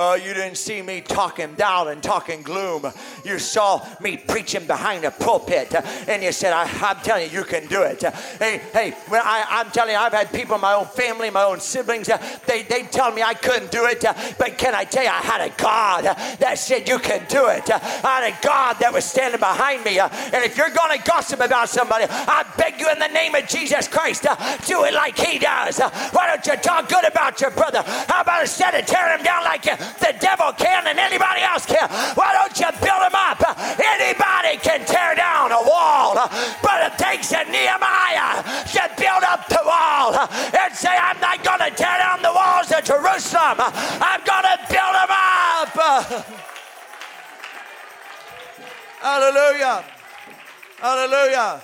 Oh, 0.00 0.14
you 0.14 0.32
didn't 0.32 0.58
see 0.58 0.80
me 0.80 1.00
talking 1.00 1.54
down 1.54 1.88
and 1.88 2.00
talking 2.00 2.42
gloom. 2.42 2.86
You 3.24 3.40
saw 3.40 3.84
me 4.00 4.16
preaching 4.16 4.64
behind 4.64 5.04
a 5.04 5.10
pulpit, 5.10 5.74
and 6.06 6.22
you 6.22 6.30
said, 6.30 6.52
I, 6.52 6.68
am 6.90 6.96
telling 7.02 7.28
you, 7.28 7.38
you 7.38 7.44
can 7.44 7.66
do 7.66 7.82
it. 7.82 8.00
Hey, 8.38 8.60
hey, 8.72 8.90
when 9.08 9.20
I, 9.24 9.60
am 9.60 9.72
telling 9.72 9.94
you, 9.94 9.98
I've 9.98 10.12
had 10.12 10.32
people 10.32 10.54
in 10.54 10.60
my 10.60 10.74
own 10.74 10.86
family, 10.86 11.30
my 11.30 11.42
own 11.42 11.58
siblings, 11.58 12.08
they, 12.46 12.62
they 12.62 12.84
tell 12.84 13.12
me 13.12 13.22
I 13.22 13.34
couldn't 13.34 13.72
do 13.72 13.86
it, 13.86 14.04
but 14.38 14.56
can 14.56 14.72
I 14.72 14.84
tell 14.84 15.02
you, 15.02 15.10
I 15.10 15.20
had 15.20 15.40
a 15.40 15.52
God 15.60 16.04
that 16.04 16.58
said, 16.58 16.88
You 16.88 17.00
can 17.00 17.26
do 17.28 17.48
it. 17.48 17.68
I 17.68 18.22
had 18.22 18.32
a 18.32 18.38
God 18.40 18.76
that 18.78 18.92
was 18.92 19.04
standing 19.04 19.40
behind 19.40 19.82
me. 19.82 19.98
And 19.98 20.44
if 20.44 20.56
you're 20.56 20.70
going 20.70 20.96
to 20.96 21.04
gossip 21.04 21.40
about 21.40 21.70
somebody, 21.70 22.06
I 22.08 22.44
beg 22.56 22.78
you 22.78 22.88
in 22.88 23.00
the 23.00 23.08
name 23.08 23.34
of 23.34 23.48
Jesus 23.48 23.88
Christ, 23.88 24.22
do 24.64 24.84
it 24.84 24.94
like 24.94 25.18
He 25.18 25.40
does. 25.40 25.80
Why 26.12 26.28
don't 26.28 26.46
you 26.46 26.54
talk 26.62 26.88
good 26.88 27.04
about 27.04 27.40
your 27.40 27.50
brother? 27.50 27.82
How 27.82 28.20
about 28.20 28.42
instead 28.42 28.76
of 28.76 28.86
tearing 28.86 29.18
him 29.18 29.24
down 29.24 29.42
like 29.42 29.64
you? 29.64 29.74
The 30.00 30.14
devil 30.20 30.52
can 30.52 30.86
and 30.86 30.98
anybody 30.98 31.40
else 31.42 31.66
can. 31.66 31.88
Why 32.14 32.32
don't 32.32 32.54
you 32.58 32.70
build 32.80 33.02
them 33.02 33.14
up? 33.14 33.40
Anybody 33.78 34.58
can 34.60 34.84
tear 34.84 35.14
down 35.14 35.52
a 35.52 35.62
wall, 35.62 36.14
but 36.62 36.92
it 36.92 36.98
takes 36.98 37.32
a 37.32 37.44
Nehemiah 37.44 38.42
to 38.42 38.82
build 38.96 39.24
up 39.24 39.48
the 39.48 39.62
wall 39.64 40.14
and 40.18 40.74
say, 40.74 40.94
I'm 40.94 41.20
not 41.20 41.42
going 41.42 41.60
to 41.60 41.70
tear 41.76 41.98
down 41.98 42.22
the 42.22 42.32
walls 42.32 42.70
of 42.72 42.84
Jerusalem. 42.84 43.56
I'm 43.58 44.22
going 44.24 44.44
to 44.44 44.58
build 44.68 44.94
them 44.94 45.10
up. 45.10 45.74
Hallelujah. 49.00 49.84
Hallelujah. 50.78 51.62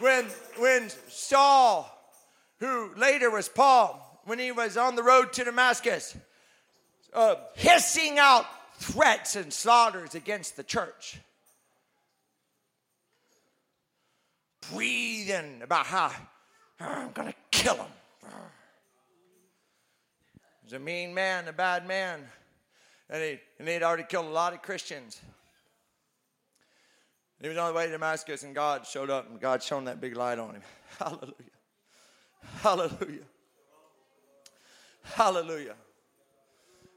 When, 0.00 0.24
when 0.58 0.90
Saul, 1.08 1.90
who 2.58 2.94
later 2.96 3.30
was 3.30 3.48
Paul, 3.48 4.22
when 4.24 4.38
he 4.38 4.52
was 4.52 4.76
on 4.76 4.96
the 4.96 5.02
road 5.02 5.32
to 5.34 5.44
Damascus, 5.44 6.16
uh, 7.14 7.36
hissing 7.54 8.18
out 8.18 8.46
threats 8.78 9.36
and 9.36 9.52
slaughters 9.52 10.14
against 10.14 10.56
the 10.56 10.62
church. 10.62 11.18
Breathing 14.72 15.60
about 15.62 15.86
how 15.86 16.10
oh, 16.80 16.84
I'm 16.84 17.12
going 17.12 17.28
to 17.28 17.34
kill 17.50 17.76
him. 17.76 17.86
He's 20.64 20.72
a 20.72 20.78
mean 20.78 21.12
man, 21.12 21.46
a 21.46 21.52
bad 21.52 21.86
man. 21.86 22.20
And, 23.10 23.22
he, 23.22 23.38
and 23.58 23.68
he'd 23.68 23.82
already 23.82 24.04
killed 24.04 24.26
a 24.26 24.30
lot 24.30 24.54
of 24.54 24.62
Christians. 24.62 25.20
He 27.40 27.48
was 27.48 27.58
on 27.58 27.68
the 27.68 27.76
way 27.76 27.84
to 27.84 27.92
Damascus, 27.92 28.42
and 28.42 28.54
God 28.54 28.86
showed 28.86 29.10
up, 29.10 29.28
and 29.28 29.38
God 29.38 29.62
shone 29.62 29.84
that 29.84 30.00
big 30.00 30.16
light 30.16 30.38
on 30.38 30.54
him. 30.54 30.62
Hallelujah. 30.98 31.34
Hallelujah. 32.62 33.24
Hallelujah. 35.02 35.74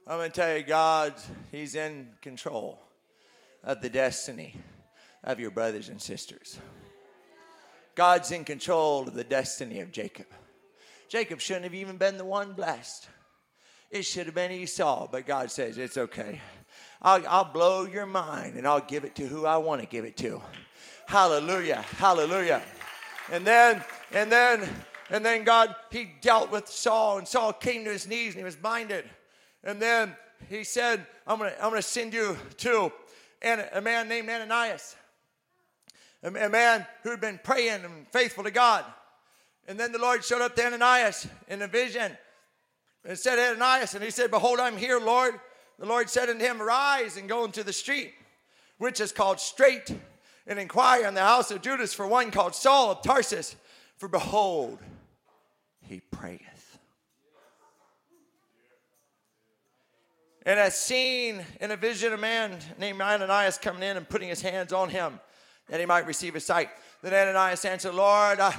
I'm 0.10 0.20
going 0.20 0.32
to 0.32 0.36
tell 0.36 0.58
you, 0.58 0.64
God, 0.64 1.16
He's 1.52 1.76
in 1.76 2.08
control 2.22 2.80
of 3.62 3.82
the 3.82 3.90
destiny 3.90 4.56
of 5.22 5.38
your 5.38 5.52
brothers 5.52 5.90
and 5.90 6.02
sisters. 6.02 6.58
God's 7.94 8.32
in 8.32 8.46
control 8.46 9.06
of 9.06 9.16
the 9.16 9.26
destiny 9.26 9.82
of 9.82 9.92
Jacob. 9.92 10.28
Jacob 11.10 11.42
shouldn't 11.42 11.66
have 11.66 11.74
even 11.74 11.98
been 11.98 12.18
the 12.18 12.24
one 12.24 12.54
blessed. 12.54 13.10
It 13.92 14.04
should 14.04 14.28
have 14.28 14.36
been 14.36 14.52
Esau, 14.52 15.10
but 15.12 15.26
God 15.26 15.52
says 15.52 15.78
it's 15.78 15.98
okay. 15.98 16.40
I'll, 17.02 17.28
I'll 17.28 17.52
blow 17.52 17.86
your 17.86 18.06
mind 18.06 18.56
and 18.56 18.66
I'll 18.66 18.80
give 18.80 19.04
it 19.04 19.14
to 19.16 19.28
who 19.28 19.46
I 19.46 19.58
want 19.58 19.82
to 19.82 19.88
give 19.88 20.06
it 20.06 20.16
to. 20.18 20.42
Hallelujah, 21.06 21.84
hallelujah. 21.98 22.62
And 23.30 23.46
then, 23.46 23.84
and 24.14 24.32
then, 24.32 24.70
and 25.10 25.26
then 25.26 25.44
God, 25.44 25.76
he 25.92 26.12
dealt 26.22 26.50
with 26.50 26.70
Saul, 26.70 27.18
and 27.18 27.28
Saul 27.28 27.52
came 27.52 27.84
to 27.84 27.92
his 27.92 28.08
knees 28.08 28.36
and 28.36 28.38
he 28.38 28.46
was 28.46 28.56
blinded. 28.56 29.04
And 29.68 29.82
then 29.82 30.16
he 30.50 30.64
said, 30.64 31.06
I'm 31.28 31.38
going 31.38 31.52
to 31.52 31.64
I'm 31.64 31.74
to 31.74 31.82
send 31.82 32.14
you 32.14 32.38
to 32.60 32.92
a 33.44 33.82
man 33.82 34.08
named 34.08 34.30
Ananias, 34.30 34.96
a, 36.24 36.30
a 36.30 36.50
man 36.50 36.88
who 37.04 37.12
had 37.12 37.20
been 37.20 37.40
praying 37.44 37.84
and 37.84 38.08
faithful 38.08 38.46
to 38.46 38.50
God. 38.50 38.86
And 39.68 39.78
then 39.78 39.92
the 39.92 40.00
Lord 40.00 40.24
showed 40.24 40.42
up 40.42 40.56
to 40.56 40.66
Ananias 40.66 41.28
in 41.50 41.62
a 41.62 41.68
vision 41.68 42.14
and 43.04 43.20
said, 43.20 43.38
Ananias, 43.38 43.94
and 43.94 44.04
he 44.04 44.10
said, 44.10 44.32
Behold, 44.32 44.62
I'm 44.62 44.78
here, 44.78 45.02
Lord. 45.02 45.36
The 45.78 45.86
Lord 45.86 46.10
said 46.10 46.30
unto 46.30 46.44
him, 46.44 46.62
Arise 46.62 47.18
and 47.18 47.28
go 47.28 47.44
into 47.44 47.62
the 47.62 47.74
street, 47.74 48.14
which 48.78 49.02
is 49.02 49.12
called 49.12 49.42
Straight, 49.42 49.94
and 50.48 50.58
inquire 50.58 51.06
in 51.06 51.14
the 51.14 51.20
house 51.20 51.52
of 51.52 51.62
Judas 51.62 51.94
for 51.94 52.08
one 52.08 52.32
called 52.32 52.56
Saul 52.56 52.92
of 52.92 53.02
Tarsus. 53.02 53.58
For 53.98 54.08
behold, 54.08 54.80
he 55.82 56.00
prayeth. 56.00 56.57
And 60.48 60.62
I 60.62 60.70
seen 60.70 61.46
in 61.60 61.72
a 61.72 61.76
vision 61.76 62.14
a 62.14 62.18
man 62.18 62.58
named 62.80 63.02
Ananias 63.02 63.58
coming 63.58 63.84
in 63.84 63.98
and 63.98 64.08
putting 64.08 64.30
his 64.30 64.42
hands 64.42 64.72
on 64.72 64.88
him 64.88 65.20
that 65.68 65.82
he 65.82 65.86
might 65.86 66.08
receive 66.08 66.36
his 66.36 66.46
sight. 66.46 66.70
Then 67.02 67.14
Ananias 67.14 67.66
answered, 67.66 67.94
Lord, 67.94 68.40
I, 68.40 68.56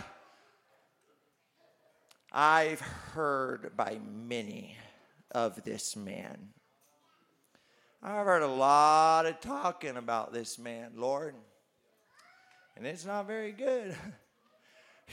I've 2.30 2.80
heard 2.80 3.74
by 3.74 4.00
many 4.06 4.76
of 5.30 5.64
this 5.64 5.96
man. 5.96 6.50
I've 8.02 8.26
heard 8.26 8.42
a 8.42 8.46
lot 8.48 9.24
of 9.24 9.40
talking 9.40 9.96
about 9.96 10.30
this 10.30 10.58
man, 10.58 10.90
Lord, 10.94 11.34
and 12.76 12.86
it's 12.86 13.06
not 13.06 13.26
very 13.26 13.52
good. 13.52 13.96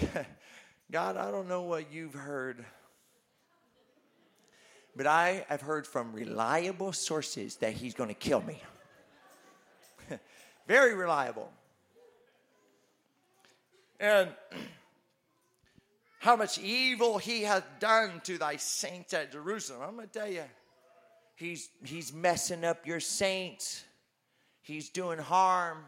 God, 0.91 1.15
I 1.15 1.32
don't 1.32 1.47
know 1.47 1.61
what 1.61 1.93
you've 1.93 2.15
heard 2.15 2.65
but 4.96 5.08
I 5.08 5.46
have 5.50 5.62
heard 5.62 5.86
from 5.86 6.14
reliable 6.14 6.93
sources 6.93 7.58
that 7.58 7.74
he's 7.74 7.93
going 7.93 8.10
to 8.10 8.16
kill 8.16 8.41
me. 8.41 8.62
Very 10.68 10.93
reliable. 10.93 11.52
And 14.00 14.30
how 16.20 16.36
much 16.36 16.58
evil 16.60 17.18
he 17.18 17.41
hath 17.41 17.66
done 17.80 18.22
to 18.24 18.38
thy 18.38 18.56
saints 18.56 19.14
at 19.14 19.32
Jerusalem. 19.32 19.82
I'm 19.82 19.96
going 19.96 20.08
to 20.08 20.14
tell 20.14 20.30
you, 20.30 20.43
he's, 21.36 21.70
he's 21.84 22.14
messing 22.14 22.64
up 22.64 22.88
your 22.88 23.00
saints, 23.00 23.84
he's 24.62 24.89
doing 24.89 25.20
harm. 25.20 25.80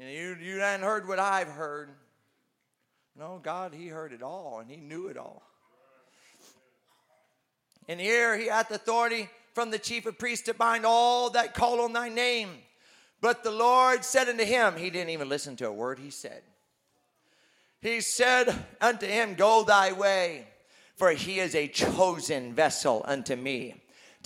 You, 0.00 0.36
you 0.40 0.58
hadn't 0.60 0.86
heard 0.86 1.08
what 1.08 1.18
I've 1.18 1.48
heard. 1.48 1.90
No, 3.18 3.40
God, 3.42 3.74
He 3.74 3.88
heard 3.88 4.12
it 4.12 4.22
all 4.22 4.60
and 4.60 4.70
He 4.70 4.76
knew 4.76 5.08
it 5.08 5.16
all. 5.16 5.42
And 7.88 7.98
here 7.98 8.36
he 8.36 8.46
hath 8.46 8.70
authority 8.70 9.30
from 9.54 9.70
the 9.70 9.78
chief 9.78 10.06
of 10.06 10.18
priests 10.18 10.44
to 10.46 10.54
bind 10.54 10.84
all 10.86 11.30
that 11.30 11.54
call 11.54 11.80
on 11.80 11.92
thy 11.92 12.08
name. 12.08 12.50
But 13.20 13.42
the 13.42 13.50
Lord 13.50 14.04
said 14.04 14.28
unto 14.28 14.44
him, 14.44 14.76
he 14.76 14.90
didn't 14.90 15.10
even 15.10 15.28
listen 15.28 15.56
to 15.56 15.66
a 15.66 15.72
word 15.72 15.98
he 15.98 16.10
said. 16.10 16.42
He 17.80 18.00
said 18.00 18.54
unto 18.80 19.06
him, 19.06 19.34
Go 19.34 19.64
thy 19.64 19.92
way, 19.92 20.46
for 20.96 21.10
he 21.10 21.40
is 21.40 21.54
a 21.54 21.68
chosen 21.68 22.54
vessel 22.54 23.02
unto 23.06 23.34
me 23.34 23.74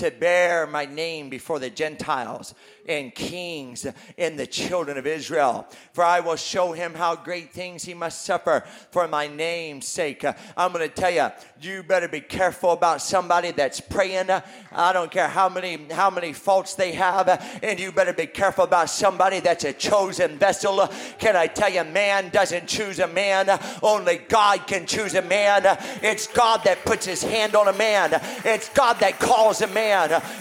to 0.02 0.10
bear 0.10 0.66
my 0.66 0.84
name 0.84 1.28
before 1.28 1.60
the 1.60 1.70
Gentiles 1.70 2.56
and 2.88 3.14
kings 3.14 3.86
and 4.18 4.36
the 4.36 4.46
children 4.48 4.98
of 4.98 5.06
Israel. 5.06 5.64
For 5.92 6.02
I 6.02 6.18
will 6.18 6.34
show 6.34 6.72
him 6.72 6.94
how 6.94 7.14
great 7.14 7.52
things 7.52 7.84
he 7.84 7.94
must 7.94 8.24
suffer 8.24 8.64
for 8.90 9.06
my 9.06 9.28
name's 9.28 9.86
sake. 9.86 10.24
I'm 10.56 10.72
going 10.72 10.88
to 10.88 10.92
tell 10.92 11.12
you, 11.12 11.30
you 11.60 11.84
better 11.84 12.08
be 12.08 12.20
careful 12.20 12.72
about 12.72 13.00
somebody 13.00 13.52
that's 13.52 13.80
praying. 13.80 14.28
I 14.72 14.92
don't 14.92 15.12
care 15.12 15.28
how 15.28 15.48
many 15.48 15.78
how 15.92 16.10
many 16.10 16.32
faults 16.32 16.74
they 16.74 16.90
have, 16.92 17.28
and 17.62 17.78
you 17.78 17.92
better 17.92 18.12
be 18.12 18.26
careful 18.26 18.64
about 18.64 18.90
somebody 18.90 19.38
that's 19.38 19.62
a 19.62 19.72
chosen 19.72 20.36
vessel. 20.36 20.88
Can 21.20 21.36
I 21.36 21.46
tell 21.46 21.70
you, 21.70 21.84
man 21.84 22.30
doesn't 22.30 22.66
choose 22.66 22.98
a 22.98 23.06
man, 23.06 23.56
only 23.84 24.16
God 24.16 24.66
can 24.66 24.84
choose 24.86 25.14
a 25.14 25.22
man. 25.22 25.78
It's 26.02 26.26
God 26.26 26.62
that 26.64 26.84
puts 26.84 27.06
his 27.06 27.22
hand 27.22 27.54
on 27.54 27.68
a 27.68 27.72
man. 27.72 28.10
It's 28.44 28.68
God 28.70 28.98
that 28.98 29.20
calls 29.20 29.60
a 29.60 29.68
man. 29.68 29.91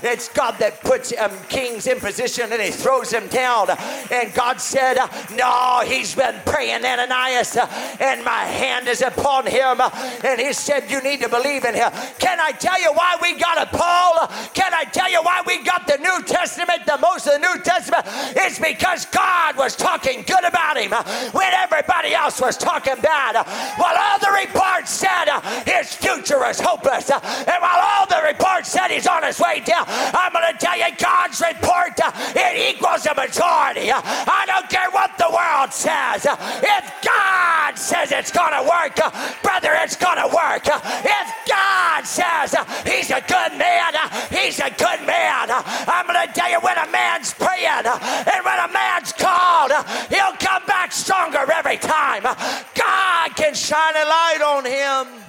It's 0.03 0.29
God 0.29 0.55
that 0.59 0.81
puts 0.81 1.13
um, 1.17 1.31
kings 1.49 1.87
in 1.87 1.99
position 1.99 2.51
and 2.51 2.61
he 2.61 2.71
throws 2.71 3.09
them 3.11 3.27
down. 3.27 3.69
And 4.11 4.33
God 4.33 4.59
said, 4.59 4.97
No, 5.35 5.81
he's 5.85 6.15
been 6.15 6.35
praying, 6.45 6.85
Ananias, 6.85 7.57
and 7.99 8.23
my 8.23 8.45
hand 8.45 8.87
is 8.87 9.01
upon 9.01 9.47
him. 9.47 9.81
And 10.23 10.39
he 10.39 10.53
said, 10.53 10.89
You 10.89 11.01
need 11.01 11.21
to 11.21 11.29
believe 11.29 11.65
in 11.65 11.75
him. 11.75 11.91
Can 12.19 12.39
I 12.39 12.51
tell 12.51 12.79
you 12.81 12.91
why 12.93 13.17
we 13.21 13.37
got 13.37 13.61
a 13.61 13.65
Paul? 13.65 14.27
Can 14.53 14.73
I 14.73 14.85
tell 14.85 15.09
you 15.09 15.21
why 15.21 15.41
we 15.45 15.63
got 15.63 15.87
the 15.87 15.97
New 15.97 16.23
Testament, 16.23 16.85
the 16.85 16.97
most 16.97 17.27
of 17.27 17.33
the 17.33 17.39
New 17.39 17.61
Testament? 17.61 18.05
It's 18.35 18.59
because 18.59 19.05
God 19.05 19.57
was 19.57 19.75
talking 19.75 20.23
good 20.23 20.43
about 20.43 20.77
him 20.77 20.91
when 21.31 21.53
everybody 21.53 22.13
else 22.13 22.41
was 22.41 22.57
talking 22.57 22.95
bad. 23.01 23.35
While 23.77 23.95
all 23.97 24.19
the 24.19 24.31
reports 24.45 24.91
said 24.91 25.25
his 25.65 25.93
future 25.93 26.39
was 26.39 26.59
hopeless, 26.59 27.09
and 27.09 27.57
while 27.61 27.81
all 27.81 28.07
the 28.07 28.21
reports 28.27 28.69
said 28.69 28.89
he's 28.89 29.07
on 29.07 29.23
his 29.31 29.39
way 29.39 29.63
I'm 29.65 30.33
going 30.33 30.51
to 30.51 30.57
tell 30.59 30.77
you 30.77 30.91
God's 30.97 31.39
report 31.39 31.95
it 32.35 32.75
equals 32.75 33.05
a 33.05 33.15
majority. 33.15 33.91
I 33.91 34.43
don't 34.45 34.69
care 34.69 34.91
what 34.91 35.17
the 35.17 35.29
world 35.31 35.71
says. 35.71 36.25
If 36.27 37.05
God 37.05 37.51
God 37.71 37.79
says 37.79 38.11
it's 38.11 38.31
going 38.31 38.51
to 38.51 38.63
work, 38.67 38.95
brother, 39.43 39.69
it's 39.79 39.95
going 39.95 40.17
to 40.17 40.27
work. 40.27 40.63
If 40.67 41.27
God 41.47 42.05
says 42.05 42.53
he's 42.85 43.09
a 43.11 43.21
good 43.21 43.57
man, 43.57 43.93
he's 44.29 44.59
a 44.59 44.69
good 44.71 45.07
man. 45.07 45.47
I'm 45.47 46.05
going 46.05 46.27
to 46.27 46.33
tell 46.33 46.51
you 46.51 46.59
when 46.59 46.77
a 46.77 46.91
man's 46.91 47.33
praying 47.33 47.85
and 47.85 48.45
when 48.45 48.59
a 48.59 48.67
man's 48.73 49.13
called, 49.13 49.71
he'll 50.09 50.35
come 50.39 50.65
back 50.65 50.91
stronger 50.91 51.49
every 51.49 51.77
time. 51.77 52.23
God 52.23 53.35
can 53.37 53.53
shine 53.53 53.95
a 53.95 54.05
light 54.05 54.41
on 54.43 54.65
him. 54.65 55.20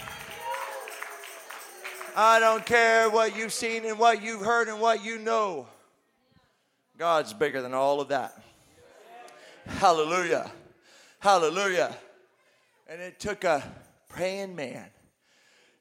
I 2.15 2.41
don't 2.41 2.65
care 2.67 3.09
what 3.09 3.37
you've 3.37 3.53
seen 3.53 3.85
and 3.85 3.99
what 3.99 4.23
you've 4.23 4.43
heard 4.43 4.69
and 4.69 4.81
what 4.81 5.05
you 5.05 5.19
know. 5.19 5.67
God's 6.99 7.33
bigger 7.33 7.63
than 7.63 7.75
all 7.75 8.01
of 8.01 8.09
that. 8.09 8.41
Hallelujah. 9.67 10.51
Hallelujah. 11.21 11.97
And 12.89 13.01
it 13.01 13.19
took 13.19 13.45
a 13.45 13.63
praying 14.09 14.55
man, 14.55 14.87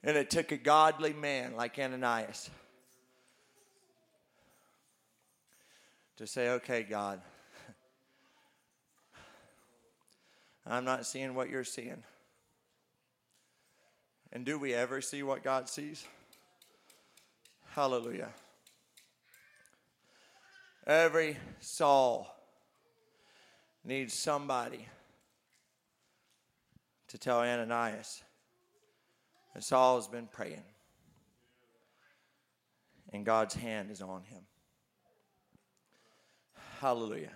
and 0.03 0.15
it 0.15 0.29
took 0.29 0.51
a 0.51 0.57
godly 0.57 1.13
man 1.13 1.55
like 1.55 1.77
Ananias 1.77 2.49
to 6.17 6.27
say, 6.27 6.49
okay, 6.51 6.84
God, 6.84 7.19
I'm 10.65 10.86
not 10.86 11.05
seeing 11.05 11.36
what 11.36 11.49
you're 11.49 11.63
seeing. 11.63 12.03
And 14.32 14.45
do 14.45 14.57
we 14.57 14.73
ever 14.73 15.01
see 15.01 15.23
what 15.23 15.43
God 15.43 15.67
sees? 15.67 16.05
Hallelujah. 17.74 18.28
Every 20.86 21.38
Saul 21.61 22.28
needs 23.86 24.13
somebody 24.13 24.89
to 27.07 27.17
tell 27.17 27.39
Ananias 27.39 28.24
that 29.53 29.63
Saul 29.63 29.95
has 29.95 30.09
been 30.09 30.28
praying 30.28 30.63
and 33.13 33.26
God's 33.26 33.53
hand 33.53 33.89
is 33.89 34.01
on 34.01 34.24
him. 34.24 34.41
Hallelujah. 36.82 37.32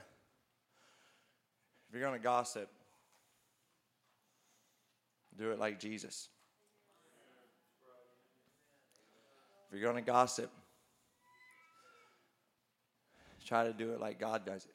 If 1.87 1.93
you're 1.93 2.01
going 2.01 2.19
to 2.19 2.23
gossip, 2.23 2.69
do 5.37 5.51
it 5.51 5.59
like 5.59 5.79
Jesus. 5.79 6.27
If 9.64 9.64
you're 9.75 9.91
going 9.91 10.03
to 10.03 10.11
gossip, 10.11 10.51
try 13.45 13.65
to 13.65 13.73
do 13.73 13.91
it 13.91 13.99
like 13.99 14.19
God 14.19 14.45
does 14.45 14.65
it. 14.65 14.71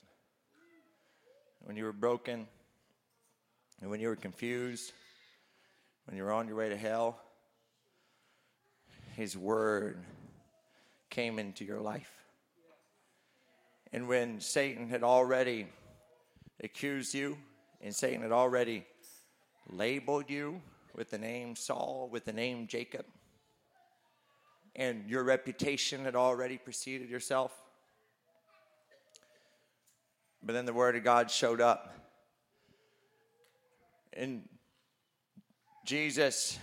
When 1.63 1.77
you 1.77 1.85
were 1.85 1.93
broken, 1.93 2.47
and 3.81 3.91
when 3.91 4.01
you 4.01 4.09
were 4.09 4.17
confused, 4.17 4.93
when 6.07 6.17
you 6.17 6.23
were 6.23 6.33
on 6.33 6.47
your 6.47 6.57
way 6.57 6.69
to 6.69 6.77
hell, 6.77 7.21
His 9.17 9.37
Word 9.37 9.99
came 11.09 11.39
into 11.39 11.65
your 11.65 11.81
life. 11.81 12.13
And 13.93 14.07
when 14.07 14.41
Satan 14.41 14.89
had 14.89 15.03
already 15.03 15.67
accused 16.63 17.15
you, 17.15 17.37
and 17.81 17.95
Satan 17.95 18.23
had 18.23 18.33
already 18.33 18.87
labeled 19.69 20.29
you 20.29 20.61
with 20.95 21.11
the 21.11 21.19
name 21.19 21.57
Saul, 21.57 22.09
with 22.11 22.25
the 22.25 22.33
name 22.33 22.67
Jacob, 22.67 23.07
and 24.77 25.09
your 25.09 25.25
reputation 25.25 26.05
had 26.05 26.15
already 26.15 26.59
preceded 26.59 27.09
yourself. 27.09 27.53
But 30.43 30.55
then 30.55 30.65
the 30.65 30.73
Word 30.73 30.97
of 30.97 31.05
God 31.05 31.31
showed 31.31 31.61
up. 31.61 31.95
And 34.13 34.49
Jesus, 35.85 36.59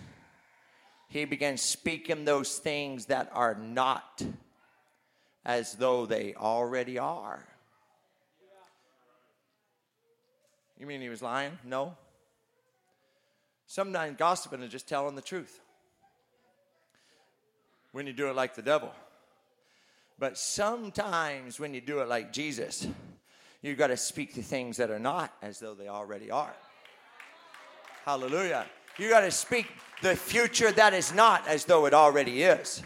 He 1.10 1.26
began 1.26 1.58
speaking 1.58 2.26
those 2.26 2.58
things 2.58 3.06
that 3.08 3.30
are 3.34 3.56
not 3.56 4.22
as 5.46 5.74
though 5.74 6.06
they 6.06 6.34
already 6.36 6.98
are. 6.98 7.46
You 10.80 10.86
mean 10.86 11.02
He 11.02 11.10
was 11.10 11.22
lying? 11.22 11.58
No. 11.64 11.96
Sometimes 13.68 14.18
gossiping 14.18 14.64
is 14.64 14.72
just 14.72 14.88
telling 14.88 15.16
the 15.16 15.22
truth 15.22 15.60
when 17.92 18.08
you 18.08 18.14
do 18.14 18.30
it 18.30 18.36
like 18.36 18.56
the 18.56 18.62
devil. 18.62 18.92
But 20.20 20.38
sometimes 20.38 21.60
when 21.60 21.74
you 21.74 21.82
do 21.82 22.00
it 22.00 22.08
like 22.08 22.34
Jesus, 22.34 22.88
you've 23.62 23.78
got 23.78 23.88
to 23.88 23.98
speak 23.98 24.34
to 24.36 24.42
things 24.42 24.78
that 24.78 24.90
are 24.90 25.00
not 25.00 25.34
as 25.42 25.60
though 25.60 25.76
they 25.76 25.88
already 25.88 26.32
are. 26.32 26.56
Hallelujah. 28.06 28.66
You 28.98 29.10
got 29.10 29.22
to 29.22 29.32
speak 29.32 29.68
the 30.02 30.16
future 30.16 30.72
that 30.72 30.94
is 30.94 31.14
not 31.14 31.48
as 31.48 31.66
though 31.66 31.86
it 31.86 31.94
already 31.94 32.44
is. 32.44 32.82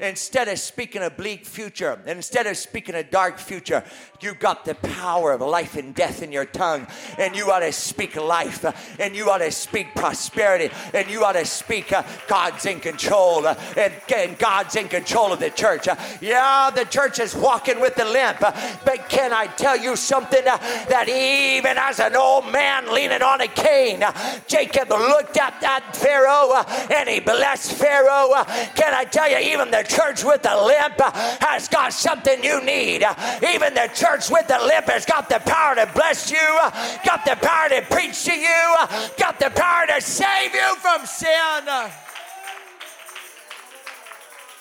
Instead 0.00 0.48
of 0.48 0.58
speaking 0.58 1.02
a 1.02 1.10
bleak 1.10 1.44
future, 1.44 2.00
instead 2.06 2.46
of 2.46 2.56
speaking 2.56 2.94
a 2.94 3.02
dark 3.02 3.38
future, 3.38 3.84
you 4.20 4.34
got 4.34 4.64
the 4.64 4.74
power 4.74 5.32
of 5.32 5.40
life 5.40 5.76
and 5.76 5.94
death 5.94 6.22
in 6.22 6.32
your 6.32 6.46
tongue. 6.46 6.86
And 7.18 7.36
you 7.36 7.50
ought 7.50 7.60
to 7.60 7.72
speak 7.72 8.16
life, 8.16 8.64
and 8.98 9.14
you 9.14 9.30
ought 9.30 9.38
to 9.38 9.52
speak 9.52 9.94
prosperity, 9.94 10.72
and 10.94 11.10
you 11.10 11.24
ought 11.24 11.32
to 11.32 11.44
speak 11.44 11.92
uh, 11.92 12.02
God's 12.28 12.64
in 12.66 12.80
control, 12.80 13.46
uh, 13.46 13.54
and, 13.76 13.92
and, 14.16 14.38
God's 14.38 14.76
in 14.76 14.88
control 14.88 15.32
of 15.32 15.40
the 15.40 15.50
church. 15.50 15.86
Uh, 15.86 15.96
yeah, 16.20 16.70
the 16.74 16.84
church 16.84 17.20
is 17.20 17.34
walking 17.34 17.80
with 17.80 17.94
the 17.96 18.04
limp, 18.04 18.42
uh, 18.42 18.52
but 18.84 19.08
can 19.08 19.32
I 19.32 19.46
tell 19.48 19.76
you 19.76 19.96
something 19.96 20.46
uh, 20.46 20.56
that 20.88 21.08
even 21.08 21.76
as 21.76 22.00
an 22.00 22.16
old 22.16 22.50
man 22.50 22.92
leaning 22.94 23.22
on 23.22 23.40
a 23.40 23.48
cane, 23.48 24.02
uh, 24.02 24.12
Jacob 24.46 24.88
looked 24.88 25.36
at 25.36 25.60
that 25.60 25.94
Pharaoh 25.94 26.64
and 26.96 27.08
he 27.08 27.20
blessed 27.20 27.72
Pharaoh. 27.72 28.44
can 28.74 28.94
I 28.94 29.04
tell 29.04 29.30
you, 29.30 29.52
even 29.52 29.70
the 29.70 29.84
church 29.90 30.24
with 30.24 30.42
the 30.42 30.56
limp 30.56 31.00
has 31.42 31.68
got 31.68 31.92
something 31.92 32.42
you 32.44 32.62
need. 32.64 33.04
Even 33.42 33.74
the 33.74 33.90
church 33.94 34.30
with 34.30 34.46
the 34.46 34.58
limp 34.64 34.86
has 34.86 35.04
got 35.04 35.28
the 35.28 35.40
power 35.40 35.74
to 35.74 35.90
bless 35.94 36.30
you, 36.30 36.58
got 37.04 37.24
the 37.24 37.36
power 37.36 37.68
to 37.68 37.82
preach 37.90 38.24
to 38.24 38.32
you, 38.32 38.74
got 39.18 39.38
the 39.38 39.50
power 39.50 39.86
to 39.86 40.00
save 40.00 40.54
you 40.54 40.76
from 40.76 41.04
sin. 41.06 41.90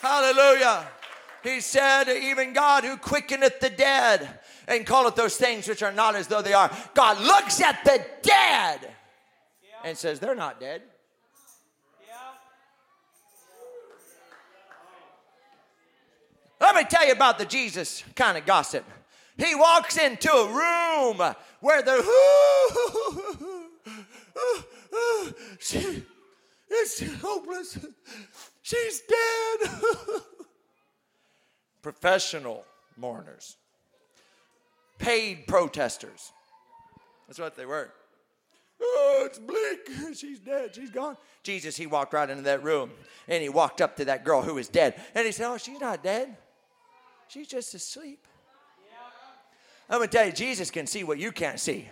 Hallelujah. 0.02 0.88
He 1.44 1.62
said, 1.62 2.10
even 2.10 2.54
God 2.54 2.84
who 2.84 2.98
quickeneth 2.98 3.60
the 3.60 3.70
dead 3.70 4.28
and 4.68 4.86
calleth 4.86 5.16
those 5.16 5.38
things 5.38 5.68
which 5.68 5.84
are 5.84 5.92
not 5.92 6.16
as 6.16 6.28
though 6.28 6.42
they 6.42 6.54
are. 6.54 6.70
God 6.94 7.20
looks 7.22 7.62
at 7.62 7.84
the 7.86 8.06
dead 8.22 8.94
and 9.84 9.98
says, 9.98 10.20
they're 10.20 10.36
not 10.36 10.60
dead. 10.60 10.82
Me 16.80 16.90
tell 16.90 17.06
you 17.06 17.14
about 17.14 17.38
the 17.38 17.46
Jesus 17.46 18.04
kind 18.16 18.38
of 18.38 18.46
gossip. 18.46 18.86
He 19.38 19.56
walks 19.56 19.98
into 19.98 20.32
a 20.32 20.48
room 20.48 21.22
where 21.62 21.82
the 21.82 22.06
she 25.60 26.04
is 26.70 27.18
hopeless. 27.22 27.78
She's 28.62 29.02
dead. 29.02 29.70
Professional 31.82 32.66
mourners, 32.98 33.56
paid 34.98 35.48
protesters. 35.48 36.34
That's 37.28 37.40
what 37.40 37.56
they 37.56 37.66
were. 37.66 37.92
Oh, 38.82 39.24
it's 39.26 39.40
bleak. 39.40 40.16
She's 40.16 40.40
dead. 40.40 40.76
She's 40.76 40.90
gone. 40.90 41.18
Jesus, 41.44 41.76
he 41.78 41.88
walked 41.88 42.14
right 42.14 42.30
into 42.30 42.44
that 42.44 42.64
room 42.64 42.92
and 43.28 43.42
he 43.42 43.50
walked 43.50 43.82
up 43.82 43.98
to 43.98 44.06
that 44.06 44.24
girl 44.24 44.42
who 44.42 44.56
was 44.56 44.68
dead. 44.68 45.02
And 45.16 45.26
he 45.26 45.32
said, 45.32 45.50
Oh, 45.50 45.58
she's 45.58 45.80
not 45.80 46.04
dead. 46.04 46.38
She's 47.30 47.48
just 47.48 47.76
asleep. 47.76 48.26
I'm 49.88 50.00
going 50.00 50.10
to 50.10 50.18
tell 50.18 50.26
you, 50.26 50.32
Jesus 50.32 50.72
can 50.72 50.88
see 50.88 51.04
what 51.04 51.20
you 51.20 51.32
can't 51.32 51.60
see. 51.60 51.88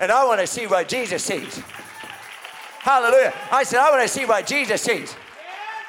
And 0.00 0.10
I 0.10 0.24
want 0.24 0.40
to 0.40 0.48
see 0.48 0.66
what 0.66 0.88
Jesus 0.88 1.22
sees. 1.22 1.58
Hallelujah. 2.80 3.32
I 3.52 3.62
said, 3.62 3.78
I 3.78 3.90
want 3.90 4.02
to 4.02 4.08
see 4.08 4.24
what 4.24 4.44
Jesus 4.44 4.82
sees. 4.82 5.14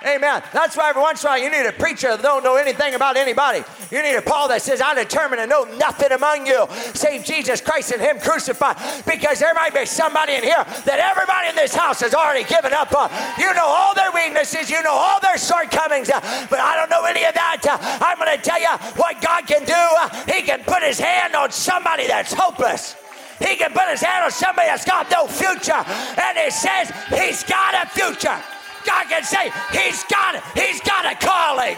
Amen. 0.06 0.43
That's 0.51 0.76
why 0.76 0.89
every 0.89 1.01
once 1.01 1.24
in 1.24 1.28
a 1.28 1.32
while 1.32 1.39
you 1.39 1.49
need 1.49 1.66
a 1.66 1.72
preacher 1.72 2.10
that 2.10 2.22
don't 2.22 2.43
know 2.43 2.58
anything 2.58 2.93
about 2.93 3.16
anybody. 3.16 3.64
You 3.89 4.04
need 4.04 4.16
a 4.16 4.22
Paul 4.22 4.49
that 4.49 4.62
says, 4.62 4.82
I 4.82 4.93
determine 4.95 5.39
to 5.39 5.47
know 5.47 5.64
nothing 5.64 6.12
among 6.12 6.45
you 6.45 6.68
save 6.93 7.24
Jesus 7.24 7.62
Christ 7.62 7.91
and 7.93 8.01
Him 8.01 8.20
crucified. 8.20 8.76
Because 9.06 9.39
there 9.39 9.54
might 9.54 9.74
be 9.74 9.86
somebody 9.86 10.34
in 10.34 10.43
here 10.43 10.64
that 10.84 10.99
everybody 10.99 11.49
in 11.49 11.56
this 11.56 11.74
house 11.74 12.01
has 12.01 12.14
already 12.14 12.43
given 12.43 12.74
up 12.74 12.93
on. 12.93 13.10
You 13.39 13.54
know 13.54 13.66
all 13.66 13.95
their 13.95 14.12
weaknesses, 14.12 14.70
you 14.70 14.84
know 14.84 14.91
all 14.91 15.20
their 15.22 15.38
shortcomings, 15.38 16.10
uh, 16.10 16.20
but 16.49 16.60
I 16.60 16.76
don't 16.76 16.89
know 16.89 17.06
any 17.06 17.24
of 17.24 17.34
that. 17.34 17.64
Uh, 17.64 17.78
I'm 18.04 18.18
going 18.18 18.36
to 18.36 18.43
tell 18.43 18.60
you 18.60 18.76
what 18.99 19.22
God 19.22 19.47
can 19.47 19.64
do. 19.64 19.74
Uh, 19.74 20.10
he 20.28 20.41
can 20.41 20.64
put 20.64 20.84
His 20.84 20.99
hand 20.99 21.34
on 21.36 21.51
somebody 21.51 22.08
that's 22.08 22.34
hopeless. 22.34 22.97
He 23.39 23.56
can 23.56 23.72
put 23.72 23.89
his 23.89 24.01
hand 24.01 24.24
on 24.24 24.32
somebody 24.32 24.68
that's 24.68 24.86
got 24.86 25.10
no 25.12 25.28
future. 25.28 25.74
And 25.74 26.38
he 26.38 26.49
says 26.51 26.91
he's 27.10 27.43
got 27.43 27.74
a 27.76 27.89
future. 27.89 28.39
God 28.86 29.07
can 29.09 29.23
say, 29.23 29.51
He's 29.71 30.03
got 30.05 30.36
it. 30.36 30.43
He's 30.55 30.81
got 30.81 31.05
a 31.05 31.15
calling. 31.15 31.77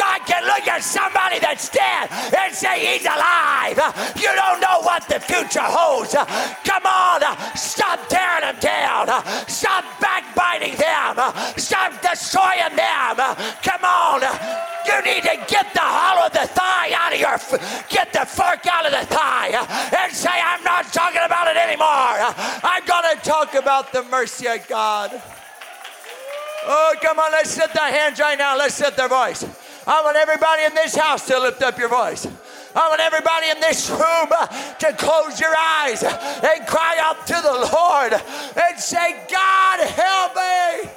God 0.00 0.24
can 0.24 0.44
look 0.44 0.66
at 0.68 0.82
somebody 0.82 1.38
that's 1.40 1.68
dead 1.68 2.08
and 2.10 2.54
say 2.54 2.96
he's 2.96 3.04
alive. 3.04 3.76
You 4.16 4.32
don't 4.32 4.60
know 4.60 4.80
what 4.80 5.06
the 5.08 5.20
future 5.20 5.60
holds. 5.60 6.14
Come 6.14 6.86
on, 6.86 7.20
stop 7.56 8.00
tearing 8.08 8.48
them 8.48 8.56
down. 8.60 9.08
Stop 9.48 9.84
backbiting 10.00 10.76
them. 10.80 11.20
Stop 11.56 12.00
destroying 12.00 12.76
them. 12.76 13.16
Come 13.60 13.84
on. 13.84 14.24
You 14.88 14.96
need 15.04 15.22
to 15.22 15.36
get 15.46 15.68
the 15.74 15.84
hollow 15.84 16.26
of 16.26 16.32
the 16.32 16.48
thigh 16.48 16.96
out 16.96 17.12
of 17.12 17.20
your, 17.20 17.36
get 17.88 18.12
the 18.12 18.24
fork 18.24 18.64
out 18.66 18.86
of 18.86 18.92
the 18.92 19.04
thigh 19.12 19.52
and 19.52 20.12
say, 20.12 20.32
I'm 20.32 20.64
not 20.64 20.92
talking 20.92 21.20
about 21.24 21.48
it 21.48 21.58
anymore. 21.58 22.16
I'm 22.64 22.84
going 22.86 23.04
to 23.16 23.22
talk 23.22 23.54
about 23.54 23.92
the 23.92 24.02
mercy 24.04 24.46
of 24.46 24.66
God. 24.66 25.20
Oh, 26.66 26.94
come 27.02 27.18
on, 27.18 27.32
let's 27.32 27.56
lift 27.56 27.76
our 27.78 27.88
hands 27.88 28.18
right 28.18 28.38
now. 28.38 28.56
Let's 28.56 28.80
lift 28.80 28.96
their 28.96 29.08
voice. 29.08 29.44
I 29.86 30.02
want 30.02 30.16
everybody 30.16 30.64
in 30.64 30.74
this 30.74 30.94
house 30.94 31.26
to 31.28 31.38
lift 31.38 31.62
up 31.62 31.78
your 31.78 31.88
voice. 31.88 32.26
I 32.74 32.88
want 32.88 33.00
everybody 33.00 33.48
in 33.48 33.60
this 33.60 33.90
room 33.90 34.28
to 34.78 34.92
close 34.92 35.40
your 35.40 35.54
eyes 35.56 36.02
and 36.02 36.66
cry 36.66 36.98
out 37.00 37.26
to 37.26 37.34
the 37.34 37.68
Lord 37.72 38.12
and 38.12 38.78
say, 38.78 39.26
God, 39.30 39.80
help 39.88 40.36
me. 40.36 40.90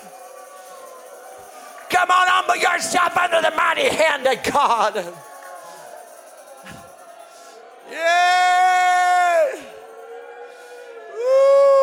Come 1.89 2.11
on, 2.11 2.28
humble 2.28 2.55
yourself 2.55 3.16
under 3.18 3.41
the 3.41 3.55
mighty 3.55 3.89
hand 3.89 4.28
of 4.28 4.43
God. 4.43 5.14
Yeah. 7.91 9.55
Woo. 11.16 11.83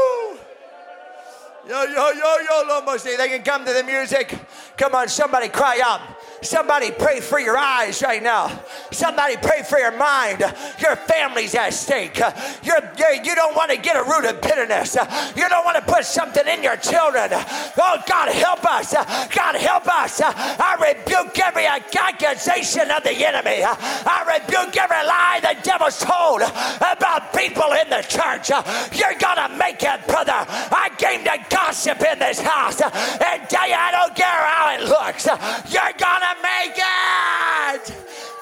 Yo, 1.70 1.84
yo, 1.84 2.10
yo, 2.10 2.36
yo, 2.38 2.64
Lomo. 2.64 3.00
They 3.00 3.28
can 3.28 3.44
come 3.44 3.64
to 3.64 3.72
the 3.72 3.84
music. 3.84 4.36
Come 4.76 4.96
on, 4.96 5.08
somebody 5.08 5.48
cry 5.48 5.80
out. 5.84 6.00
Somebody 6.42 6.90
pray 6.90 7.20
for 7.20 7.38
your 7.38 7.56
eyes 7.56 8.02
right 8.02 8.22
now. 8.22 8.60
Somebody 8.90 9.36
pray 9.36 9.62
for 9.62 9.78
your 9.78 9.96
mind. 9.96 10.40
Your 10.80 10.96
family's 10.96 11.54
at 11.54 11.74
stake. 11.74 12.18
You're, 12.64 12.80
you're, 12.98 13.14
you 13.14 13.22
do 13.22 13.34
not 13.36 13.54
want 13.54 13.70
to 13.70 13.76
get 13.76 13.94
a 13.94 14.02
root 14.02 14.24
of 14.24 14.40
bitterness. 14.40 14.96
You 15.36 15.48
don't 15.48 15.64
want 15.64 15.76
to 15.76 15.92
put 15.92 16.04
something 16.04 16.46
in 16.48 16.62
your 16.62 16.76
children. 16.76 17.28
Oh, 17.30 18.02
God, 18.08 18.32
help 18.32 18.64
us. 18.64 18.92
God, 18.92 19.54
help 19.54 19.86
us. 19.86 20.20
I 20.24 20.94
rebuke 20.96 21.38
every 21.38 21.66
accusation 21.66 22.90
of 22.90 23.04
the 23.04 23.12
enemy. 23.12 23.62
I 23.62 24.40
rebuke 24.40 24.76
every 24.76 25.06
lie 25.06 25.40
the 25.42 25.56
devil's 25.62 25.98
told 25.98 26.40
about 26.40 27.32
people 27.34 27.70
in 27.78 27.90
the 27.90 28.02
church. 28.08 28.48
You're 28.96 29.18
going 29.20 29.36
to 29.36 29.56
make 29.56 29.82
it, 29.82 30.06
brother. 30.08 30.32
I 30.34 30.90
came 30.96 31.22
to 31.24 31.36
gossip 31.60 32.00
in 32.02 32.18
this 32.18 32.40
house 32.40 32.80
and 32.80 33.48
tell 33.48 33.68
you 33.68 33.74
I 33.74 33.90
don't 33.92 34.14
care 34.14 34.26
how 34.26 34.74
it 34.74 34.88
looks. 34.88 35.26
You're 35.72 35.92
going 35.98 36.22
to 36.22 36.36
make 36.42 36.76
it. 36.76 37.94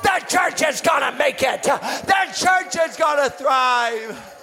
The 0.02 0.24
church 0.28 0.62
is 0.62 0.80
going 0.80 1.02
to 1.02 1.18
make 1.18 1.42
it. 1.42 1.62
The 1.62 2.26
church 2.34 2.76
is 2.88 2.96
going 2.96 3.24
to 3.24 3.30
thrive. 3.30 4.34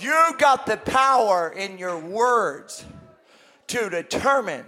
You 0.00 0.34
got 0.38 0.66
the 0.66 0.76
power 0.76 1.54
in 1.56 1.78
your 1.78 1.98
words 1.98 2.84
to 3.68 3.88
determine 3.88 4.66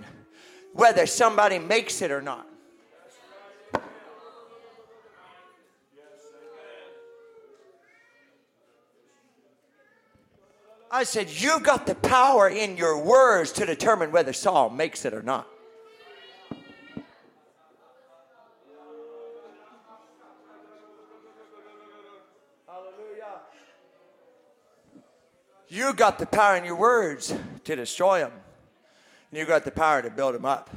whether 0.72 1.07
somebody 1.07 1.59
makes 1.59 2.01
it 2.01 2.11
or 2.11 2.22
not. 2.22 2.47
I 10.91 11.05
said, 11.05 11.28
You've 11.30 11.62
got 11.62 11.87
the 11.87 11.95
power 11.95 12.49
in 12.49 12.76
your 12.76 13.03
words 13.03 13.53
to 13.53 13.66
determine 13.66 14.12
whether 14.12 14.32
Saul 14.32 14.70
makes 14.70 15.05
it 15.05 15.12
or 15.12 15.22
not. 15.22 15.47
Hallelujah. 22.66 23.41
You 25.68 25.93
got 25.95 26.18
the 26.18 26.26
power 26.26 26.57
in 26.57 26.64
your 26.64 26.76
words 26.76 27.34
to 27.64 27.76
destroy 27.76 28.20
him. 28.20 28.32
And 29.30 29.39
you 29.41 29.45
got 29.45 29.64
the 29.64 29.72
power 29.72 30.03
to 30.03 30.11
build 30.11 30.34
him 30.34 30.45
up. 30.45 30.70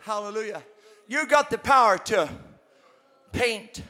Hallelujah. 0.00 0.62
You 1.08 1.26
got 1.26 1.50
the 1.50 1.58
power 1.58 1.98
to 1.98 2.28
paint 3.32 3.82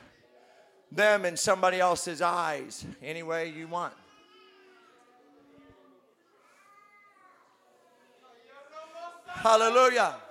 them 0.91 1.27
in 1.27 1.37
somebody 1.37 1.79
else's 1.79 2.23
eyes 2.23 2.87
any 3.03 3.23
way 3.23 3.51
you 3.51 3.69
want. 3.69 3.93
Hallelujah. 9.43 10.28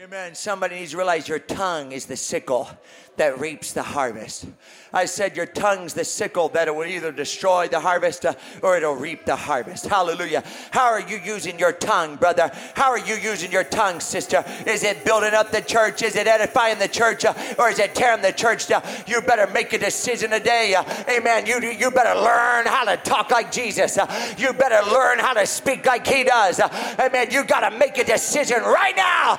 Amen. 0.00 0.32
Somebody 0.36 0.76
needs 0.76 0.92
to 0.92 0.96
realize 0.96 1.26
your 1.26 1.40
tongue 1.40 1.90
is 1.90 2.06
the 2.06 2.16
sickle 2.16 2.70
that 3.16 3.40
reaps 3.40 3.72
the 3.72 3.82
harvest. 3.82 4.46
I 4.92 5.06
said 5.06 5.36
your 5.36 5.44
tongue's 5.44 5.92
the 5.92 6.04
sickle 6.04 6.48
that 6.50 6.68
it 6.68 6.74
will 6.74 6.84
either 6.84 7.10
destroy 7.10 7.66
the 7.66 7.80
harvest 7.80 8.24
uh, 8.24 8.34
or 8.62 8.76
it'll 8.76 8.94
reap 8.94 9.24
the 9.24 9.34
harvest. 9.34 9.86
Hallelujah. 9.86 10.44
How 10.70 10.86
are 10.86 11.00
you 11.00 11.18
using 11.24 11.58
your 11.58 11.72
tongue, 11.72 12.14
brother? 12.14 12.52
How 12.74 12.90
are 12.90 12.98
you 12.98 13.16
using 13.16 13.50
your 13.50 13.64
tongue, 13.64 13.98
sister? 13.98 14.44
Is 14.66 14.84
it 14.84 15.04
building 15.04 15.34
up 15.34 15.50
the 15.50 15.62
church? 15.62 16.02
Is 16.02 16.14
it 16.14 16.28
edifying 16.28 16.78
the 16.78 16.86
church? 16.86 17.24
Uh, 17.24 17.34
or 17.58 17.68
is 17.68 17.80
it 17.80 17.96
tearing 17.96 18.22
the 18.22 18.32
church 18.32 18.68
down? 18.68 18.84
You 19.08 19.20
better 19.20 19.52
make 19.52 19.72
a 19.72 19.78
decision 19.78 20.30
today. 20.30 20.76
Uh, 20.76 20.84
amen. 21.10 21.44
You, 21.44 21.60
you 21.72 21.90
better 21.90 22.18
learn 22.20 22.66
how 22.66 22.84
to 22.84 22.96
talk 22.98 23.32
like 23.32 23.50
Jesus. 23.50 23.98
You 24.38 24.52
better 24.52 24.88
learn 24.92 25.18
how 25.18 25.34
to 25.34 25.44
speak 25.44 25.84
like 25.86 26.06
he 26.06 26.22
does. 26.22 26.60
Amen. 26.60 27.32
You 27.32 27.44
got 27.44 27.68
to 27.68 27.76
make 27.76 27.98
a 27.98 28.04
decision 28.04 28.62
right 28.62 28.96
now 28.96 29.36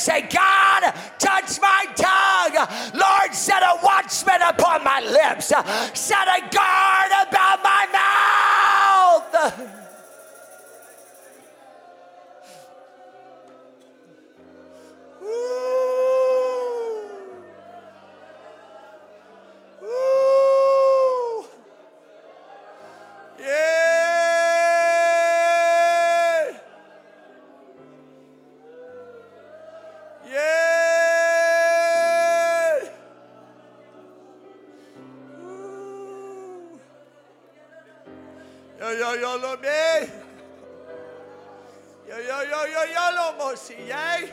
say, 0.00 0.22
God, 0.22 0.94
touch 1.18 1.60
my 1.60 1.84
tongue. 1.94 2.54
Lord, 2.94 3.34
set 3.34 3.62
a 3.62 3.78
watchman 3.82 4.40
upon 4.42 4.82
my 4.82 5.00
lips, 5.00 5.46
set 5.46 6.28
a 6.28 6.40
guard 6.50 7.12
about 7.28 7.62
my 7.62 7.86
mouth. 7.92 9.76
Yolome. 39.40 39.64
Eh? 39.64 40.08
Yo 42.08 42.18
yo 42.18 42.42
yo 42.42 42.66
yo 42.66 42.84
yo 42.84 43.10
lo 43.16 43.32
mosiye. 43.38 43.90
Eh. 43.90 44.28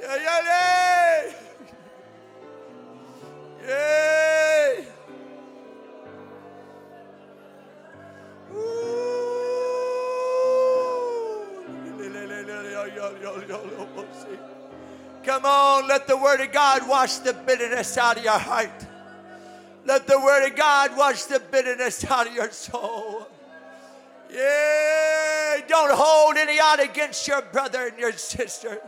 Yo 0.00 0.12
yo 0.16 0.36
le. 0.44 1.34
Yay. 3.68 4.86
Come 15.24 15.46
on, 15.46 15.88
let 15.88 16.06
the 16.06 16.16
Word 16.16 16.40
of 16.40 16.52
God 16.52 16.86
wash 16.86 17.16
the 17.16 17.32
bitterness 17.32 17.96
out 17.96 18.18
of 18.18 18.24
your 18.24 18.38
heart. 18.38 18.86
Let 19.86 20.06
the 20.06 20.18
Word 20.18 20.46
of 20.46 20.56
God 20.56 20.96
wash 20.96 21.24
the 21.24 21.40
bitterness 21.40 22.04
out 22.04 22.26
of 22.26 22.34
your 22.34 22.50
soul. 22.50 23.26
Yeah, 24.34 25.60
don't 25.68 25.92
hold 25.94 26.36
any 26.36 26.58
out 26.60 26.80
against 26.80 27.28
your 27.28 27.42
brother 27.42 27.86
and 27.86 27.98
your 27.98 28.12
sister. 28.12 28.80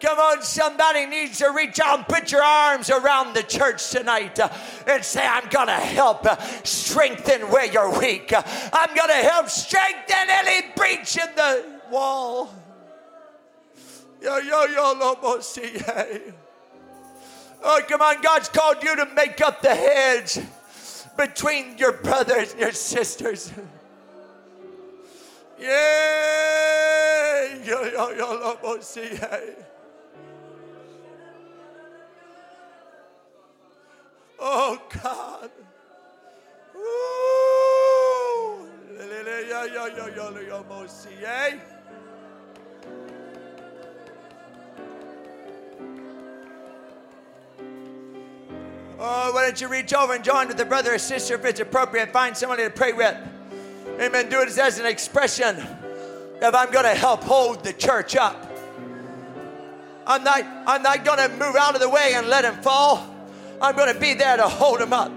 Come 0.00 0.18
on, 0.20 0.42
somebody 0.42 1.06
needs 1.06 1.38
to 1.38 1.50
reach 1.50 1.80
out 1.80 1.98
and 1.98 2.06
put 2.06 2.30
your 2.30 2.42
arms 2.42 2.88
around 2.88 3.34
the 3.34 3.42
church 3.42 3.90
tonight 3.90 4.38
uh, 4.38 4.48
and 4.86 5.04
say, 5.04 5.26
I'm 5.26 5.48
going 5.48 5.66
to 5.66 5.72
help 5.72 6.24
uh, 6.24 6.36
strengthen 6.62 7.50
where 7.50 7.66
you're 7.66 7.98
weak. 7.98 8.32
Uh, 8.32 8.42
I'm 8.72 8.94
going 8.94 9.08
to 9.08 9.28
help 9.28 9.48
strengthen 9.48 10.28
any 10.28 10.68
breach 10.76 11.18
in 11.18 11.34
the 11.34 11.80
wall. 11.90 12.54
Yo, 14.22 14.36
yo, 14.38 14.64
yo, 14.66 14.92
lobo, 14.92 15.40
see, 15.40 15.80
Oh, 17.60 17.80
come 17.88 18.00
on, 18.00 18.22
God's 18.22 18.48
called 18.48 18.84
you 18.84 18.94
to 18.94 19.06
make 19.16 19.40
up 19.40 19.62
the 19.62 19.74
hedge 19.74 20.38
between 21.16 21.76
your 21.76 21.92
brothers 21.92 22.52
and 22.52 22.60
your 22.60 22.72
sisters. 22.72 23.52
Yo, 25.60 25.66
yo, 27.64 27.82
yo, 28.12 28.78
see, 28.80 29.18
Oh 34.38 34.80
God. 35.02 35.50
Oh, 49.00 49.30
why 49.32 49.44
don't 49.44 49.60
you 49.60 49.68
reach 49.68 49.92
over 49.94 50.14
and 50.14 50.24
join 50.24 50.48
with 50.48 50.58
a 50.60 50.64
brother 50.64 50.94
or 50.94 50.98
sister 50.98 51.34
if 51.34 51.44
it's 51.44 51.60
appropriate? 51.60 52.12
Find 52.12 52.36
somebody 52.36 52.64
to 52.64 52.70
pray 52.70 52.92
with. 52.92 53.16
Amen. 54.00 54.28
Do 54.28 54.42
it 54.42 54.56
as 54.56 54.78
an 54.78 54.86
expression 54.86 55.56
of 56.40 56.54
I'm 56.54 56.70
going 56.70 56.84
to 56.84 56.94
help 56.94 57.24
hold 57.24 57.64
the 57.64 57.72
church 57.72 58.14
up. 58.14 58.48
I'm 60.06 60.22
not, 60.22 60.44
I'm 60.66 60.82
not 60.82 61.04
going 61.04 61.18
to 61.18 61.28
move 61.36 61.56
out 61.56 61.74
of 61.74 61.80
the 61.80 61.88
way 61.88 62.12
and 62.14 62.28
let 62.28 62.44
him 62.44 62.54
fall. 62.62 63.14
I'm 63.60 63.74
going 63.74 63.92
to 63.92 63.98
be 63.98 64.14
there 64.14 64.36
to 64.36 64.48
hold 64.48 64.80
him 64.80 64.92
up. 64.92 65.10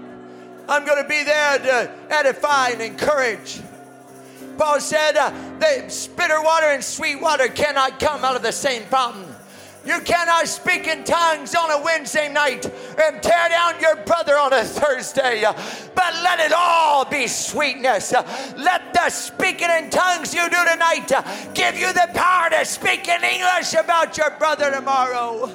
I'm 0.68 0.84
going 0.84 1.00
to 1.00 1.08
be 1.08 1.22
there 1.22 1.58
to 1.58 1.92
edify 2.10 2.70
and 2.70 2.82
encourage. 2.82 3.60
Paul 4.58 4.80
said, 4.80 5.16
uh, 5.16 5.30
the 5.60 6.08
bitter 6.16 6.42
water 6.42 6.66
and 6.66 6.82
sweet 6.82 7.20
water 7.20 7.48
cannot 7.48 8.00
come 8.00 8.24
out 8.24 8.34
of 8.34 8.42
the 8.42 8.52
same 8.52 8.82
fountain. 8.82 9.31
You 9.84 10.00
cannot 10.00 10.46
speak 10.46 10.86
in 10.86 11.02
tongues 11.02 11.54
on 11.56 11.70
a 11.70 11.82
Wednesday 11.82 12.32
night 12.32 12.64
and 12.64 13.22
tear 13.22 13.48
down 13.48 13.80
your 13.80 13.96
brother 13.96 14.38
on 14.38 14.52
a 14.52 14.62
Thursday, 14.62 15.42
but 15.42 16.14
let 16.22 16.38
it 16.38 16.52
all 16.54 17.04
be 17.04 17.26
sweetness. 17.26 18.12
Let 18.12 18.94
the 18.94 19.10
speaking 19.10 19.70
in 19.70 19.90
tongues 19.90 20.32
you 20.32 20.48
do 20.48 20.64
tonight 20.70 21.10
give 21.54 21.76
you 21.76 21.92
the 21.92 22.08
power 22.14 22.50
to 22.50 22.64
speak 22.64 23.08
in 23.08 23.24
English 23.24 23.74
about 23.74 24.16
your 24.16 24.30
brother 24.38 24.70
tomorrow. 24.70 25.50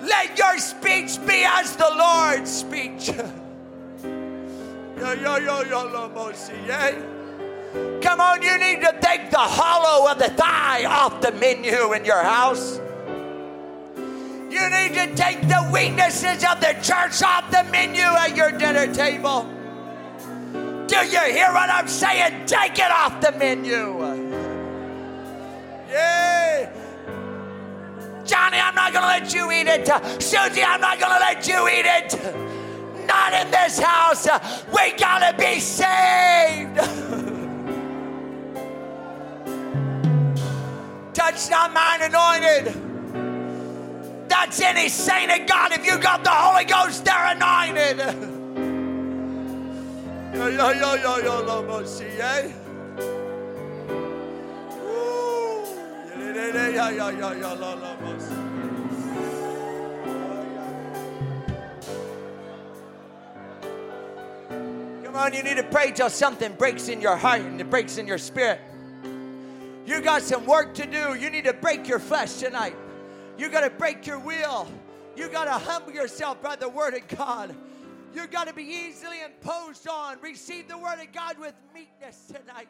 Let 0.00 0.38
your 0.38 0.58
speech 0.58 1.18
be 1.26 1.44
as 1.46 1.76
the 1.76 1.90
Lord's 1.94 2.50
speech. 2.50 3.10
Eh? 6.70 7.13
Come 8.02 8.20
on, 8.20 8.42
you 8.42 8.56
need 8.58 8.80
to 8.82 8.96
take 9.00 9.30
the 9.30 9.38
hollow 9.38 10.10
of 10.10 10.18
the 10.18 10.28
thigh 10.30 10.84
off 10.84 11.20
the 11.20 11.32
menu 11.32 11.92
in 11.92 12.04
your 12.04 12.22
house. 12.22 12.80
You 13.96 14.70
need 14.70 14.94
to 14.94 15.12
take 15.16 15.40
the 15.48 15.68
weaknesses 15.72 16.44
of 16.44 16.60
the 16.60 16.78
church 16.80 17.20
off 17.22 17.50
the 17.50 17.64
menu 17.72 18.02
at 18.02 18.36
your 18.36 18.52
dinner 18.52 18.92
table. 18.94 19.50
Do 20.86 20.96
you 20.96 21.20
hear 21.20 21.52
what 21.52 21.68
I'm 21.70 21.88
saying? 21.88 22.46
Take 22.46 22.78
it 22.78 22.90
off 22.92 23.20
the 23.20 23.32
menu. 23.32 23.98
Yeah. 25.90 26.70
Johnny, 28.24 28.58
I'm 28.58 28.76
not 28.76 28.92
going 28.92 29.02
to 29.02 29.08
let 29.08 29.34
you 29.34 29.50
eat 29.50 29.66
it. 29.66 30.22
Susie, 30.22 30.62
I'm 30.62 30.80
not 30.80 31.00
going 31.00 31.12
to 31.12 31.18
let 31.18 31.48
you 31.48 31.68
eat 31.68 31.86
it. 31.86 33.06
Not 33.06 33.32
in 33.32 33.50
this 33.50 33.80
house. 33.80 34.28
We 34.68 34.92
got 34.92 35.30
to 35.30 35.36
be 35.36 35.58
saved. 35.58 36.78
Touch 41.24 41.48
not 41.48 41.72
mine 41.72 42.02
anointed. 42.02 42.66
That's 44.28 44.60
any 44.60 44.90
saint 44.90 45.32
of 45.32 45.46
God. 45.46 45.72
If 45.72 45.86
you 45.86 45.96
got 45.98 46.22
the 46.22 46.28
Holy 46.28 46.66
Ghost, 46.66 47.02
they're 47.02 47.28
anointed. 47.28 47.98
Come 65.04 65.16
on, 65.16 65.32
you 65.32 65.42
need 65.42 65.56
to 65.56 65.66
pray 65.70 65.90
till 65.92 66.10
something 66.10 66.52
breaks 66.52 66.88
in 66.88 67.00
your 67.00 67.16
heart 67.16 67.40
and 67.40 67.58
it 67.58 67.70
breaks 67.70 67.96
in 67.96 68.06
your 68.06 68.18
spirit. 68.18 68.60
You 69.86 70.00
got 70.00 70.22
some 70.22 70.46
work 70.46 70.74
to 70.74 70.86
do. 70.86 71.14
You 71.14 71.30
need 71.30 71.44
to 71.44 71.52
break 71.52 71.86
your 71.86 71.98
flesh 71.98 72.34
tonight. 72.34 72.76
You 73.36 73.48
got 73.48 73.60
to 73.60 73.70
break 73.70 74.06
your 74.06 74.18
will. 74.18 74.68
You 75.16 75.28
got 75.28 75.44
to 75.44 75.52
humble 75.52 75.92
yourself 75.92 76.40
by 76.40 76.56
the 76.56 76.68
word 76.68 76.94
of 76.94 77.06
God. 77.08 77.54
You 78.14 78.26
got 78.26 78.46
to 78.48 78.54
be 78.54 78.62
easily 78.62 79.18
imposed 79.22 79.86
on. 79.88 80.20
Receive 80.20 80.68
the 80.68 80.78
word 80.78 81.00
of 81.00 81.12
God 81.12 81.38
with 81.38 81.54
meekness 81.74 82.26
tonight. 82.26 82.68